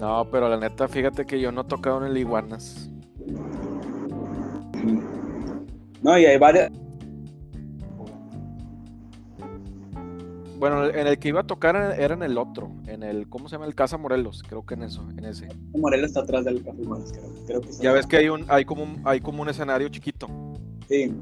No, 0.00 0.28
pero 0.30 0.48
la 0.48 0.56
neta, 0.56 0.86
fíjate 0.86 1.26
que 1.26 1.40
yo 1.40 1.50
no 1.50 1.62
he 1.62 1.64
tocado 1.64 1.98
en 1.98 2.12
el 2.12 2.18
Iguanas. 2.18 2.88
No, 6.02 6.16
y 6.16 6.24
hay 6.24 6.38
varias, 6.38 6.70
Bueno, 10.58 10.86
en 10.86 11.06
el 11.06 11.18
que 11.20 11.28
iba 11.28 11.40
a 11.40 11.46
tocar 11.46 11.76
era 11.76 12.14
en 12.14 12.22
el 12.24 12.36
otro, 12.36 12.72
en 12.88 13.04
el, 13.04 13.28
¿cómo 13.28 13.48
se 13.48 13.54
llama? 13.54 13.66
El 13.66 13.76
Casa 13.76 13.96
Morelos, 13.96 14.42
creo 14.42 14.66
que 14.66 14.74
en 14.74 14.82
eso, 14.82 15.08
en 15.16 15.24
ese. 15.24 15.48
Morelos 15.72 16.08
está 16.08 16.20
atrás 16.20 16.44
del 16.44 16.64
Café 16.64 16.82
Morelos, 16.82 17.12
creo, 17.46 17.60
que 17.60 17.68
Ya 17.80 17.92
ves 17.92 18.06
que 18.06 18.16
hay 18.16 18.28
un, 18.28 18.44
hay 18.48 18.64
como 18.64 18.82
un, 18.82 19.00
hay 19.04 19.20
como 19.20 19.42
un 19.42 19.48
escenario 19.48 19.88
chiquito. 19.88 20.26
Sí. 20.88 21.14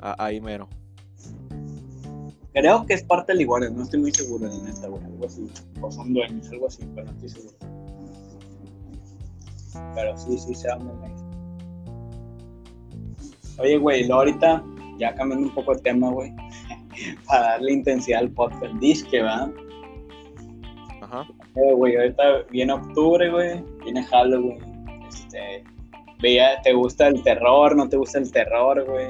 ahí 0.00 0.40
mero. 0.40 0.68
Creo 2.52 2.86
que 2.86 2.94
es 2.94 3.02
parte 3.02 3.32
del 3.32 3.40
igual, 3.40 3.74
no 3.74 3.82
estoy 3.82 3.98
muy 3.98 4.12
seguro 4.12 4.46
en 4.46 4.68
esta, 4.68 4.86
güey, 4.86 5.02
algo 5.02 5.26
así. 5.26 5.50
O 5.80 5.90
son 5.90 6.12
dueños, 6.12 6.48
algo 6.50 6.68
así, 6.68 6.86
pero 6.94 7.06
no 7.06 7.12
estoy 7.12 7.28
seguro. 7.30 7.56
Pero 9.94 10.16
sí, 10.18 10.38
sí, 10.38 10.54
se 10.54 10.70
anda 10.70 10.92
Oye, 13.58 13.76
güey, 13.76 14.06
lo 14.06 14.16
ahorita, 14.16 14.62
ya 14.98 15.14
cambiando 15.16 15.48
un 15.48 15.54
poco 15.54 15.72
el 15.72 15.82
tema, 15.82 16.10
güey 16.10 16.32
para 17.26 17.42
darle 17.42 17.72
intensidad 17.72 18.20
al 18.20 18.30
podcast. 18.30 18.74
Disque, 18.74 19.22
¿va? 19.22 19.50
Ajá. 21.02 21.26
Eh, 21.56 21.72
güey, 21.74 21.96
ahorita 21.96 22.42
viene 22.50 22.72
octubre, 22.72 23.30
güey, 23.30 23.64
viene 23.84 24.02
Halloween. 24.04 24.58
Este, 25.08 25.64
veía, 26.20 26.60
¿te 26.62 26.72
gusta 26.72 27.08
el 27.08 27.22
terror? 27.22 27.76
¿No 27.76 27.88
te 27.88 27.96
gusta 27.96 28.18
el 28.18 28.30
terror, 28.30 28.84
güey? 28.84 29.08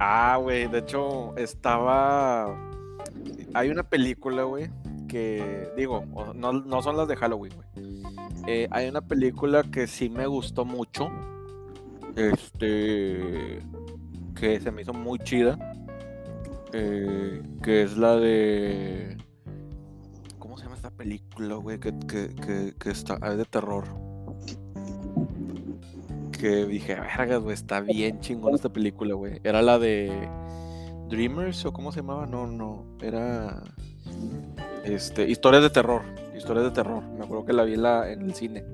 Ah, 0.00 0.38
güey, 0.40 0.66
de 0.66 0.78
hecho, 0.78 1.36
estaba. 1.36 2.56
Hay 3.54 3.68
una 3.68 3.82
película, 3.82 4.44
güey, 4.44 4.70
que, 5.08 5.68
digo, 5.76 6.04
no, 6.34 6.52
no 6.52 6.82
son 6.82 6.96
las 6.96 7.06
de 7.06 7.16
Halloween, 7.16 7.52
güey. 7.54 7.90
Eh, 8.46 8.68
hay 8.70 8.88
una 8.88 9.02
película 9.02 9.62
que 9.62 9.86
sí 9.86 10.08
me 10.08 10.26
gustó 10.26 10.64
mucho. 10.64 11.10
Este. 12.16 13.60
Que 14.34 14.58
se 14.60 14.70
me 14.70 14.82
hizo 14.82 14.94
muy 14.94 15.18
chida. 15.18 15.58
Eh, 16.72 17.42
que 17.62 17.82
es 17.82 17.96
la 17.96 18.16
de. 18.16 19.16
¿Cómo 20.38 20.56
se 20.56 20.64
llama 20.64 20.76
esta 20.76 20.90
película, 20.90 21.56
güey? 21.56 21.78
Que, 21.78 21.92
que, 22.00 22.34
que, 22.34 22.74
que 22.78 22.90
está. 22.90 23.14
Es 23.16 23.36
de 23.36 23.44
terror. 23.44 23.84
Que 26.32 26.64
dije, 26.66 26.94
vergas, 26.94 27.40
güey, 27.40 27.54
está 27.54 27.80
bien 27.80 28.20
chingón 28.20 28.54
esta 28.54 28.68
película, 28.68 29.14
güey. 29.14 29.40
Era 29.44 29.62
la 29.62 29.78
de. 29.78 30.28
Dreamers 31.08 31.64
o 31.66 31.72
cómo 31.72 31.90
se 31.90 32.00
llamaba? 32.00 32.26
No, 32.26 32.46
no. 32.46 32.84
Era. 33.02 33.62
Este. 34.84 35.28
Historias 35.28 35.62
de 35.62 35.70
terror. 35.70 36.02
Historias 36.36 36.66
de 36.66 36.70
terror. 36.70 37.02
Me 37.02 37.24
acuerdo 37.24 37.44
que 37.44 37.52
la 37.52 37.64
vi 37.64 37.74
en, 37.74 37.82
la, 37.82 38.10
en 38.10 38.22
el 38.22 38.34
cine. 38.34 38.64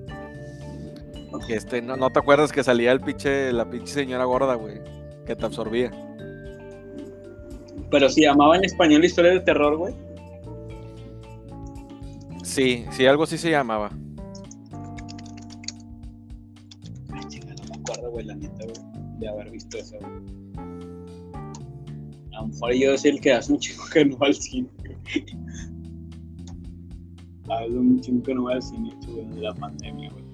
Este, 1.49 1.83
no, 1.83 1.97
no 1.97 2.11
te 2.11 2.19
acuerdas 2.19 2.53
que 2.53 2.63
salía 2.63 2.93
el 2.93 3.01
pinche, 3.01 3.53
la 3.53 3.69
pinche 3.69 3.93
señora 3.93 4.25
gorda, 4.25 4.55
güey. 4.55 4.81
Que 5.25 5.35
te 5.35 5.45
absorbía. 5.45 5.91
Pero 7.91 8.09
si 8.09 8.23
llamaba 8.23 8.57
en 8.57 8.65
español 8.65 9.05
historia 9.05 9.33
de 9.33 9.41
terror, 9.41 9.77
güey. 9.77 9.95
Sí, 12.43 12.85
sí, 12.91 13.07
algo 13.07 13.25
así 13.25 13.39
se 13.39 13.51
llamaba. 13.51 13.91
Ay, 17.13 17.41
no 17.41 17.65
me 17.69 17.81
acuerdo, 17.81 18.11
güey, 18.11 18.25
la 18.25 18.35
neta, 18.35 18.65
güey, 18.65 19.19
de 19.19 19.29
haber 19.29 19.51
visto 19.51 19.79
eso, 19.79 19.97
güey. 20.01 20.13
A 22.33 22.41
lo 22.41 22.49
mejor 22.49 22.75
yo 22.75 22.97
soy 22.99 23.13
el 23.13 23.21
que 23.21 23.33
hace 23.33 23.53
un 23.53 23.59
chingo 23.59 23.85
que 23.93 24.05
no 24.05 24.19
va 24.19 24.27
al 24.27 24.35
cine, 24.35 24.69
güey. 24.79 24.97
Hace 27.49 27.71
un 27.71 28.01
chingo 28.01 28.23
que 28.25 28.35
no 28.35 28.45
va 28.45 28.55
al 28.55 28.63
cine, 28.63 28.93
güey, 29.07 29.25
de 29.27 29.41
la 29.41 29.55
pandemia, 29.55 30.11
güey. 30.11 30.26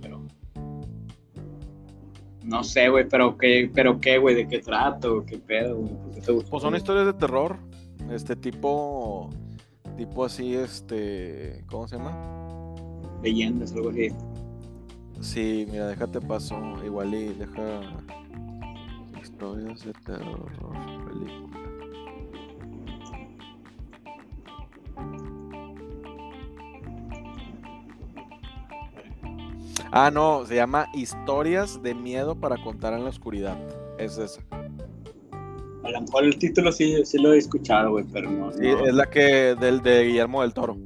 No 2.45 2.65
sé, 2.65 2.89
güey, 2.89 3.09
pero 3.09 3.37
qué, 3.37 3.71
pero 3.73 4.01
qué, 4.01 4.19
güey, 4.19 4.35
de 4.35 4.49
qué 4.49 4.59
trato, 4.59 5.25
qué 5.25 5.39
pedo, 5.39 5.77
güey. 5.77 5.95
¿Por 5.95 6.11
qué 6.13 6.21
te 6.21 6.33
gustó, 6.33 6.51
Pues 6.51 6.63
son 6.63 6.75
historias 6.75 7.07
de 7.07 7.15
terror. 7.15 7.59
Este 8.11 8.37
tipo. 8.37 9.31
Tipo 9.97 10.25
así, 10.25 10.55
este. 10.55 11.65
¿Cómo 11.69 11.87
se 11.87 11.97
llama? 11.97 12.43
leyendas, 13.23 13.73
algo 13.73 13.91
así. 13.91 14.09
Sí, 15.21 15.67
mira, 15.71 15.87
déjate 15.87 16.21
paso. 16.21 16.57
Igual 16.85 17.15
y 17.15 17.29
deja. 17.35 17.81
Historias 19.23 19.85
de 19.85 19.93
terror. 19.93 20.51
Película. 21.07 21.62
Ah, 29.93 30.11
no, 30.11 30.45
se 30.47 30.55
llama 30.57 30.87
Historias 30.95 31.83
de 31.83 31.95
miedo 31.95 32.35
para 32.35 32.57
contar 32.63 32.95
en 32.95 33.05
la 33.05 33.11
oscuridad. 33.11 33.57
Es 33.99 34.17
esa. 34.19 34.41
A 35.85 35.91
lo 35.91 36.01
mejor 36.01 36.25
el 36.25 36.39
título 36.39 36.73
sí, 36.73 37.05
sí 37.05 37.19
lo 37.19 37.33
he 37.33 37.39
escuchado, 37.39 37.91
güey, 37.91 38.05
pero 38.13 38.31
no. 38.31 38.53
Sí, 38.53 38.61
no. 38.63 38.87
es 38.87 38.95
la 38.95 39.07
que 39.11 39.55
del 39.55 39.83
de 39.83 40.05
Guillermo 40.05 40.43
del 40.43 40.55
Toro. 40.55 40.77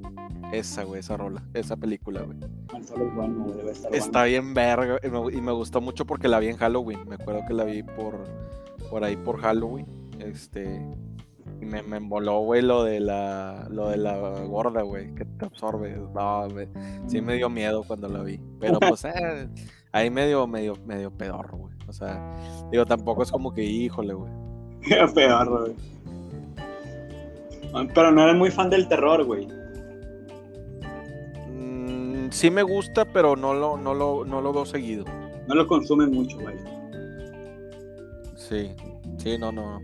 Esa, 0.52 0.84
güey, 0.84 1.00
esa 1.00 1.16
rola, 1.16 1.42
esa 1.54 1.76
película, 1.76 2.22
güey. 2.22 2.38
No 2.38 2.82
solo 2.84 3.06
es 3.08 3.14
bueno, 3.14 3.44
güey, 3.44 3.56
debe 3.58 3.72
estar 3.72 3.94
Está 3.94 4.20
bueno. 4.20 4.24
bien 4.30 4.54
verga 4.54 4.98
y 5.02 5.08
me, 5.08 5.32
y 5.34 5.40
me 5.40 5.52
gustó 5.52 5.80
mucho 5.80 6.06
porque 6.06 6.28
la 6.28 6.38
vi 6.38 6.48
en 6.48 6.56
Halloween. 6.56 7.00
Me 7.08 7.16
acuerdo 7.16 7.40
que 7.46 7.52
la 7.54 7.64
vi 7.64 7.82
por, 7.82 8.24
por 8.90 9.04
ahí 9.04 9.16
por 9.16 9.38
Halloween. 9.40 9.86
Este. 10.18 10.80
Y 11.60 11.64
me, 11.64 11.82
me 11.82 11.96
emboló, 11.98 12.40
güey, 12.40 12.62
lo 12.62 12.84
de 12.84 13.00
la 13.00 13.66
lo 13.70 13.88
de 13.88 13.96
la 13.98 14.16
gorda, 14.46 14.82
güey, 14.82 15.14
que 15.14 15.24
te 15.24 15.44
absorbe. 15.46 15.96
No, 16.14 16.48
me- 16.48 16.68
sí 17.06 17.20
me 17.20 17.34
dio 17.34 17.50
miedo 17.50 17.82
cuando 17.86 18.08
la 18.08 18.22
vi. 18.22 18.40
Pero 18.60 18.78
pues 18.80 19.04
eh, 19.04 19.48
ahí 19.92 20.10
medio, 20.10 20.46
medio, 20.46 20.74
medio 20.86 21.10
pedorro, 21.10 21.56
güey. 21.58 21.74
O 21.88 21.92
sea, 21.92 22.20
digo, 22.70 22.84
tampoco 22.86 23.22
es 23.22 23.30
como 23.30 23.52
que, 23.52 23.62
híjole, 23.62 24.14
güey. 24.14 24.32
Güey. 25.14 25.74
Pero 27.94 28.10
no 28.12 28.22
eres 28.22 28.36
muy 28.36 28.50
fan 28.50 28.70
del 28.70 28.88
terror, 28.88 29.24
güey. 29.24 29.46
Mm, 31.48 32.30
sí 32.30 32.50
me 32.50 32.62
gusta, 32.62 33.04
pero 33.04 33.36
no 33.36 33.52
lo, 33.52 33.76
no 33.76 33.92
lo, 33.92 34.24
no 34.24 34.40
lo 34.40 34.52
veo 34.52 34.64
seguido. 34.64 35.04
No 35.48 35.54
lo 35.54 35.66
consumes 35.66 36.08
mucho, 36.08 36.38
güey. 36.38 36.56
Sí, 38.36 38.70
sí, 39.18 39.36
no, 39.38 39.52
no. 39.52 39.80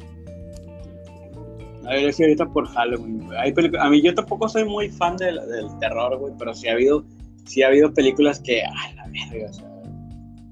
A 1.84 1.90
ver, 1.90 2.12
sí, 2.12 2.22
ahorita 2.22 2.46
por 2.46 2.66
Halloween, 2.68 3.26
güey. 3.26 3.38
Hay 3.38 3.52
A 3.78 3.90
mí 3.90 4.00
yo 4.00 4.14
tampoco 4.14 4.48
soy 4.48 4.64
muy 4.64 4.88
fan 4.88 5.16
del, 5.16 5.36
del 5.48 5.78
terror, 5.80 6.16
güey, 6.16 6.32
pero 6.38 6.54
sí 6.54 6.68
ha 6.68 6.72
habido, 6.72 7.04
sí 7.46 7.62
ha 7.62 7.68
habido 7.68 7.92
películas 7.92 8.40
que, 8.40 8.62
ay, 8.62 8.94
la 8.94 9.06
verga, 9.08 9.50
o 9.50 9.52
sea, 9.52 9.68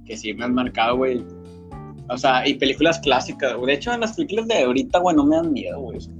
que 0.04 0.16
sí 0.16 0.34
me 0.34 0.44
han 0.44 0.54
marcado, 0.54 0.96
güey. 0.96 1.24
O 2.08 2.18
sea, 2.18 2.46
y 2.46 2.54
películas 2.54 2.98
clásicas. 2.98 3.54
De 3.64 3.72
hecho, 3.72 3.92
en 3.92 4.00
las 4.00 4.14
películas 4.14 4.48
de 4.48 4.64
ahorita, 4.64 4.98
güey, 4.98 5.16
no 5.16 5.24
me 5.24 5.36
dan 5.36 5.52
miedo, 5.52 5.80
güey. 5.80 5.98
O 5.98 6.00
sea, 6.00 6.14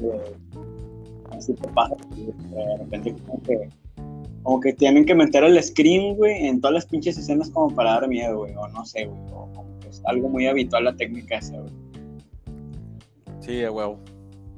güey. 0.00 0.20
Así 1.30 1.54
te 1.54 1.68
pasa, 1.68 1.94
de 2.16 2.76
repente 2.78 3.14
como 3.26 3.42
que, 3.42 3.68
como 4.42 4.60
que 4.60 4.72
tienen 4.72 5.04
que 5.04 5.14
meter 5.14 5.44
el 5.44 5.62
screen, 5.62 6.16
güey, 6.16 6.46
en 6.46 6.60
todas 6.60 6.74
las 6.74 6.86
pinches 6.86 7.16
escenas 7.16 7.50
como 7.50 7.74
para 7.74 7.92
dar 7.92 8.08
miedo, 8.08 8.38
güey, 8.38 8.54
o 8.56 8.68
no 8.68 8.84
sé, 8.84 9.06
güey, 9.06 9.20
o 9.32 9.50
como 9.52 9.78
que 9.80 9.88
es 9.88 10.02
algo 10.06 10.28
muy 10.28 10.46
habitual 10.46 10.84
la 10.84 10.96
técnica 10.96 11.38
esa, 11.38 11.58
güey. 11.58 11.72
Sí, 13.40 13.54
de 13.54 13.70
huevo. 13.70 13.98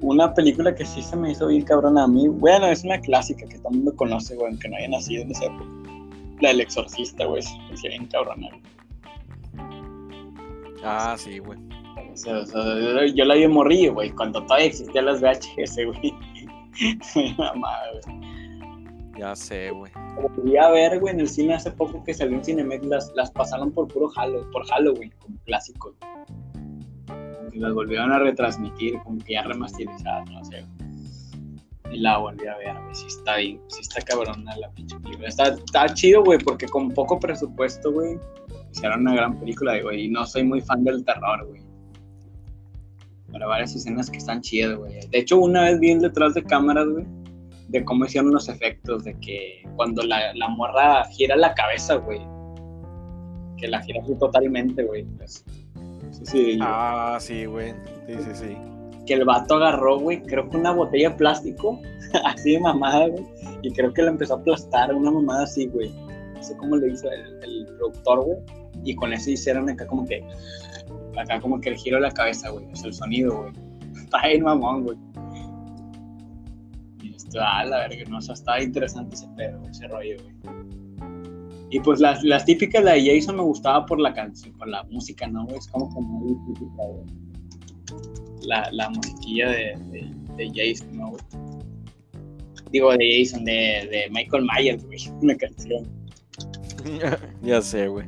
Una 0.03 0.35
película 0.35 0.75
que 0.75 0.85
sí 0.85 1.01
se 1.01 1.17
me 1.17 1.31
hizo 1.31 1.47
bien 1.47 1.63
cabrona 1.63 2.05
a 2.05 2.09
mí. 2.09 2.27
Bueno, 2.29 2.67
es 2.67 2.83
una 2.85 3.01
clásica 3.01 3.47
que 3.47 3.59
todo 3.59 3.71
el 3.71 3.77
mundo 3.77 3.97
conoce, 3.97 4.35
güey, 4.35 4.49
aunque 4.49 4.69
no 4.69 4.77
haya 4.77 4.89
nacido 4.89 5.23
en 5.23 5.31
esa 5.31 5.45
época. 5.47 5.65
La 6.41 6.49
del 6.49 6.61
exorcista, 6.61 7.25
güey, 7.25 7.41
se 7.43 7.57
me 7.57 7.75
hizo 7.75 7.89
bien 7.89 8.07
cabrona. 8.07 8.49
güey. 8.49 8.63
Ah, 10.85 11.15
sí, 11.17 11.39
güey. 11.39 11.59
O 12.13 12.17
sea, 12.17 12.39
o 12.39 12.47
sea, 12.47 13.07
yo 13.15 13.25
la 13.25 13.35
vi 13.35 13.45
en 13.45 13.53
morrillo, 13.53 13.95
güey, 13.95 14.11
cuando 14.11 14.43
todavía 14.43 14.67
existían 14.67 15.07
las 15.07 15.21
VHS, 15.21 15.77
güey. 15.87 16.15
Mamá, 17.39 17.79
güey. 17.93 18.33
Ya 19.19 19.37
sé, 19.37 19.71
güey. 19.71 19.93
Fui 20.35 20.57
a 20.57 20.71
ver, 20.71 20.99
güey, 20.99 21.15
en 21.15 21.21
el 21.21 21.29
cine 21.29 21.55
hace 21.55 21.71
poco 21.71 22.03
que 22.03 22.13
salió 22.13 22.37
en 22.37 22.45
Cinemex, 22.45 22.85
las, 22.87 23.13
las 23.15 23.31
pasaron 23.31 23.71
por 23.71 23.87
puro 23.89 24.09
Halloween, 24.09 24.51
por 24.51 24.67
Halloween, 24.67 25.13
como 25.21 25.39
clásicos. 25.45 25.95
Como 26.01 26.52
que 27.53 27.61
las 27.61 27.73
volvieron 27.73 28.11
a 28.13 28.19
retransmitir, 28.19 28.99
como 29.05 29.19
que 29.19 29.35
ya 29.35 29.43
remasterizadas, 29.43 30.31
no 30.31 30.45
sé. 30.45 30.65
Y 31.91 31.99
la 31.99 32.17
volví 32.17 32.47
a 32.47 32.57
ver, 32.57 32.75
güey, 32.75 32.95
sí 32.95 33.07
está 33.07 33.37
bien, 33.37 33.61
sí 33.69 33.81
está 33.83 34.01
cabrona 34.01 34.57
la 34.57 34.71
pinche 34.71 34.99
película. 35.01 35.29
Está, 35.29 35.49
está 35.49 35.93
chido, 35.93 36.25
güey, 36.25 36.39
porque 36.39 36.67
con 36.67 36.91
poco 36.91 37.21
presupuesto, 37.21 37.93
güey, 37.93 38.19
hicieron 38.73 39.03
una 39.03 39.15
gran 39.15 39.39
película, 39.39 39.79
güey, 39.83 40.07
y 40.07 40.09
no 40.09 40.25
soy 40.25 40.45
muy 40.45 40.63
fan 40.63 40.85
del 40.85 41.05
terror, 41.05 41.47
güey. 41.47 41.61
Pero 43.31 43.49
varias 43.49 43.75
escenas 43.75 44.11
que 44.11 44.19
están 44.19 44.41
chidas, 44.41 44.77
güey. 44.77 44.95
De 45.09 45.19
hecho, 45.19 45.39
una 45.39 45.65
vez 45.65 45.81
vi 45.81 45.95
detrás 45.95 46.35
de 46.35 46.43
cámaras, 46.43 46.89
güey, 46.89 47.07
de 47.69 47.85
cómo 47.85 48.07
hicieron 48.07 48.33
los 48.33 48.49
efectos, 48.49 49.05
de 49.05 49.19
que 49.21 49.63
cuando 49.77 50.03
la, 50.03 50.35
la 50.35 50.49
morra 50.49 51.05
gira 51.07 51.37
la 51.37 51.55
cabeza, 51.55 51.97
güey, 51.97 52.21
que 53.59 53.69
la 53.69 53.83
gira 53.83 54.01
totalmente, 54.19 54.83
güey. 54.83 55.05
Pues, 55.17 55.45
sí, 56.13 56.23
sí, 56.25 56.59
Ah, 56.61 57.19
sí, 57.21 57.45
güey. 57.47 57.73
Sí, 58.07 58.15
sí, 58.15 58.31
sí. 58.35 58.57
que 59.07 59.15
el 59.15 59.25
vato 59.25 59.55
agarró, 59.57 59.99
güey, 59.99 60.23
creo 60.23 60.49
que 60.49 60.57
una 60.57 60.73
botella 60.73 61.11
de 61.11 61.17
plástico, 61.17 61.81
así 62.25 62.53
de 62.53 62.61
mamada, 62.61 63.09
güey, 63.09 63.25
y 63.63 63.73
creo 63.73 63.93
que 63.93 64.03
la 64.03 64.11
empezó 64.11 64.35
a 64.35 64.39
aplastar, 64.39 64.95
una 64.95 65.11
mamada 65.11 65.45
así, 65.45 65.67
güey. 65.67 65.91
No 66.35 66.43
sé 66.43 66.57
cómo 66.57 66.77
le 66.77 66.89
hizo 66.93 67.11
el, 67.11 67.43
el 67.43 67.67
productor, 67.79 68.25
güey, 68.25 68.39
y 68.85 68.95
con 68.95 69.13
eso 69.13 69.31
hicieron 69.31 69.69
acá 69.69 69.87
como 69.87 70.05
que, 70.07 70.25
acá 71.17 71.41
como 71.41 71.61
que 71.61 71.71
el 71.71 71.77
giro 71.77 71.97
de 71.97 72.03
la 72.03 72.11
cabeza, 72.13 72.51
güey, 72.51 72.65
o 72.73 72.77
sea, 72.77 72.89
el 72.89 72.95
sonido, 72.95 73.37
güey. 73.43 73.53
Está 74.05 74.27
bien 74.27 74.43
mamón, 74.45 74.85
güey. 74.85 74.99
Y 77.03 77.15
esto, 77.15 77.39
ah, 77.41 77.65
la 77.65 77.89
verga, 77.89 78.05
no, 78.09 78.19
o 78.19 78.23
sea, 78.23 78.35
estaba 78.35 78.63
interesante 78.63 79.15
ese 79.15 79.27
pedo, 79.37 79.61
ese 79.69 79.89
rollo, 79.89 80.17
güey. 80.23 80.63
Y 81.73 81.81
pues 81.81 81.99
las, 81.99 82.23
las 82.23 82.45
típicas, 82.45 82.85
la 82.85 82.93
de 82.93 83.07
Jason 83.07 83.37
me 83.37 83.43
gustaba 83.43 83.85
por 83.87 83.99
la 83.99 84.15
canción, 84.15 84.57
por 84.57 84.69
la 84.69 84.85
música, 84.85 85.27
¿no? 85.27 85.49
Es 85.49 85.67
como 85.67 85.89
que 85.93 86.01
muy 86.01 86.37
típica, 86.47 86.85
güey 86.87 87.07
la, 88.45 88.69
la 88.73 88.91
musiquilla 88.91 89.51
de, 89.51 89.77
de, 89.91 90.11
de 90.37 90.51
Jason, 90.55 90.97
¿no? 90.97 91.13
Digo, 92.71 92.91
de 92.93 93.19
Jason, 93.25 93.45
de, 93.45 93.89
de 93.91 94.09
Michael 94.11 94.45
Myers, 94.45 94.85
güey, 94.85 94.99
una 95.23 95.37
canción. 95.37 95.87
ya 97.43 97.61
sé, 97.61 97.89
güey. 97.89 98.07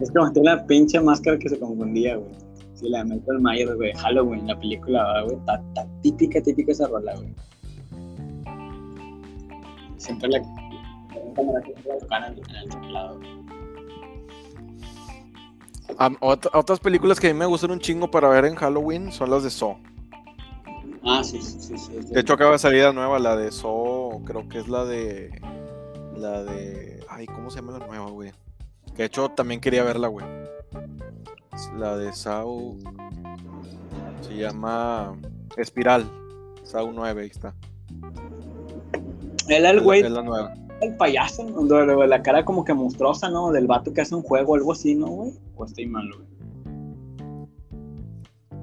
Es 0.00 0.10
como 0.12 0.32
tiene 0.32 0.48
la 0.48 0.66
pinche 0.66 0.98
máscara 1.00 1.38
que 1.38 1.48
se 1.48 1.58
confundía, 1.58 2.16
güey. 2.16 2.30
Sí, 2.74 2.88
la 2.88 3.04
de 3.04 3.14
Michael 3.16 3.40
Myers, 3.40 3.74
güey, 3.74 3.92
Halloween, 3.92 4.46
la 4.46 4.58
película, 4.58 5.22
güey, 5.24 5.36
está 5.36 5.62
típica, 6.02 6.40
típica 6.40 6.72
esa 6.72 6.88
rola, 6.88 7.14
güey. 7.16 7.28
Siempre 9.98 10.30
la... 10.30 10.59
Que 11.34 11.42
en 11.42 12.56
el 12.56 12.68
teclado. 12.68 13.20
Ot- 16.20 16.50
otras 16.54 16.80
películas 16.80 17.18
que 17.20 17.28
a 17.28 17.32
mí 17.34 17.38
me 17.38 17.46
gustan 17.46 17.70
un 17.72 17.80
chingo 17.80 18.10
para 18.10 18.28
ver 18.28 18.44
en 18.46 18.54
Halloween 18.54 19.12
son 19.12 19.30
las 19.30 19.42
de 19.42 19.50
Saw. 19.50 19.76
Ah, 21.04 21.22
sí, 21.24 21.40
sí, 21.42 21.58
sí. 21.60 21.76
sí. 21.78 21.92
De 22.12 22.20
hecho, 22.20 22.34
acaba 22.34 22.52
de 22.52 22.58
salir 22.58 22.82
la 22.84 22.92
nueva, 22.92 23.18
la 23.18 23.36
de 23.36 23.50
So, 23.50 24.20
creo 24.24 24.48
que 24.48 24.58
es 24.58 24.68
la 24.68 24.84
de. 24.84 25.30
La 26.16 26.42
de. 26.44 27.02
Ay, 27.08 27.26
¿cómo 27.26 27.50
se 27.50 27.56
llama 27.60 27.78
la 27.78 27.86
nueva, 27.86 28.10
güey? 28.10 28.32
Que 28.94 28.98
de 28.98 29.04
hecho 29.04 29.30
también 29.30 29.60
quería 29.60 29.82
verla, 29.82 30.08
güey. 30.08 30.26
La 31.78 31.96
de 31.96 32.12
Sao. 32.12 32.76
Se 34.20 34.36
llama 34.36 35.16
Espiral. 35.56 36.04
Sao 36.62 36.92
9, 36.92 37.22
ahí 37.22 37.28
está. 37.28 37.54
El 39.48 39.62
la- 39.62 39.70
es 39.96 40.10
la 40.12 40.22
nueva. 40.22 40.54
El 40.80 40.96
payaso, 40.96 41.44
¿no? 41.44 41.84
La 42.06 42.22
cara 42.22 42.44
como 42.44 42.64
que 42.64 42.74
monstruosa, 42.74 43.28
¿no? 43.28 43.52
Del 43.52 43.66
vato 43.66 43.92
que 43.92 44.00
hace 44.00 44.14
un 44.14 44.22
juego 44.22 44.54
algo 44.54 44.72
así, 44.72 44.94
¿no, 44.94 45.06
güey? 45.06 45.32
O 45.56 45.64
estoy 45.64 45.86
mal, 45.86 46.08
güey. 46.12 46.28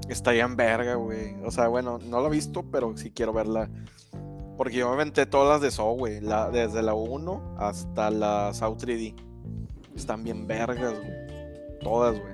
Está 0.10 0.34
ya 0.34 0.46
en 0.46 0.56
verga, 0.56 0.96
güey. 0.96 1.36
O 1.44 1.52
sea, 1.52 1.68
bueno, 1.68 2.00
no 2.10 2.22
la 2.22 2.28
he 2.28 2.32
visto, 2.32 2.64
pero 2.72 2.96
sí 2.96 3.12
quiero 3.12 3.34
verla. 3.34 3.70
Porque 4.58 4.78
yo 4.78 4.88
me 4.88 4.96
aventé 4.96 5.26
todas 5.26 5.50
las 5.50 5.62
de 5.62 5.70
Saw, 5.70 5.96
güey. 5.96 6.20
Desde 6.52 6.82
la 6.82 6.94
1 6.94 7.56
hasta 7.58 8.10
la 8.10 8.54
Saw 8.54 8.76
3D. 8.76 9.14
Están 9.96 10.24
bien 10.24 10.48
vergas, 10.48 10.94
güey. 10.98 11.80
Todas, 11.82 12.20
güey. 12.20 12.34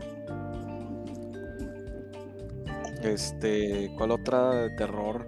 Este, 3.03 3.91
¿cuál 3.97 4.11
otra 4.11 4.51
de 4.51 4.69
terror? 4.71 5.27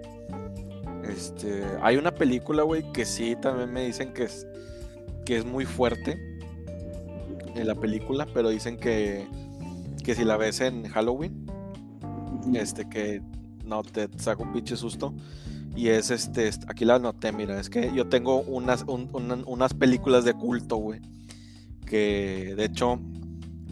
Este, 1.09 1.63
hay 1.81 1.97
una 1.97 2.11
película, 2.13 2.63
güey, 2.63 2.91
que 2.91 3.05
sí 3.05 3.35
también 3.41 3.71
me 3.71 3.85
dicen 3.85 4.13
que 4.13 4.23
es 4.23 4.47
que 5.25 5.37
es 5.37 5.45
muy 5.45 5.65
fuerte 5.65 6.19
en 7.55 7.67
la 7.67 7.75
película, 7.75 8.27
pero 8.33 8.49
dicen 8.49 8.77
que 8.77 9.25
que 10.03 10.13
si 10.13 10.23
la 10.23 10.37
ves 10.37 10.61
en 10.61 10.87
Halloween, 10.87 11.47
este 12.53 12.87
que 12.87 13.21
no 13.65 13.81
te 13.81 14.07
saca 14.17 14.43
un 14.43 14.53
pinche 14.53 14.75
susto. 14.77 15.13
Y 15.75 15.89
es 15.89 16.09
este, 16.11 16.47
est- 16.47 16.63
aquí 16.69 16.85
la 16.85 16.95
anoté, 16.95 17.31
mira, 17.31 17.59
es 17.59 17.69
que 17.69 17.91
yo 17.93 18.07
tengo 18.07 18.41
unas, 18.43 18.83
un- 18.83 19.09
una- 19.13 19.43
unas 19.47 19.73
películas 19.73 20.23
de 20.23 20.33
culto, 20.33 20.75
güey. 20.77 21.01
Que 21.85 22.53
de 22.55 22.65
hecho, 22.65 22.99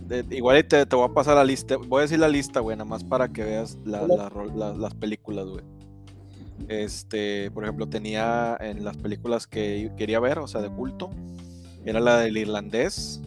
de- 0.07 0.25
igual 0.35 0.65
te, 0.67 0.85
te 0.85 0.95
voy 0.95 1.07
a 1.09 1.13
pasar 1.13 1.35
la 1.35 1.45
lista, 1.45 1.77
voy 1.77 1.99
a 1.99 2.01
decir 2.01 2.19
la 2.19 2.27
lista, 2.27 2.59
güey, 2.59 2.75
nada 2.75 2.89
más 2.89 3.03
para 3.03 3.29
que 3.29 3.43
veas 3.43 3.77
la- 3.85 4.05
la 4.07 4.27
ro- 4.29 4.53
la- 4.53 4.73
las 4.73 4.93
películas, 4.95 5.45
güey. 5.47 5.63
Este, 6.67 7.51
por 7.51 7.63
ejemplo, 7.63 7.87
tenía 7.87 8.57
en 8.59 8.83
las 8.83 8.97
películas 8.97 9.47
que 9.47 9.91
quería 9.97 10.19
ver, 10.19 10.39
o 10.39 10.47
sea, 10.47 10.61
de 10.61 10.69
culto, 10.69 11.09
era 11.85 11.99
la 11.99 12.17
del 12.17 12.37
irlandés, 12.37 13.21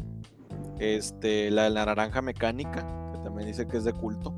este, 0.79 1.51
la 1.51 1.65
de 1.65 1.71
la 1.71 1.87
naranja 1.87 2.23
mecánica, 2.23 2.87
que 3.13 3.19
también 3.23 3.49
dice 3.49 3.67
que 3.67 3.77
es 3.77 3.85
de 3.85 3.93
culto. 3.93 4.35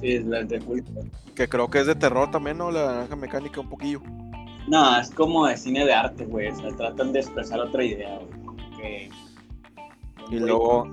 Sí, 0.00 0.12
es 0.12 0.24
la 0.24 0.42
de 0.42 0.60
culto. 0.60 0.92
Que 1.34 1.48
creo 1.48 1.68
que 1.68 1.80
es 1.80 1.86
de 1.86 1.94
terror 1.94 2.30
también, 2.30 2.58
¿no? 2.58 2.70
La 2.70 2.86
naranja 2.86 3.16
mecánica 3.16 3.60
un 3.60 3.68
poquillo. 3.68 4.02
No, 4.68 4.98
es 4.98 5.10
como 5.10 5.46
de 5.46 5.56
cine 5.56 5.84
de 5.84 5.92
arte, 5.92 6.24
güey. 6.24 6.48
O 6.48 6.56
sea, 6.56 6.70
tratan 6.76 7.12
de 7.12 7.20
expresar 7.20 7.60
otra 7.60 7.84
idea, 7.84 8.18
güey. 8.18 9.10
Y 10.30 10.38
luego 10.38 10.86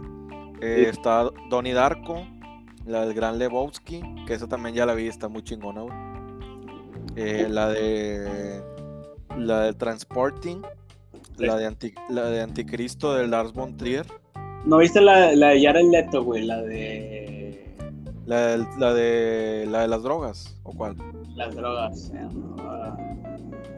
eh, 0.62 0.88
está 0.90 1.30
Donnie 1.50 1.74
Darko, 1.74 2.26
la 2.86 3.06
del 3.06 3.14
Gran 3.14 3.40
Lebowski, 3.40 4.02
que 4.26 4.34
esa 4.34 4.48
también 4.48 4.76
ya 4.76 4.86
la 4.86 4.94
vi, 4.94 5.08
está 5.08 5.28
muy 5.28 5.44
chingona, 5.44 5.82
güey. 5.82 6.09
Eh, 7.16 7.48
la 7.50 7.70
de 7.70 8.62
la 9.38 9.62
de 9.62 9.74
Transporting, 9.74 10.62
la 11.38 11.56
de, 11.56 11.66
Anti- 11.66 11.94
la 12.10 12.26
de 12.26 12.42
Anticristo 12.42 13.14
de 13.16 13.28
Lars 13.28 13.54
von 13.54 13.76
Trier, 13.78 14.06
¿No 14.66 14.78
viste 14.78 15.00
la, 15.00 15.34
la 15.36 15.50
de 15.50 15.64
Jared 15.64 15.90
Leto, 15.90 16.24
güey? 16.24 16.46
La 16.46 16.62
de... 16.62 17.74
la, 18.26 18.58
de 18.94 19.66
la 19.70 19.82
de 19.82 19.88
las 19.88 20.04
drogas, 20.04 20.60
¿o 20.64 20.74
cuál? 20.74 20.96
Las 21.36 21.56
drogas. 21.56 22.12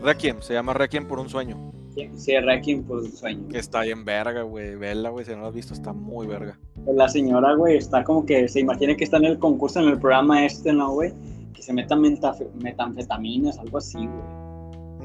Requiem, 0.02 0.42
se 0.42 0.54
llama 0.54 0.74
Requiem 0.74 1.08
por 1.08 1.20
un 1.20 1.30
sueño. 1.30 1.72
Sí, 2.16 2.38
Requiem 2.40 2.84
por 2.84 3.06
el 3.06 3.12
sueño. 3.12 3.48
Que 3.50 3.60
está 3.60 3.82
bien 3.82 4.04
verga, 4.06 4.42
güey. 4.42 4.76
Vela, 4.76 5.10
güey, 5.10 5.26
si 5.26 5.32
no 5.32 5.42
la 5.42 5.50
has 5.50 5.54
visto, 5.54 5.74
está 5.74 5.94
muy 5.94 6.26
verga. 6.26 6.58
La 6.88 7.08
señora, 7.08 7.54
güey, 7.54 7.78
está 7.78 8.04
como 8.04 8.26
que 8.26 8.48
se 8.48 8.62
imagina 8.62 8.96
que 8.96 9.04
está 9.04 9.18
en 9.18 9.26
el 9.26 9.38
concurso, 9.38 9.80
en 9.82 9.90
el 9.90 10.00
programa 10.00 10.44
este, 10.46 10.74
¿no, 10.74 10.92
güey? 10.94 11.14
Que 11.54 11.62
se 11.62 11.74
metan 11.74 12.02
metanfetaminas, 12.02 13.58
algo 13.60 13.78
así, 13.78 13.98
güey. 13.98 14.42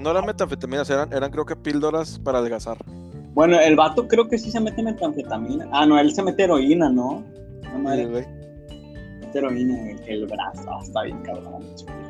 No 0.03 0.11
eran 0.11 0.26
metanfetaminas, 0.26 0.88
eran, 0.90 1.12
eran 1.12 1.30
creo 1.30 1.44
que 1.47 1.57
píldoras 1.57 2.18
para 2.18 2.38
adelgazar. 2.38 2.76
Bueno, 3.34 3.59
el 3.61 3.76
vato 3.76 4.07
creo 4.09 4.28
que 4.28 4.38
sí 4.38 4.51
se 4.51 4.61
mete 4.61 4.82
metanfetamina. 4.82 5.68
Ah, 5.72 5.84
no, 5.86 5.99
él 5.99 6.12
se 6.14 6.22
mete 6.22 6.44
heroína, 6.44 6.88
¿no? 6.88 7.22
No, 7.62 7.70
Sí, 7.72 7.78
madre, 7.82 8.07
güey. 8.07 8.26
mete 9.20 9.38
heroína, 9.38 9.97
que 10.05 10.12
el 10.12 10.26
brazo 10.26 10.64
ah, 10.70 10.78
está 10.82 11.03
bien 11.03 11.20
cabrón. 11.22 11.62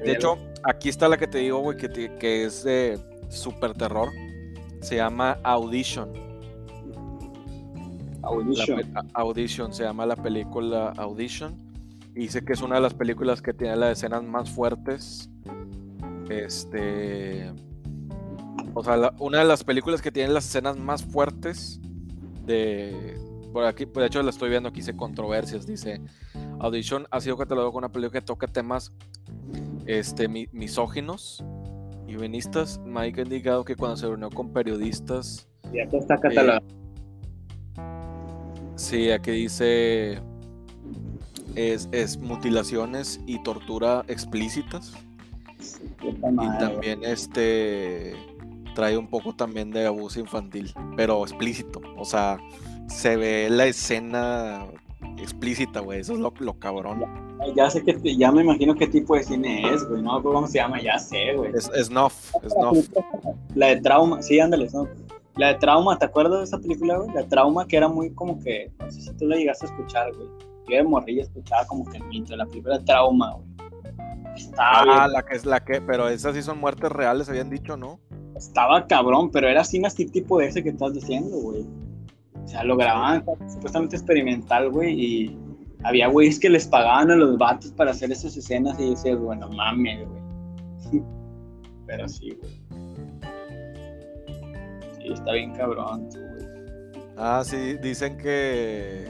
De 0.04 0.12
hecho, 0.12 0.36
aquí 0.64 0.88
está 0.88 1.08
la 1.08 1.16
que 1.16 1.26
te 1.26 1.38
digo, 1.38 1.58
güey, 1.60 1.76
que, 1.76 1.88
te- 1.88 2.14
que 2.16 2.44
es 2.44 2.62
de 2.64 2.98
super 3.28 3.72
terror. 3.74 4.08
Se 4.82 4.96
llama 4.96 5.38
Audition. 5.42 6.12
Audition. 8.22 8.80
Audition, 9.14 9.72
se 9.72 9.84
llama 9.84 10.06
la 10.06 10.16
película 10.16 10.92
Audition. 10.96 11.56
Dice 12.16 12.42
que 12.44 12.54
es 12.54 12.62
una 12.62 12.76
de 12.76 12.80
las 12.80 12.94
películas 12.94 13.42
que 13.42 13.52
tiene 13.52 13.76
las 13.76 13.98
escenas 13.98 14.22
más 14.24 14.50
fuertes. 14.50 15.28
Este. 16.30 17.52
O 18.74 18.82
sea, 18.82 18.96
la- 18.96 19.14
una 19.20 19.38
de 19.38 19.44
las 19.44 19.62
películas 19.64 20.02
que 20.02 20.10
tiene 20.10 20.32
las 20.32 20.46
escenas 20.46 20.76
más 20.78 21.04
fuertes 21.04 21.80
de. 22.44 23.18
Por 23.52 23.64
aquí, 23.64 23.86
pues, 23.86 24.02
de 24.02 24.06
hecho, 24.08 24.22
la 24.22 24.30
estoy 24.30 24.50
viendo 24.50 24.68
aquí, 24.68 24.80
dice 24.80 24.96
controversias. 24.96 25.66
Dice: 25.66 26.00
Audition 26.58 27.06
ha 27.10 27.20
sido 27.20 27.36
catalogado 27.36 27.70
como 27.70 27.78
una 27.78 27.92
película 27.92 28.20
que 28.20 28.24
toca 28.26 28.46
temas 28.46 28.92
este, 29.86 30.26
mi- 30.28 30.48
misóginos 30.52 31.44
y 32.08 32.14
feministas. 32.14 32.80
Mike 32.84 33.20
ha 33.20 33.24
indicado 33.24 33.64
que 33.64 33.76
cuando 33.76 33.96
se 33.96 34.06
reunió 34.06 34.30
con 34.30 34.52
periodistas 34.52 35.48
Ya 35.72 35.82
está 35.82 36.16
catalogado. 36.18 36.66
Sí, 38.74 39.10
aquí 39.10 39.30
dice 39.30 40.20
es, 41.56 41.88
es 41.92 42.18
mutilaciones 42.18 43.20
y 43.26 43.42
tortura 43.42 44.04
explícitas. 44.08 44.92
Y 46.00 46.58
también 46.58 47.02
este 47.02 48.14
trae 48.74 48.96
un 48.96 49.08
poco 49.08 49.34
también 49.34 49.70
de 49.70 49.86
abuso 49.86 50.20
infantil, 50.20 50.72
pero 50.96 51.22
explícito. 51.22 51.80
O 51.96 52.04
sea, 52.04 52.38
se 52.88 53.16
ve 53.16 53.48
la 53.50 53.64
escena 53.66 54.66
explícita, 55.18 55.80
güey. 55.80 56.00
Eso 56.00 56.12
es 56.12 56.18
lo, 56.18 56.32
lo 56.38 56.54
cabrón. 56.58 57.04
Ya 57.56 57.70
sé 57.70 57.82
que, 57.82 58.16
ya 58.16 58.30
me 58.30 58.42
imagino 58.42 58.74
qué 58.74 58.86
tipo 58.86 59.16
de 59.16 59.24
cine 59.24 59.72
es, 59.72 59.88
güey. 59.88 60.02
No, 60.02 60.22
¿cómo 60.22 60.46
se 60.46 60.58
llama? 60.58 60.80
Ya 60.80 60.98
sé, 60.98 61.34
güey. 61.34 61.52
Es, 61.54 61.70
snuff, 61.86 62.32
snuff. 62.46 62.88
La 63.54 63.68
de 63.68 63.80
trauma, 63.80 64.22
sí, 64.22 64.38
ándale, 64.38 64.68
¿no? 64.72 64.86
La 65.36 65.48
de 65.48 65.54
trauma, 65.54 65.98
¿te 65.98 66.04
acuerdas 66.04 66.38
de 66.38 66.44
esa 66.44 66.58
película, 66.58 66.98
güey? 66.98 67.14
La 67.14 67.22
de 67.22 67.28
trauma 67.28 67.66
que 67.66 67.76
era 67.76 67.88
muy 67.88 68.10
como 68.10 68.38
que, 68.40 68.70
no 68.78 68.90
sé 68.90 69.00
si 69.00 69.12
tú 69.14 69.26
la 69.26 69.36
llegaste 69.36 69.66
a 69.66 69.68
escuchar, 69.70 70.14
güey. 70.14 70.28
Yo 70.68 70.76
de 70.76 70.82
morrilla 70.84 71.22
escuchaba 71.22 71.66
como 71.66 71.84
que 71.84 71.98
el 71.98 72.04
mito 72.04 72.30
de 72.32 72.38
la 72.38 72.46
película 72.46 72.78
trauma, 72.84 73.34
güey. 73.34 73.46
Estaba, 74.36 74.80
Ah, 74.80 74.84
bien- 74.84 75.12
la 75.12 75.22
que 75.24 75.34
es 75.36 75.46
la 75.46 75.60
que, 75.64 75.80
pero 75.80 76.08
esas 76.08 76.34
sí 76.34 76.42
son 76.42 76.58
muertes 76.58 76.90
reales, 76.92 77.28
habían 77.28 77.50
dicho, 77.50 77.76
¿no? 77.76 78.00
estaba 78.36 78.86
cabrón, 78.86 79.30
pero 79.30 79.48
era 79.48 79.64
cine 79.64 79.86
así 79.86 80.04
tipo 80.04 80.38
de 80.38 80.48
ese 80.48 80.62
que 80.62 80.68
estás 80.68 80.92
diciendo, 80.92 81.38
güey. 81.38 81.64
O 82.44 82.46
sea, 82.46 82.62
lo 82.64 82.76
grababan 82.76 83.24
supuestamente 83.50 83.96
experimental, 83.96 84.70
güey, 84.70 84.92
y 85.00 85.38
había 85.84 86.08
güeyes 86.08 86.38
que 86.38 86.50
les 86.50 86.66
pagaban 86.68 87.10
a 87.10 87.16
los 87.16 87.38
vatos 87.38 87.72
para 87.72 87.92
hacer 87.92 88.12
esas 88.12 88.36
escenas 88.36 88.78
y 88.78 88.90
decías, 88.90 89.18
bueno, 89.18 89.48
mames, 89.48 90.06
güey. 90.06 90.22
Pero 91.86 92.06
sí, 92.10 92.36
güey. 92.38 92.60
Sí, 95.00 95.12
está 95.14 95.32
bien 95.32 95.54
cabrón, 95.54 96.08
güey. 96.10 96.46
Ah, 97.16 97.42
sí, 97.44 97.78
dicen 97.82 98.18
que. 98.18 99.06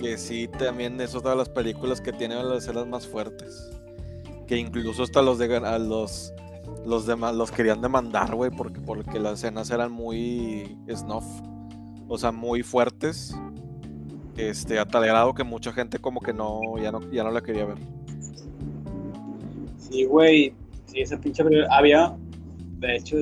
Que 0.00 0.16
sí, 0.16 0.48
también 0.48 1.00
es 1.00 1.14
otra 1.14 1.32
de 1.32 1.36
las 1.36 1.48
películas 1.48 2.00
que 2.00 2.12
tienen 2.12 2.48
las 2.48 2.64
escenas 2.64 2.86
más 2.86 3.06
fuertes. 3.06 3.70
Que 4.46 4.56
incluso 4.56 5.02
hasta 5.02 5.22
los 5.22 5.38
de 5.38 5.56
a 5.56 5.78
los. 5.78 6.32
Los 6.86 7.06
demás 7.06 7.34
los 7.34 7.50
querían 7.50 7.80
demandar, 7.80 8.34
güey, 8.34 8.50
porque, 8.50 8.80
porque 8.80 9.18
las 9.18 9.40
escenas 9.40 9.70
eran 9.70 9.90
muy 9.90 10.78
snuff. 10.94 11.24
O 12.08 12.16
sea, 12.16 12.30
muy 12.30 12.62
fuertes. 12.62 13.34
Este, 14.36 14.78
a 14.78 14.84
tal 14.86 15.04
grado 15.04 15.34
que 15.34 15.42
mucha 15.42 15.72
gente 15.72 15.98
como 15.98 16.20
que 16.20 16.32
no, 16.32 16.60
ya 16.80 16.92
no, 16.92 17.00
ya 17.10 17.24
no 17.24 17.30
la 17.32 17.40
quería 17.40 17.64
ver. 17.64 17.78
Sí, 19.78 20.04
güey. 20.04 20.54
Sí, 20.86 21.00
esa 21.00 21.18
pinche. 21.18 21.42
Había, 21.70 22.14
de 22.78 22.96
hecho, 22.96 23.16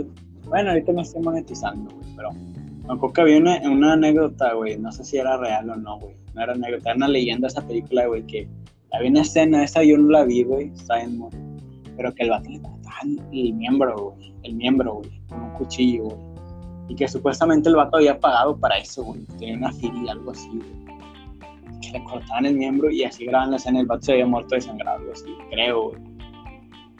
bueno, 0.45 0.70
ahorita 0.70 0.93
me 0.93 1.03
estoy 1.03 1.22
monetizando, 1.22 1.91
güey, 1.91 2.07
pero 2.16 2.33
me 2.33 2.95
acuerdo 2.95 3.12
que 3.14 3.20
había 3.22 3.39
una, 3.39 3.61
una 3.62 3.95
anécdota, 3.95 4.53
güey. 4.53 4.79
No 4.79 4.93
sé 4.93 5.05
si 5.05 5.16
era 5.16 5.37
real 5.39 5.70
o 5.70 5.77
no, 5.77 5.99
güey. 5.99 6.14
No 6.37 6.43
era 6.43 6.53
anécdota, 6.53 6.91
era 6.91 6.97
una 6.97 7.09
leyenda 7.09 7.49
esa 7.49 7.66
película, 7.66 8.07
güey, 8.07 8.24
que 8.26 8.49
había 8.93 9.11
una 9.11 9.22
escena, 9.22 9.64
esa 9.64 9.82
yo 9.82 9.99
no 9.99 10.11
la 10.11 10.24
vi, 10.24 10.45
güey, 10.45 10.70
está 10.74 11.01
en 11.03 11.18
mo- 11.18 11.30
pero 11.97 12.14
que 12.14 12.22
el 12.24 12.30
vato 12.30 12.49
le 12.51 12.61
cortaban 12.61 13.18
el 13.32 13.55
miembro, 13.55 14.14
güey, 14.14 14.34
el 14.45 14.55
miembro, 14.55 14.95
güey, 14.97 15.20
con 15.28 15.43
un 15.43 15.51
cuchillo, 15.55 16.05
güey. 16.05 16.18
Y 16.89 16.95
que 16.95 17.09
supuestamente 17.09 17.68
el 17.68 17.74
vato 17.74 17.97
había 17.97 18.20
pagado 18.20 18.57
para 18.57 18.78
eso, 18.78 19.03
güey. 19.03 19.20
Tenía 19.39 19.57
una 19.57 19.72
feria, 19.72 20.12
algo 20.12 20.30
así, 20.30 20.49
güey. 20.49 20.87
Que 21.80 21.91
le 21.99 22.05
cortaban 22.05 22.47
el 22.47 22.55
miembro 22.55 22.91
y 22.91 23.03
así 23.03 23.24
graban 23.26 23.51
la 23.51 23.57
escena, 23.57 23.80
el 23.80 23.87
vato 23.87 24.03
se 24.03 24.12
había 24.12 24.26
muerto 24.26 24.55
desangrado, 24.55 24.99
algo 25.01 25.12
así, 25.12 25.34
creo, 25.51 25.89
güey. 25.91 26.03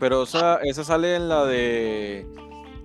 Pero 0.01 0.24
esa, 0.24 0.57
esa 0.62 0.82
sale 0.82 1.14
en 1.16 1.28
la 1.28 1.45
de. 1.45 2.26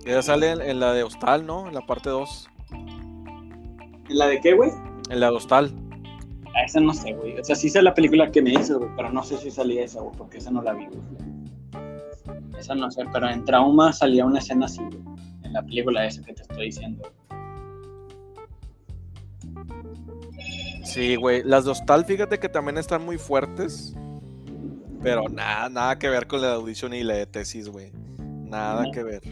Esa 0.06 0.22
sale 0.22 0.50
en, 0.50 0.60
en 0.62 0.80
la 0.80 0.92
de 0.92 1.02
Hostal, 1.02 1.44
¿no? 1.46 1.66
En 1.68 1.74
la 1.74 1.80
parte 1.86 2.08
2. 2.10 2.48
¿En 4.08 4.18
la 4.18 4.26
de 4.26 4.40
qué, 4.40 4.54
güey? 4.54 4.70
En 5.10 5.20
la 5.20 5.30
de 5.30 5.36
Hostal. 5.36 5.72
A 6.54 6.64
esa 6.64 6.80
no 6.80 6.92
sé, 6.92 7.12
güey. 7.14 7.38
O 7.38 7.44
sea, 7.44 7.56
sí 7.56 7.68
sé 7.70 7.80
la 7.82 7.94
película 7.94 8.30
que 8.30 8.42
me 8.42 8.52
hizo, 8.52 8.78
güey, 8.78 8.90
pero 8.96 9.10
no 9.10 9.22
sé 9.24 9.38
si 9.38 9.50
salía 9.50 9.84
esa, 9.84 10.00
güey, 10.00 10.14
porque 10.16 10.38
esa 10.38 10.50
no 10.50 10.62
la 10.62 10.72
vi, 10.74 10.86
güey. 10.86 11.00
Esa 12.58 12.74
no 12.74 12.90
sé, 12.90 13.04
pero 13.12 13.28
en 13.28 13.44
Trauma 13.44 13.92
salía 13.92 14.24
una 14.24 14.38
escena 14.38 14.66
así, 14.66 14.80
güey. 14.80 15.02
En 15.42 15.52
la 15.52 15.62
película 15.62 16.06
esa 16.06 16.22
que 16.22 16.34
te 16.34 16.42
estoy 16.42 16.66
diciendo. 16.66 17.10
Sí, 20.84 21.16
güey. 21.16 21.42
Las 21.44 21.64
de 21.64 21.70
Hostal, 21.70 22.04
fíjate 22.04 22.38
que 22.38 22.48
también 22.48 22.76
están 22.78 23.04
muy 23.04 23.16
fuertes. 23.18 23.94
Pero 25.02 25.28
nada, 25.28 25.68
nada 25.68 25.98
que 25.98 26.08
ver 26.08 26.26
con 26.26 26.42
la 26.42 26.52
audición 26.54 26.94
y 26.94 27.02
la 27.02 27.14
de 27.14 27.26
tesis, 27.26 27.68
güey. 27.68 27.90
Nada 28.18 28.84
No. 28.84 28.92
que 28.92 29.02
ver. 29.02 29.22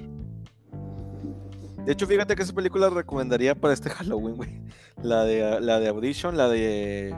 De 1.84 1.92
hecho, 1.92 2.06
fíjate 2.06 2.36
que 2.36 2.42
esa 2.42 2.52
película 2.52 2.88
la 2.88 2.96
recomendaría 2.96 3.54
para 3.54 3.74
este 3.74 3.90
Halloween, 3.90 4.36
güey. 4.36 4.60
La 5.02 5.24
de 5.24 5.60
la 5.60 5.80
de 5.80 5.88
Audition, 5.88 6.36
la 6.36 6.48
de 6.48 7.14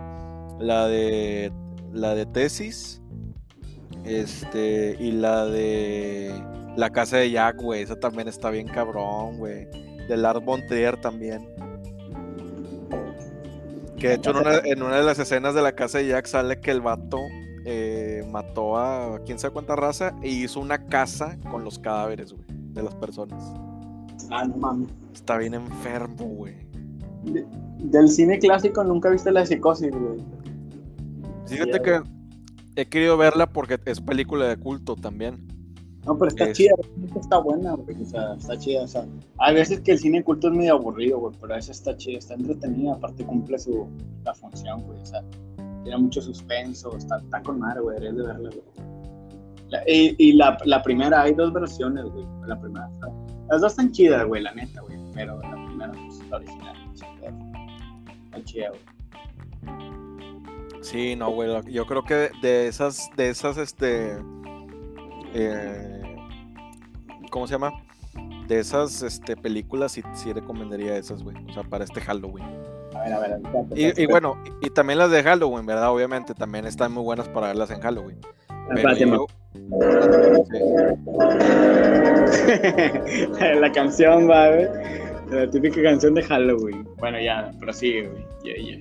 la 0.59 0.87
de 0.87 1.53
la 1.93 2.15
de 2.15 2.27
tesis. 2.27 3.01
Este, 4.05 4.97
y 4.99 5.13
la 5.13 5.47
de 5.47 6.33
La 6.77 6.91
casa 6.91 7.19
de 7.19 7.31
Jack, 7.31 7.61
güey. 7.61 7.83
Esa 7.83 7.97
también 7.97 8.29
está 8.29 8.51
bien 8.51 8.67
cabrón, 8.67 9.39
güey. 9.39 9.67
De 10.09 10.17
Lars 10.17 10.45
von 10.45 10.67
Trier 10.67 11.01
también. 11.01 11.49
Que 13.99 14.09
de 14.09 14.15
hecho 14.15 14.31
en 14.31 14.37
una, 14.39 14.59
en 14.65 14.83
una 14.83 14.97
de 14.97 15.05
las 15.05 15.19
escenas 15.21 15.55
de 15.55 15.63
la 15.63 15.73
casa 15.73 15.99
de 15.99 16.09
Jack 16.09 16.27
sale 16.27 16.61
que 16.61 16.73
el 16.73 16.81
vato 16.81 17.19
eh, 17.65 18.25
mató 18.29 18.77
a 18.77 19.21
quién 19.25 19.39
sabe 19.39 19.53
cuánta 19.53 19.77
raza 19.77 20.13
e 20.23 20.29
hizo 20.29 20.59
una 20.59 20.87
casa 20.87 21.39
con 21.51 21.63
los 21.63 21.79
cadáveres, 21.79 22.33
güey, 22.33 22.47
de 22.49 22.83
las 22.83 22.95
personas. 22.97 23.72
Ah, 24.33 24.45
no 24.47 24.57
mames. 24.57 24.89
Está 25.13 25.37
bien 25.39 25.55
enfermo, 25.55 26.25
güey. 26.25 26.55
De- 27.25 27.47
del 27.79 28.09
cine 28.09 28.39
clásico 28.39 28.83
nunca 28.83 29.11
viste 29.11 29.31
la 29.31 29.41
de 29.41 29.47
psicosis, 29.47 29.91
güey. 29.91 30.21
Fíjate 31.47 31.83
que 31.83 32.01
he 32.77 32.87
querido 32.87 33.17
verla 33.17 33.47
porque 33.49 33.79
es 33.85 34.01
película 34.01 34.47
de 34.49 34.57
culto 34.57 34.97
también. 34.97 35.47
No, 36.07 36.17
pero 36.19 36.31
está 36.31 36.47
Es- 36.47 36.57
chida, 36.57 36.75
está 37.21 37.39
buena, 37.39 37.75
güey. 37.75 38.01
O 38.03 38.07
sea, 38.07 38.35
está 38.35 38.59
chida. 38.59 38.83
O 38.83 38.89
sea, 38.89 39.05
hay 39.39 39.55
veces 39.55 39.81
que 39.81 39.93
el 39.93 39.99
cine 39.99 40.25
culto 40.25 40.49
es 40.49 40.55
medio 40.55 40.75
aburrido, 40.75 41.19
güey, 41.21 41.35
pero 41.41 41.55
esa 41.55 41.71
está 41.73 41.97
chida, 41.97 42.19
está 42.19 42.35
entretenida. 42.35 42.95
Aparte, 42.95 43.25
cumple 43.25 43.59
su 43.59 43.87
la 44.25 44.35
función, 44.35 44.83
güey. 44.83 44.99
O 45.01 45.07
sea, 45.07 45.23
tiene 45.85 45.99
mucho 45.99 46.21
suspenso, 46.23 46.97
está, 46.97 47.19
está 47.19 47.43
con 47.43 47.59
madre, 47.61 47.81
güey. 47.83 48.01
Deberías 48.01 48.17
de 48.17 48.23
verla, 48.33 48.51
güey. 48.51 48.89
La- 49.69 49.83
y 49.89 50.15
y 50.19 50.33
la, 50.33 50.59
la 50.65 50.83
primera, 50.83 51.23
hay 51.23 51.35
dos 51.35 51.53
versiones, 51.53 52.05
güey. 52.07 52.27
La 52.47 52.59
primera, 52.61 52.89
está- 52.95 53.13
las 53.53 53.61
dos 53.61 53.73
están 53.73 53.93
chidas, 53.93 54.25
güey, 54.27 54.43
la 54.43 54.53
neta, 54.55 54.81
güey. 54.81 54.97
Pero 55.15 55.39
la 55.43 55.51
primera, 55.67 55.93
pues, 55.93 56.19
la 56.31 56.37
original. 56.39 56.77
Está 56.95 58.45
chida, 58.45 58.71
güey. 58.71 58.81
Sí, 60.81 61.15
no, 61.17 61.31
güey. 61.31 61.51
Yo 61.71 61.87
creo 61.87 62.03
que 62.03 62.31
de 62.41 62.67
esas, 62.67 63.11
de 63.17 63.29
esas, 63.29 63.59
este. 63.59 64.17
eh, 65.35 66.17
¿Cómo 67.31 67.47
se 67.47 67.53
llama? 67.53 67.73
De 68.49 68.59
esas 68.59 69.03
este, 69.03 69.37
películas 69.37 69.93
sí, 69.93 70.03
sí 70.15 70.33
recomendaría 70.33 70.97
esas, 70.97 71.23
güey. 71.23 71.37
O 71.49 71.53
sea, 71.53 71.63
para 71.63 71.85
este 71.85 72.01
Halloween. 72.01 72.45
A 72.95 73.01
ver, 73.01 73.13
a 73.13 73.19
ver, 73.21 73.31
espérate, 73.33 74.01
Y, 74.01 74.03
y 74.03 74.07
bueno, 74.07 74.37
y, 74.63 74.67
y 74.67 74.71
también 74.71 74.99
las 74.99 75.11
de 75.11 75.23
Halloween, 75.23 75.65
¿verdad? 75.67 75.91
Obviamente 75.91 76.35
también 76.35 76.67
están 76.67 76.93
muy 76.93 77.03
buenas 77.03 77.29
para 77.29 77.49
verlas 77.49 77.71
en 77.71 77.81
Halloween. 77.81 78.19
Pero 78.75 78.95
yo- 78.97 79.27
la 83.61 83.71
canción, 83.73 84.29
va, 84.29 84.49
güey. 84.49 84.67
La 85.31 85.49
típica 85.51 85.83
canción 85.83 86.15
de 86.15 86.23
Halloween. 86.23 86.87
Bueno, 86.99 87.21
ya, 87.21 87.51
prosigue, 87.61 88.09
güey. 88.09 88.25
Ya, 88.45 88.53
ya. 88.63 88.79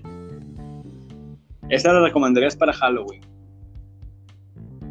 Esa 1.69 1.93
la 1.93 2.01
recomendarías 2.01 2.55
para 2.55 2.73
Halloween. 2.73 3.21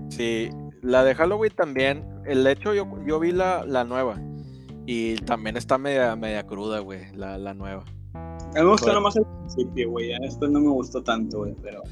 Sí, 0.09 0.51
la 0.83 1.05
de 1.05 1.15
Halloween 1.15 1.53
también. 1.55 2.05
El 2.27 2.47
hecho, 2.47 2.75
yo, 2.75 2.87
yo 3.07 3.19
vi 3.21 3.33
la, 3.33 3.65
la 3.67 3.85
nueva. 3.85 4.17
Y 4.87 5.17
también 5.17 5.57
está 5.57 5.79
media, 5.79 6.17
media 6.17 6.47
cruda, 6.47 6.81
güey, 6.81 7.15
la, 7.15 7.39
la 7.39 7.55
nueva. 7.55 7.85
A 8.15 8.49
mí 8.55 8.57
me 8.63 8.65
gustó 8.65 8.87
Bueno. 8.87 9.01
nomás 9.01 9.17
el 9.17 9.25
principio, 9.27 9.91
güey. 9.91 10.13
Después 10.21 10.51
no 10.51 10.61
me 10.61 10.69
gustó 10.71 11.03
tanto, 11.03 11.39
güey. 11.39 11.55
Pero, 11.63 11.83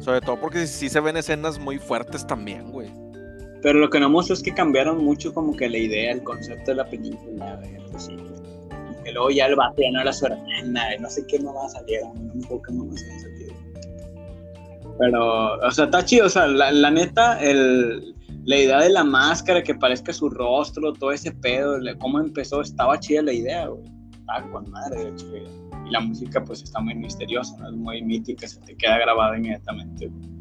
Sobre 0.00 0.20
todo 0.20 0.40
porque 0.40 0.66
sí 0.66 0.88
se 0.88 1.00
ven 1.00 1.16
escenas 1.16 1.58
muy 1.58 1.78
fuertes 1.78 2.26
también, 2.26 2.70
güey. 2.70 2.90
Pero 3.62 3.78
lo 3.78 3.90
que 3.90 4.00
no 4.00 4.10
gustó 4.10 4.34
es 4.34 4.42
que 4.42 4.54
cambiaron 4.54 5.04
mucho 5.04 5.32
como 5.34 5.54
que 5.56 5.68
la 5.68 5.78
idea, 5.78 6.12
el 6.12 6.22
concepto 6.22 6.70
de 6.70 6.76
la 6.76 6.88
película, 6.88 7.56
güey. 7.56 7.76
Pues 7.90 8.04
sí. 8.04 8.16
Que 9.04 9.12
luego 9.12 9.30
ya 9.30 9.46
el 9.46 9.56
vato 9.56 9.82
ya 9.82 9.90
no 9.90 10.00
era 10.00 10.12
su 10.12 10.26
hermana, 10.26 10.84
no 11.00 11.10
sé 11.10 11.26
qué 11.26 11.38
mamá 11.40 11.68
salieron, 11.68 12.12
no 12.14 12.34
me 12.34 12.44
acuerdo 12.44 12.62
qué 12.62 12.72
mamá 12.74 12.96
sentido. 12.96 13.54
Pero, 14.98 15.54
o 15.60 15.70
sea, 15.70 15.84
está 15.86 16.04
chido, 16.04 16.26
o 16.26 16.28
sea, 16.28 16.46
la, 16.46 16.72
la 16.72 16.90
neta, 16.90 17.40
el, 17.40 18.14
la 18.44 18.56
idea 18.56 18.80
de 18.80 18.90
la 18.90 19.04
máscara, 19.04 19.62
que 19.62 19.74
parezca 19.74 20.12
su 20.12 20.30
rostro, 20.30 20.92
todo 20.92 21.12
ese 21.12 21.32
pedo, 21.32 21.78
cómo 21.98 22.18
empezó, 22.18 22.60
estaba 22.60 22.98
chida 22.98 23.22
la 23.22 23.32
idea, 23.32 23.66
güey. 23.66 23.84
Estaba 24.18 24.50
con 24.50 24.70
madre, 24.70 25.04
de 25.04 25.10
hecho. 25.10 25.26
Y 25.86 25.90
la 25.90 26.00
música, 26.00 26.42
pues, 26.44 26.62
está 26.62 26.80
muy 26.80 26.94
misteriosa, 26.94 27.56
¿no? 27.58 27.68
Es 27.68 27.76
muy 27.76 28.02
mítica, 28.02 28.46
se 28.48 28.60
te 28.60 28.76
queda 28.76 28.98
grabada 28.98 29.36
inmediatamente, 29.36 30.06
güey. 30.06 30.37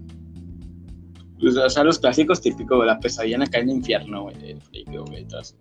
Pues, 1.40 1.56
O 1.58 1.70
sea, 1.70 1.84
los 1.84 2.00
clásicos 2.00 2.42
típicos, 2.42 2.86
la 2.86 3.00
pesadilla 3.00 3.36
en 3.36 3.42
acá 3.44 3.60
en 3.60 3.70
el 3.70 3.76
infierno, 3.78 4.24
güey, 4.24 4.52
el 4.52 4.62
frío, 4.62 5.06
güey, 5.06 5.26
todo 5.28 5.42
eso. 5.42 5.56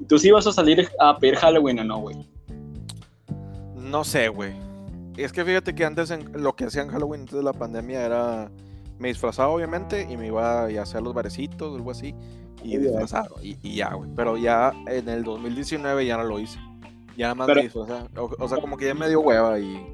¿Y 0.00 0.04
¿Tú 0.06 0.18
sí 0.18 0.30
vas 0.30 0.46
a 0.46 0.52
salir 0.52 0.88
a 1.00 1.16
pedir 1.18 1.36
Halloween 1.36 1.78
o 1.80 1.84
no, 1.84 1.98
güey? 2.00 2.16
No 3.76 4.02
sé, 4.04 4.28
güey. 4.28 4.52
Es 5.16 5.32
que 5.32 5.44
fíjate 5.44 5.74
que 5.74 5.84
antes 5.84 6.10
en- 6.10 6.30
lo 6.42 6.56
que 6.56 6.64
hacían 6.64 6.88
Halloween 6.88 7.20
antes 7.22 7.36
de 7.36 7.42
la 7.42 7.52
pandemia 7.52 8.04
era. 8.04 8.50
Me 8.98 9.08
disfrazaba, 9.08 9.48
obviamente, 9.50 10.06
y 10.08 10.16
me 10.16 10.28
iba 10.28 10.62
a 10.64 10.82
hacer 10.82 11.02
los 11.02 11.12
barecitos 11.14 11.74
algo 11.76 11.90
así. 11.90 12.14
Y 12.62 12.76
disfrazado. 12.78 13.36
Y, 13.42 13.56
y 13.62 13.76
ya, 13.76 13.92
güey. 13.94 14.08
Pero 14.16 14.36
ya 14.36 14.72
en 14.86 15.08
el 15.08 15.22
2019 15.24 16.06
ya 16.06 16.16
no 16.16 16.24
lo 16.24 16.38
hice. 16.38 16.58
Ya 17.16 17.26
nada 17.26 17.34
más 17.34 17.46
Pero- 17.46 17.58
me 17.60 17.64
disfrazaba. 17.64 18.08
O, 18.16 18.30
o 18.38 18.48
sea, 18.48 18.58
como 18.60 18.76
que 18.76 18.86
ya 18.86 18.94
me 18.94 19.08
dio 19.08 19.20
hueva 19.20 19.58
y. 19.58 19.84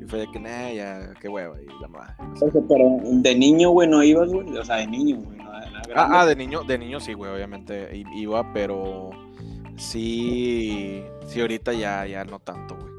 Y 0.00 0.04
fue 0.04 0.20
de 0.20 0.30
que, 0.30 0.38
nah, 0.38 0.70
ya, 0.70 1.14
qué 1.20 1.28
hueva. 1.28 1.56
Y 1.60 1.66
la 1.80 1.88
madre. 1.88 2.14
o 2.32 2.36
sea. 2.36 2.62
Pero 2.68 2.98
de 3.02 3.34
niño, 3.34 3.70
güey, 3.70 3.88
no 3.88 4.02
ibas, 4.02 4.30
güey. 4.30 4.56
O 4.56 4.64
sea, 4.64 4.76
de 4.76 4.86
niño, 4.86 5.16
güey, 5.16 5.38
no. 5.38 5.48
Ah, 5.94 6.20
ah, 6.20 6.26
de 6.26 6.36
niño, 6.36 6.62
de 6.64 6.78
niño 6.78 7.00
sí, 7.00 7.14
güey, 7.14 7.30
obviamente 7.32 8.04
iba, 8.14 8.52
pero 8.52 9.10
sí, 9.76 11.02
sí, 11.26 11.40
ahorita 11.40 11.72
ya, 11.72 12.06
ya 12.06 12.24
no 12.24 12.38
tanto, 12.38 12.76
güey. 12.76 12.92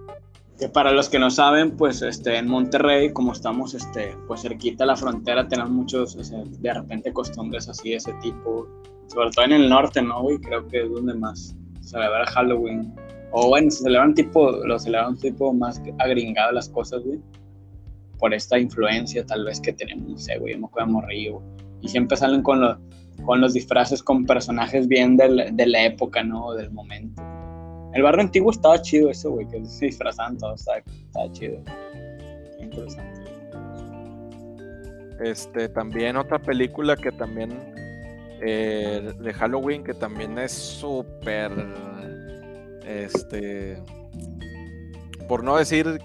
Que 0.57 0.67
para 0.67 0.91
los 0.91 1.07
que 1.07 1.19
no 1.19 1.31
saben, 1.31 1.77
pues 1.77 2.01
este, 2.01 2.37
en 2.37 2.47
Monterrey, 2.47 3.13
como 3.13 3.31
estamos 3.31 3.73
este, 3.73 4.17
pues 4.27 4.41
cerquita 4.41 4.83
a 4.83 4.87
la 4.87 4.95
frontera, 4.97 5.47
tenemos 5.47 5.71
muchos, 5.71 6.15
o 6.17 6.23
sea, 6.23 6.39
de 6.45 6.73
repente 6.73 7.13
costumbres 7.13 7.69
así 7.69 7.91
de 7.91 7.95
ese 7.95 8.13
tipo. 8.21 8.67
Sobre 9.07 9.31
todo 9.31 9.45
en 9.45 9.53
el 9.53 9.69
norte, 9.69 10.01
¿no, 10.01 10.21
güey? 10.21 10.37
Creo 10.39 10.67
que 10.67 10.83
es 10.83 10.91
donde 10.91 11.13
más 11.13 11.55
se 11.81 11.89
celebra 11.89 12.25
Halloween. 12.27 12.93
O 13.31 13.47
bueno, 13.49 13.69
se 13.69 13.83
celebran 13.83 14.13
tipo, 14.13 14.51
lo 14.51 14.79
celebran 14.79 15.17
tipo 15.17 15.53
más 15.53 15.81
agringado 15.99 16.51
las 16.51 16.69
cosas, 16.69 17.03
güey. 17.03 17.19
Por 18.17 18.33
esta 18.33 18.57
influencia 18.59 19.25
tal 19.25 19.45
vez 19.45 19.59
que 19.61 19.71
tenemos, 19.73 20.09
no 20.09 20.17
sé, 20.17 20.37
güey, 20.39 20.57
me 20.57 20.65
acuerdo 20.65 20.91
morrillo. 20.91 21.41
Y 21.81 21.87
siempre 21.87 22.17
salen 22.17 22.41
con 22.41 22.59
los, 22.59 22.77
con 23.25 23.39
los 23.39 23.53
disfraces 23.53 24.01
con 24.03 24.25
personajes 24.25 24.87
bien 24.87 25.15
del- 25.15 25.55
de 25.55 25.65
la 25.67 25.85
época, 25.85 26.23
¿no? 26.23 26.53
Del 26.53 26.71
momento. 26.71 27.21
El 27.93 28.03
barrio 28.03 28.21
antiguo 28.21 28.51
estaba 28.51 28.81
chido 28.81 29.09
eso, 29.09 29.31
güey, 29.31 29.47
que 29.47 29.63
se 29.65 29.85
disfrazaban 29.85 30.37
todos, 30.37 30.59
estaba, 30.61 30.77
estaba 30.87 31.31
chido. 31.31 31.59
Interesante. 32.59 33.19
Este, 35.23 35.69
también 35.69 36.15
otra 36.17 36.39
película 36.39 36.95
que 36.95 37.11
también 37.11 37.51
eh, 38.41 39.11
de 39.19 39.33
Halloween 39.33 39.83
que 39.83 39.93
también 39.93 40.37
es 40.37 40.51
súper, 40.51 41.51
este, 42.89 43.77
por 45.27 45.43
no 45.43 45.57
decir 45.57 45.99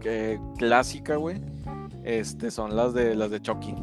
que 0.00 0.38
clásica, 0.58 1.16
güey, 1.16 1.40
este, 2.04 2.50
son 2.50 2.76
las 2.76 2.92
de 2.92 3.14
las 3.14 3.30
de 3.30 3.40
Chucky. 3.40 3.74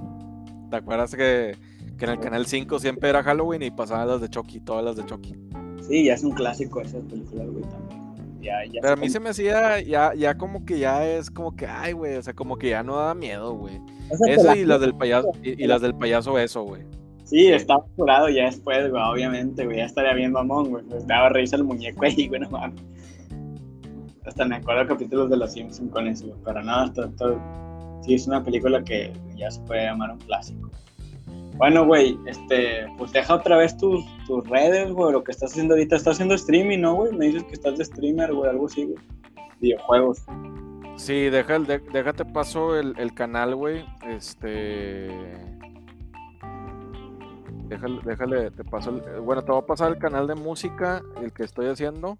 ¿Te 0.70 0.76
acuerdas 0.76 1.16
que, 1.16 1.56
que 1.97 2.06
en 2.06 2.12
el 2.12 2.20
canal 2.20 2.45
5 2.45 2.80
siempre 2.80 3.10
era 3.10 3.24
Halloween 3.24 3.64
y 3.64 3.72
pasaban 3.72 4.08
las 4.08 4.20
de 4.20 4.30
Chucky, 4.30 4.60
todas 4.60 4.84
las 4.84 4.97
de 4.97 5.06
Chucky? 5.06 5.36
Sí, 5.88 6.06
ya 6.06 6.14
es 6.14 6.24
un 6.24 6.32
clásico 6.32 6.82
esas 6.82 7.04
películas, 7.04 7.47
güey, 7.47 7.64
también. 7.64 8.04
Ya, 8.41 8.66
ya 8.66 8.82
Pero 8.82 8.93
a 8.93 8.95
mí 8.97 9.10
se 9.10 9.22
me 9.22 9.30
hacía 9.30 9.80
ya, 9.80 10.14
ya 10.14 10.38
como 10.38 10.66
que 10.66 10.78
ya 10.78 11.08
es 11.08 11.32
como 11.32 11.56
que, 11.56 11.66
ay, 11.66 11.93
güey, 11.93 12.18
o 12.18 12.22
sea, 12.22 12.34
como 12.34 12.58
que 12.58 12.70
ya 12.70 12.84
no 12.84 12.97
da 12.97 13.16
miedo, 13.16 13.54
güey. 13.54 13.80
Esa 14.10 14.30
Eso 14.30 14.56
y 14.56 14.66
las 14.66 14.82
del 14.82 14.93
payaso, 14.93 15.32
y, 15.41 15.64
y 15.64 15.68
las 15.68 15.82
del 15.82 15.95
payaso 15.95 16.38
eso, 16.38 16.64
güey. 16.64 16.82
Sí, 17.34 17.47
estaba 17.47 17.84
jurado 17.95 18.29
ya 18.29 18.45
después, 18.45 18.91
güey, 18.91 19.01
obviamente, 19.01 19.65
güey, 19.65 19.77
ya 19.77 19.86
estaría 19.86 20.13
bien 20.13 20.34
mamón, 20.34 20.69
güey. 20.69 20.84
pues, 20.86 21.07
daba 21.07 21.29
risa 21.29 21.55
el 21.55 21.63
muñeco 21.63 22.05
ahí, 22.05 22.27
güey, 22.27 22.39
no 22.41 22.49
mames. 22.51 22.79
Hasta 24.23 24.45
me 24.45 24.57
acuerdo 24.57 24.86
capítulos 24.88 25.31
de 25.31 25.38
Los 25.38 25.51
Simpsons 25.53 25.91
con 25.91 26.07
eso, 26.07 26.27
güey, 26.27 26.38
pero 26.45 26.61
nada, 26.61 26.84
hasta 26.84 27.09
todo. 27.15 27.39
Sí, 28.03 28.13
es 28.13 28.27
una 28.27 28.43
película 28.43 28.84
que 28.84 29.11
ya 29.36 29.49
se 29.49 29.59
puede 29.61 29.84
llamar 29.84 30.11
un 30.11 30.19
clásico. 30.19 30.69
Bueno, 31.57 31.88
güey, 31.88 32.17
este, 32.27 32.86
pues 32.99 33.11
deja 33.11 33.34
otra 33.34 33.57
vez 33.57 33.75
tus, 33.77 34.05
tus 34.27 34.47
redes, 34.47 34.91
güey, 34.91 35.11
lo 35.11 35.23
que 35.23 35.31
estás 35.31 35.51
haciendo 35.51 35.73
ahorita. 35.73 35.95
Estás 35.95 36.13
haciendo 36.17 36.36
streaming, 36.36 36.81
¿no, 36.81 36.93
güey? 36.95 37.13
Me 37.13 37.25
dices 37.25 37.43
que 37.45 37.53
estás 37.53 37.79
de 37.79 37.86
streamer, 37.86 38.31
güey, 38.31 38.47
algo 38.51 38.67
así, 38.67 38.84
güey. 38.84 38.97
Videojuegos. 39.59 40.23
Sí, 40.97 41.31
deja 41.31 41.55
el, 41.55 41.65
de- 41.65 41.81
déjate 41.91 42.25
paso 42.25 42.77
el, 42.79 42.93
el 42.99 43.11
canal, 43.15 43.55
güey. 43.55 43.84
Este. 44.07 45.09
Déjale, 47.74 47.99
déjale, 48.05 48.51
te 48.51 48.63
paso 48.63 48.91
el. 48.91 49.01
Bueno, 49.21 49.43
te 49.43 49.51
voy 49.51 49.59
a 49.61 49.65
pasar 49.65 49.91
el 49.91 49.97
canal 49.97 50.28
de 50.28 50.36
música, 50.36 51.01
el 51.19 51.34
que 51.34 51.43
estoy 51.43 51.69
haciendo, 51.69 52.19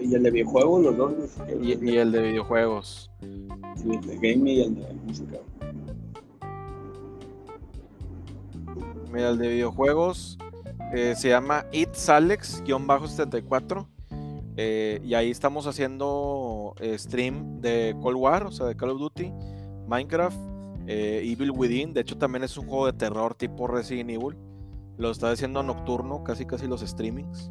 Y 0.00 0.14
el 0.14 0.22
de 0.22 0.30
videojuegos, 0.30 0.80
los 0.84 0.96
dos, 0.96 1.12
y, 1.60 1.72
y 1.90 1.96
el 1.96 2.12
de 2.12 2.22
videojuegos. 2.22 3.10
Sí, 3.20 3.48
el 3.90 4.00
de 4.00 4.14
gaming 4.14 4.46
y 4.46 4.60
el 4.62 4.76
de 4.76 4.92
música. 5.04 5.38
Mira, 9.12 9.30
el 9.30 9.38
de 9.38 9.48
videojuegos 9.48 10.38
eh, 10.94 11.14
se 11.16 11.30
llama 11.30 11.66
itsalex-74. 11.72 13.88
eh, 14.56 15.00
y 15.02 15.14
ahí 15.14 15.32
estamos 15.32 15.66
haciendo 15.66 16.76
eh, 16.78 16.96
stream 16.96 17.60
de 17.60 17.96
Cold 18.00 18.18
War, 18.18 18.46
o 18.46 18.52
sea, 18.52 18.66
de 18.66 18.76
Call 18.76 18.90
of 18.90 19.00
Duty, 19.00 19.32
Minecraft, 19.88 20.38
eh, 20.86 21.22
Evil 21.24 21.50
Within. 21.50 21.92
De 21.92 22.02
hecho, 22.02 22.16
también 22.16 22.44
es 22.44 22.56
un 22.56 22.68
juego 22.68 22.86
de 22.86 22.92
terror 22.92 23.34
tipo 23.34 23.66
Resident 23.66 24.10
Evil. 24.10 24.36
Lo 24.98 25.10
está 25.10 25.30
haciendo 25.30 25.62
nocturno, 25.62 26.22
casi 26.22 26.46
casi 26.46 26.66
los 26.66 26.80
streamings. 26.82 27.50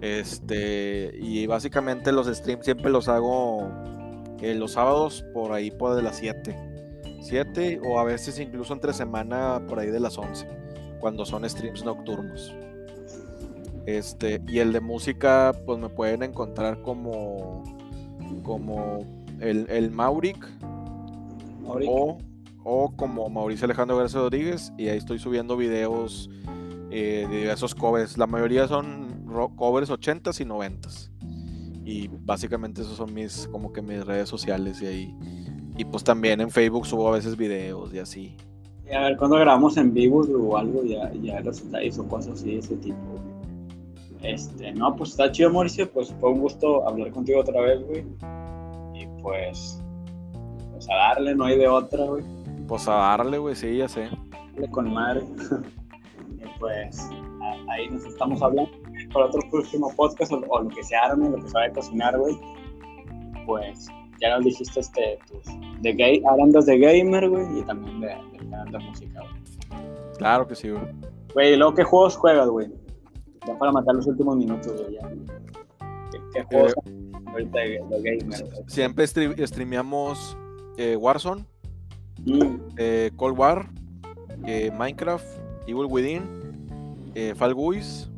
Este, 0.00 1.16
y 1.20 1.46
básicamente 1.46 2.10
los 2.10 2.26
streams 2.26 2.64
siempre 2.64 2.90
los 2.90 3.08
hago 3.08 3.70
eh, 4.40 4.56
los 4.56 4.72
sábados 4.72 5.24
por 5.32 5.52
ahí 5.52 5.70
por 5.70 5.94
de 5.94 6.02
las 6.02 6.16
7. 6.16 6.56
7 7.22 7.80
o 7.84 8.00
a 8.00 8.04
veces 8.04 8.40
incluso 8.40 8.72
entre 8.74 8.92
semana 8.92 9.62
por 9.68 9.78
ahí 9.78 9.90
de 9.90 10.00
las 10.00 10.18
11, 10.18 10.48
cuando 11.00 11.24
son 11.24 11.48
streams 11.48 11.84
nocturnos. 11.84 12.52
Este, 13.86 14.40
y 14.48 14.58
el 14.58 14.72
de 14.72 14.80
música, 14.80 15.52
pues 15.64 15.78
me 15.78 15.88
pueden 15.88 16.24
encontrar 16.24 16.82
como, 16.82 17.62
como 18.42 18.98
el, 19.40 19.66
el 19.70 19.90
Mauric 19.92 20.44
o, 21.64 22.18
o 22.64 22.92
como 22.96 23.28
Mauricio 23.28 23.64
Alejandro 23.66 23.96
García 23.96 24.20
Rodríguez, 24.20 24.72
y 24.76 24.88
ahí 24.88 24.98
estoy 24.98 25.20
subiendo 25.20 25.56
videos 25.56 26.28
eh, 26.94 27.26
de 27.26 27.38
diversos 27.38 27.74
covers. 27.74 28.18
La 28.18 28.26
mayoría 28.26 28.68
son 28.68 29.24
covers 29.56 29.90
80s 29.90 30.40
y 30.40 30.44
90s. 30.44 31.10
Y 31.84 32.08
básicamente 32.08 32.82
esos 32.82 32.98
son 32.98 33.14
mis, 33.14 33.48
como 33.50 33.72
que 33.72 33.80
mis 33.80 34.04
redes 34.04 34.28
sociales 34.28 34.82
y 34.82 34.86
ahí. 34.86 35.16
Y 35.78 35.86
pues 35.86 36.04
también 36.04 36.42
en 36.42 36.50
Facebook 36.50 36.86
subo 36.86 37.08
a 37.08 37.12
veces 37.12 37.34
videos 37.34 37.94
y 37.94 37.98
así. 37.98 38.36
Y 38.86 38.94
a 38.94 39.00
ver, 39.00 39.16
cuando 39.16 39.36
grabamos 39.36 39.78
en 39.78 39.94
vivo 39.94 40.20
o 40.20 40.56
algo, 40.58 40.84
ya, 40.84 41.10
ya 41.14 41.40
los 41.40 41.64
detalles 41.64 41.98
o 41.98 42.06
cosas 42.06 42.34
así 42.34 42.52
de 42.52 42.58
ese 42.58 42.76
tipo. 42.76 42.98
Este, 44.20 44.72
no, 44.72 44.94
pues 44.94 45.10
está 45.10 45.32
chido, 45.32 45.50
Mauricio. 45.50 45.90
Pues 45.90 46.14
fue 46.20 46.30
un 46.30 46.40
gusto 46.40 46.86
hablar 46.86 47.10
contigo 47.10 47.40
otra 47.40 47.58
vez, 47.62 47.80
güey. 47.86 48.04
Y 48.94 49.06
pues, 49.22 49.82
pues 50.72 50.90
a 50.90 50.94
darle, 50.94 51.34
no 51.34 51.46
hay 51.46 51.58
de 51.58 51.68
otra, 51.68 52.04
güey. 52.04 52.22
Pues 52.68 52.86
a 52.86 52.92
darle, 52.92 53.38
güey, 53.38 53.54
sí, 53.54 53.78
ya 53.78 53.88
sé. 53.88 54.10
Con 54.70 54.92
madre. 54.92 55.22
y 56.44 56.58
pues, 56.58 57.00
a- 57.42 57.72
ahí 57.72 57.88
nos 57.90 58.04
estamos 58.04 58.40
hablando. 58.42 58.70
Para 59.12 59.26
otro 59.26 59.40
próximo 59.50 59.92
podcast 59.96 60.32
o, 60.32 60.42
o 60.48 60.62
lo 60.62 60.68
que 60.68 60.82
se 60.82 60.94
arme, 60.96 61.28
lo 61.30 61.36
que 61.36 61.48
se 61.48 61.52
vaya 61.54 61.70
a 61.70 61.74
cocinar, 61.74 62.18
güey. 62.18 62.36
Pues, 63.46 63.88
ya 64.20 64.36
nos 64.36 64.44
dijiste 64.44 64.80
este, 64.80 65.18
tus, 65.28 65.42
de 65.80 65.92
gay, 65.92 66.22
hablando 66.28 66.60
de 66.60 66.78
gamer, 66.78 67.28
güey, 67.28 67.58
y 67.58 67.62
también 67.62 68.00
de, 68.00 68.06
del 68.08 68.50
canal 68.50 68.70
de 68.70 68.78
música, 68.78 69.20
güey. 69.20 69.82
Claro 70.18 70.46
que 70.46 70.54
sí, 70.54 70.70
güey. 70.70 70.82
Güey, 71.34 71.52
¿y 71.54 71.56
luego 71.56 71.74
qué 71.74 71.82
juegos 71.84 72.16
juegas, 72.16 72.48
güey? 72.48 72.70
Ya 73.46 73.58
para 73.58 73.72
matar 73.72 73.94
los 73.96 74.06
últimos 74.06 74.36
minutos, 74.36 74.72
güey, 74.80 74.94
ya. 74.94 75.08
¿Qué, 76.12 76.18
qué 76.34 76.42
juegos 76.44 76.74
ahorita 77.26 77.58
de, 77.58 77.68
de 77.88 78.02
gamer? 78.02 78.44
güey? 78.44 78.62
Siempre 78.68 79.04
stre- 79.06 79.46
streameamos 79.46 80.36
eh, 80.78 80.96
Warzone, 80.96 81.44
Mm, 82.24 82.56
eh, 82.76 83.10
Cold 83.16 83.36
War, 83.36 83.68
eh, 84.46 84.70
Minecraft, 84.78 85.26
Evil 85.66 85.86
Within, 85.88 86.22
eh, 87.14 87.34
Fall 87.36 87.54
Guys, 87.54 88.10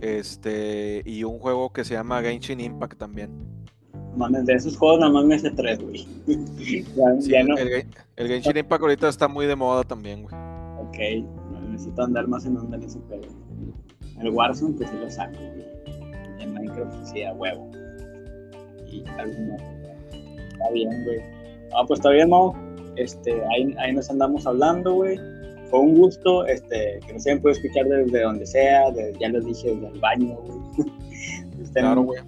este, 0.00 1.02
y 1.04 1.24
un 1.24 1.38
juego 1.38 1.72
que 1.72 1.84
se 1.84 1.94
llama 1.94 2.20
Genshin 2.22 2.60
Impact 2.60 2.98
también. 2.98 3.30
mames, 4.16 4.46
de 4.46 4.54
esos 4.54 4.76
juegos 4.76 5.00
nada 5.00 5.12
más 5.12 5.24
me 5.24 5.34
hace 5.36 5.50
tres, 5.50 5.78
güey. 5.80 6.06
ya, 6.26 7.20
Sí, 7.20 7.30
ya 7.30 7.44
no. 7.44 7.56
el, 7.56 7.68
Gen- 7.68 7.90
el 8.16 8.28
Genshin 8.28 8.56
Impact 8.56 8.82
ahorita 8.82 9.08
está 9.08 9.28
muy 9.28 9.46
de 9.46 9.56
moda 9.56 9.82
también, 9.84 10.22
güey. 10.22 10.34
Ok, 10.78 10.98
necesito 11.70 12.02
andar 12.02 12.26
más 12.28 12.44
en 12.46 12.56
onda 12.56 12.76
en 12.76 12.84
ese. 12.84 12.98
El 14.20 14.30
Warzone, 14.30 14.74
pues 14.76 14.88
sí 14.88 14.96
lo 14.98 15.10
saco, 15.10 15.36
güey. 15.38 15.64
Y 16.38 16.42
el 16.42 16.50
Minecraft, 16.52 16.96
pues, 16.96 17.10
sí, 17.10 17.22
a 17.22 17.32
huevo. 17.34 17.70
Y 18.90 19.04
algún 19.18 19.52
otro. 19.52 19.66
Está 20.52 20.70
bien, 20.72 21.04
güey. 21.04 21.18
Ah, 21.74 21.84
pues 21.86 21.98
está 22.00 22.10
bien, 22.10 22.30
Mau. 22.30 22.54
Este, 22.96 23.32
ahí, 23.54 23.74
ahí 23.78 23.92
nos 23.94 24.08
andamos 24.08 24.46
hablando, 24.46 24.94
güey. 24.94 25.18
Fue 25.70 25.80
un 25.80 25.94
gusto, 25.96 26.46
este, 26.46 27.00
que 27.06 27.12
nos 27.12 27.26
hayan 27.26 27.40
podido 27.40 27.60
escuchar 27.60 27.84
desde 27.86 28.22
donde 28.22 28.46
sea, 28.46 28.82
ya 29.18 29.28
les 29.28 29.44
dije, 29.44 29.74
desde 29.74 29.88
el 29.88 30.00
baño, 30.00 30.36
güey. 30.36 30.88
Estén- 31.62 31.82
Claro, 31.82 32.02
güey. 32.02 32.20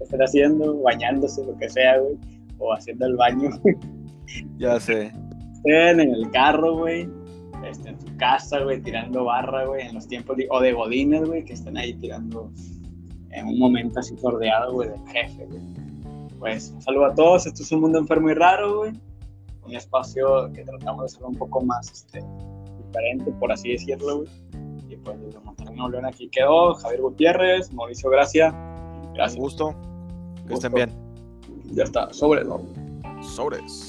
estén 0.00 0.20
haciendo, 0.22 0.80
bañándose, 0.82 1.44
lo 1.44 1.56
que 1.58 1.68
sea, 1.68 1.98
güey. 1.98 2.16
O 2.58 2.72
haciendo 2.72 3.06
el 3.06 3.16
baño. 3.16 3.50
Ya 4.58 4.78
sé. 4.78 5.10
estén 5.54 6.00
en 6.00 6.14
el 6.14 6.30
carro, 6.32 6.76
güey, 6.78 7.08
este, 7.66 7.88
en 7.88 7.98
su 8.00 8.14
casa, 8.18 8.60
güey, 8.60 8.80
tirando 8.82 9.24
barra, 9.24 9.64
güey, 9.64 9.86
en 9.86 9.94
los 9.94 10.06
tiempos, 10.06 10.36
de- 10.36 10.46
o 10.50 10.60
de 10.60 10.72
godines, 10.72 11.24
güey, 11.24 11.44
que 11.44 11.54
estén 11.54 11.76
ahí 11.78 11.94
tirando 11.94 12.52
en 13.30 13.46
un 13.46 13.58
momento 13.58 14.00
así 14.00 14.16
sordeado, 14.18 14.72
güey, 14.74 14.90
del 14.90 15.00
jefe, 15.08 15.46
güey. 15.46 15.62
Pues, 16.38 16.70
un 16.74 16.82
saludo 16.82 17.06
a 17.06 17.14
todos, 17.14 17.46
esto 17.46 17.62
es 17.62 17.72
un 17.72 17.80
mundo 17.80 17.98
enfermo 17.98 18.28
y 18.30 18.34
raro, 18.34 18.78
güey, 18.78 18.92
un 19.64 19.74
espacio 19.74 20.52
que 20.52 20.62
tratamos 20.62 21.00
de 21.00 21.06
hacer 21.06 21.24
un 21.26 21.34
poco 21.36 21.62
más, 21.62 21.90
este, 21.90 22.22
diferente, 22.88 23.30
por 23.38 23.52
así 23.52 23.70
decirlo, 23.72 24.18
güey. 24.18 24.28
Y 24.88 24.96
pues, 24.96 25.20
desde 25.20 25.38
Monterrey, 25.40 25.76
León, 25.90 26.06
aquí 26.06 26.28
quedó, 26.30 26.74
Javier 26.74 27.00
Gutiérrez, 27.02 27.72
Mauricio 27.72 28.10
Gracia, 28.10 28.50
Un 29.06 29.12
gracias, 29.14 29.38
gusto. 29.40 29.74
Que 30.46 30.54
Gusto. 30.54 30.66
estén 30.66 30.72
bien. 30.74 30.90
ya 31.72 31.84
está, 31.84 32.12
sobre, 32.12 32.44
¿no? 32.44 32.60
Sobres. 33.22 33.87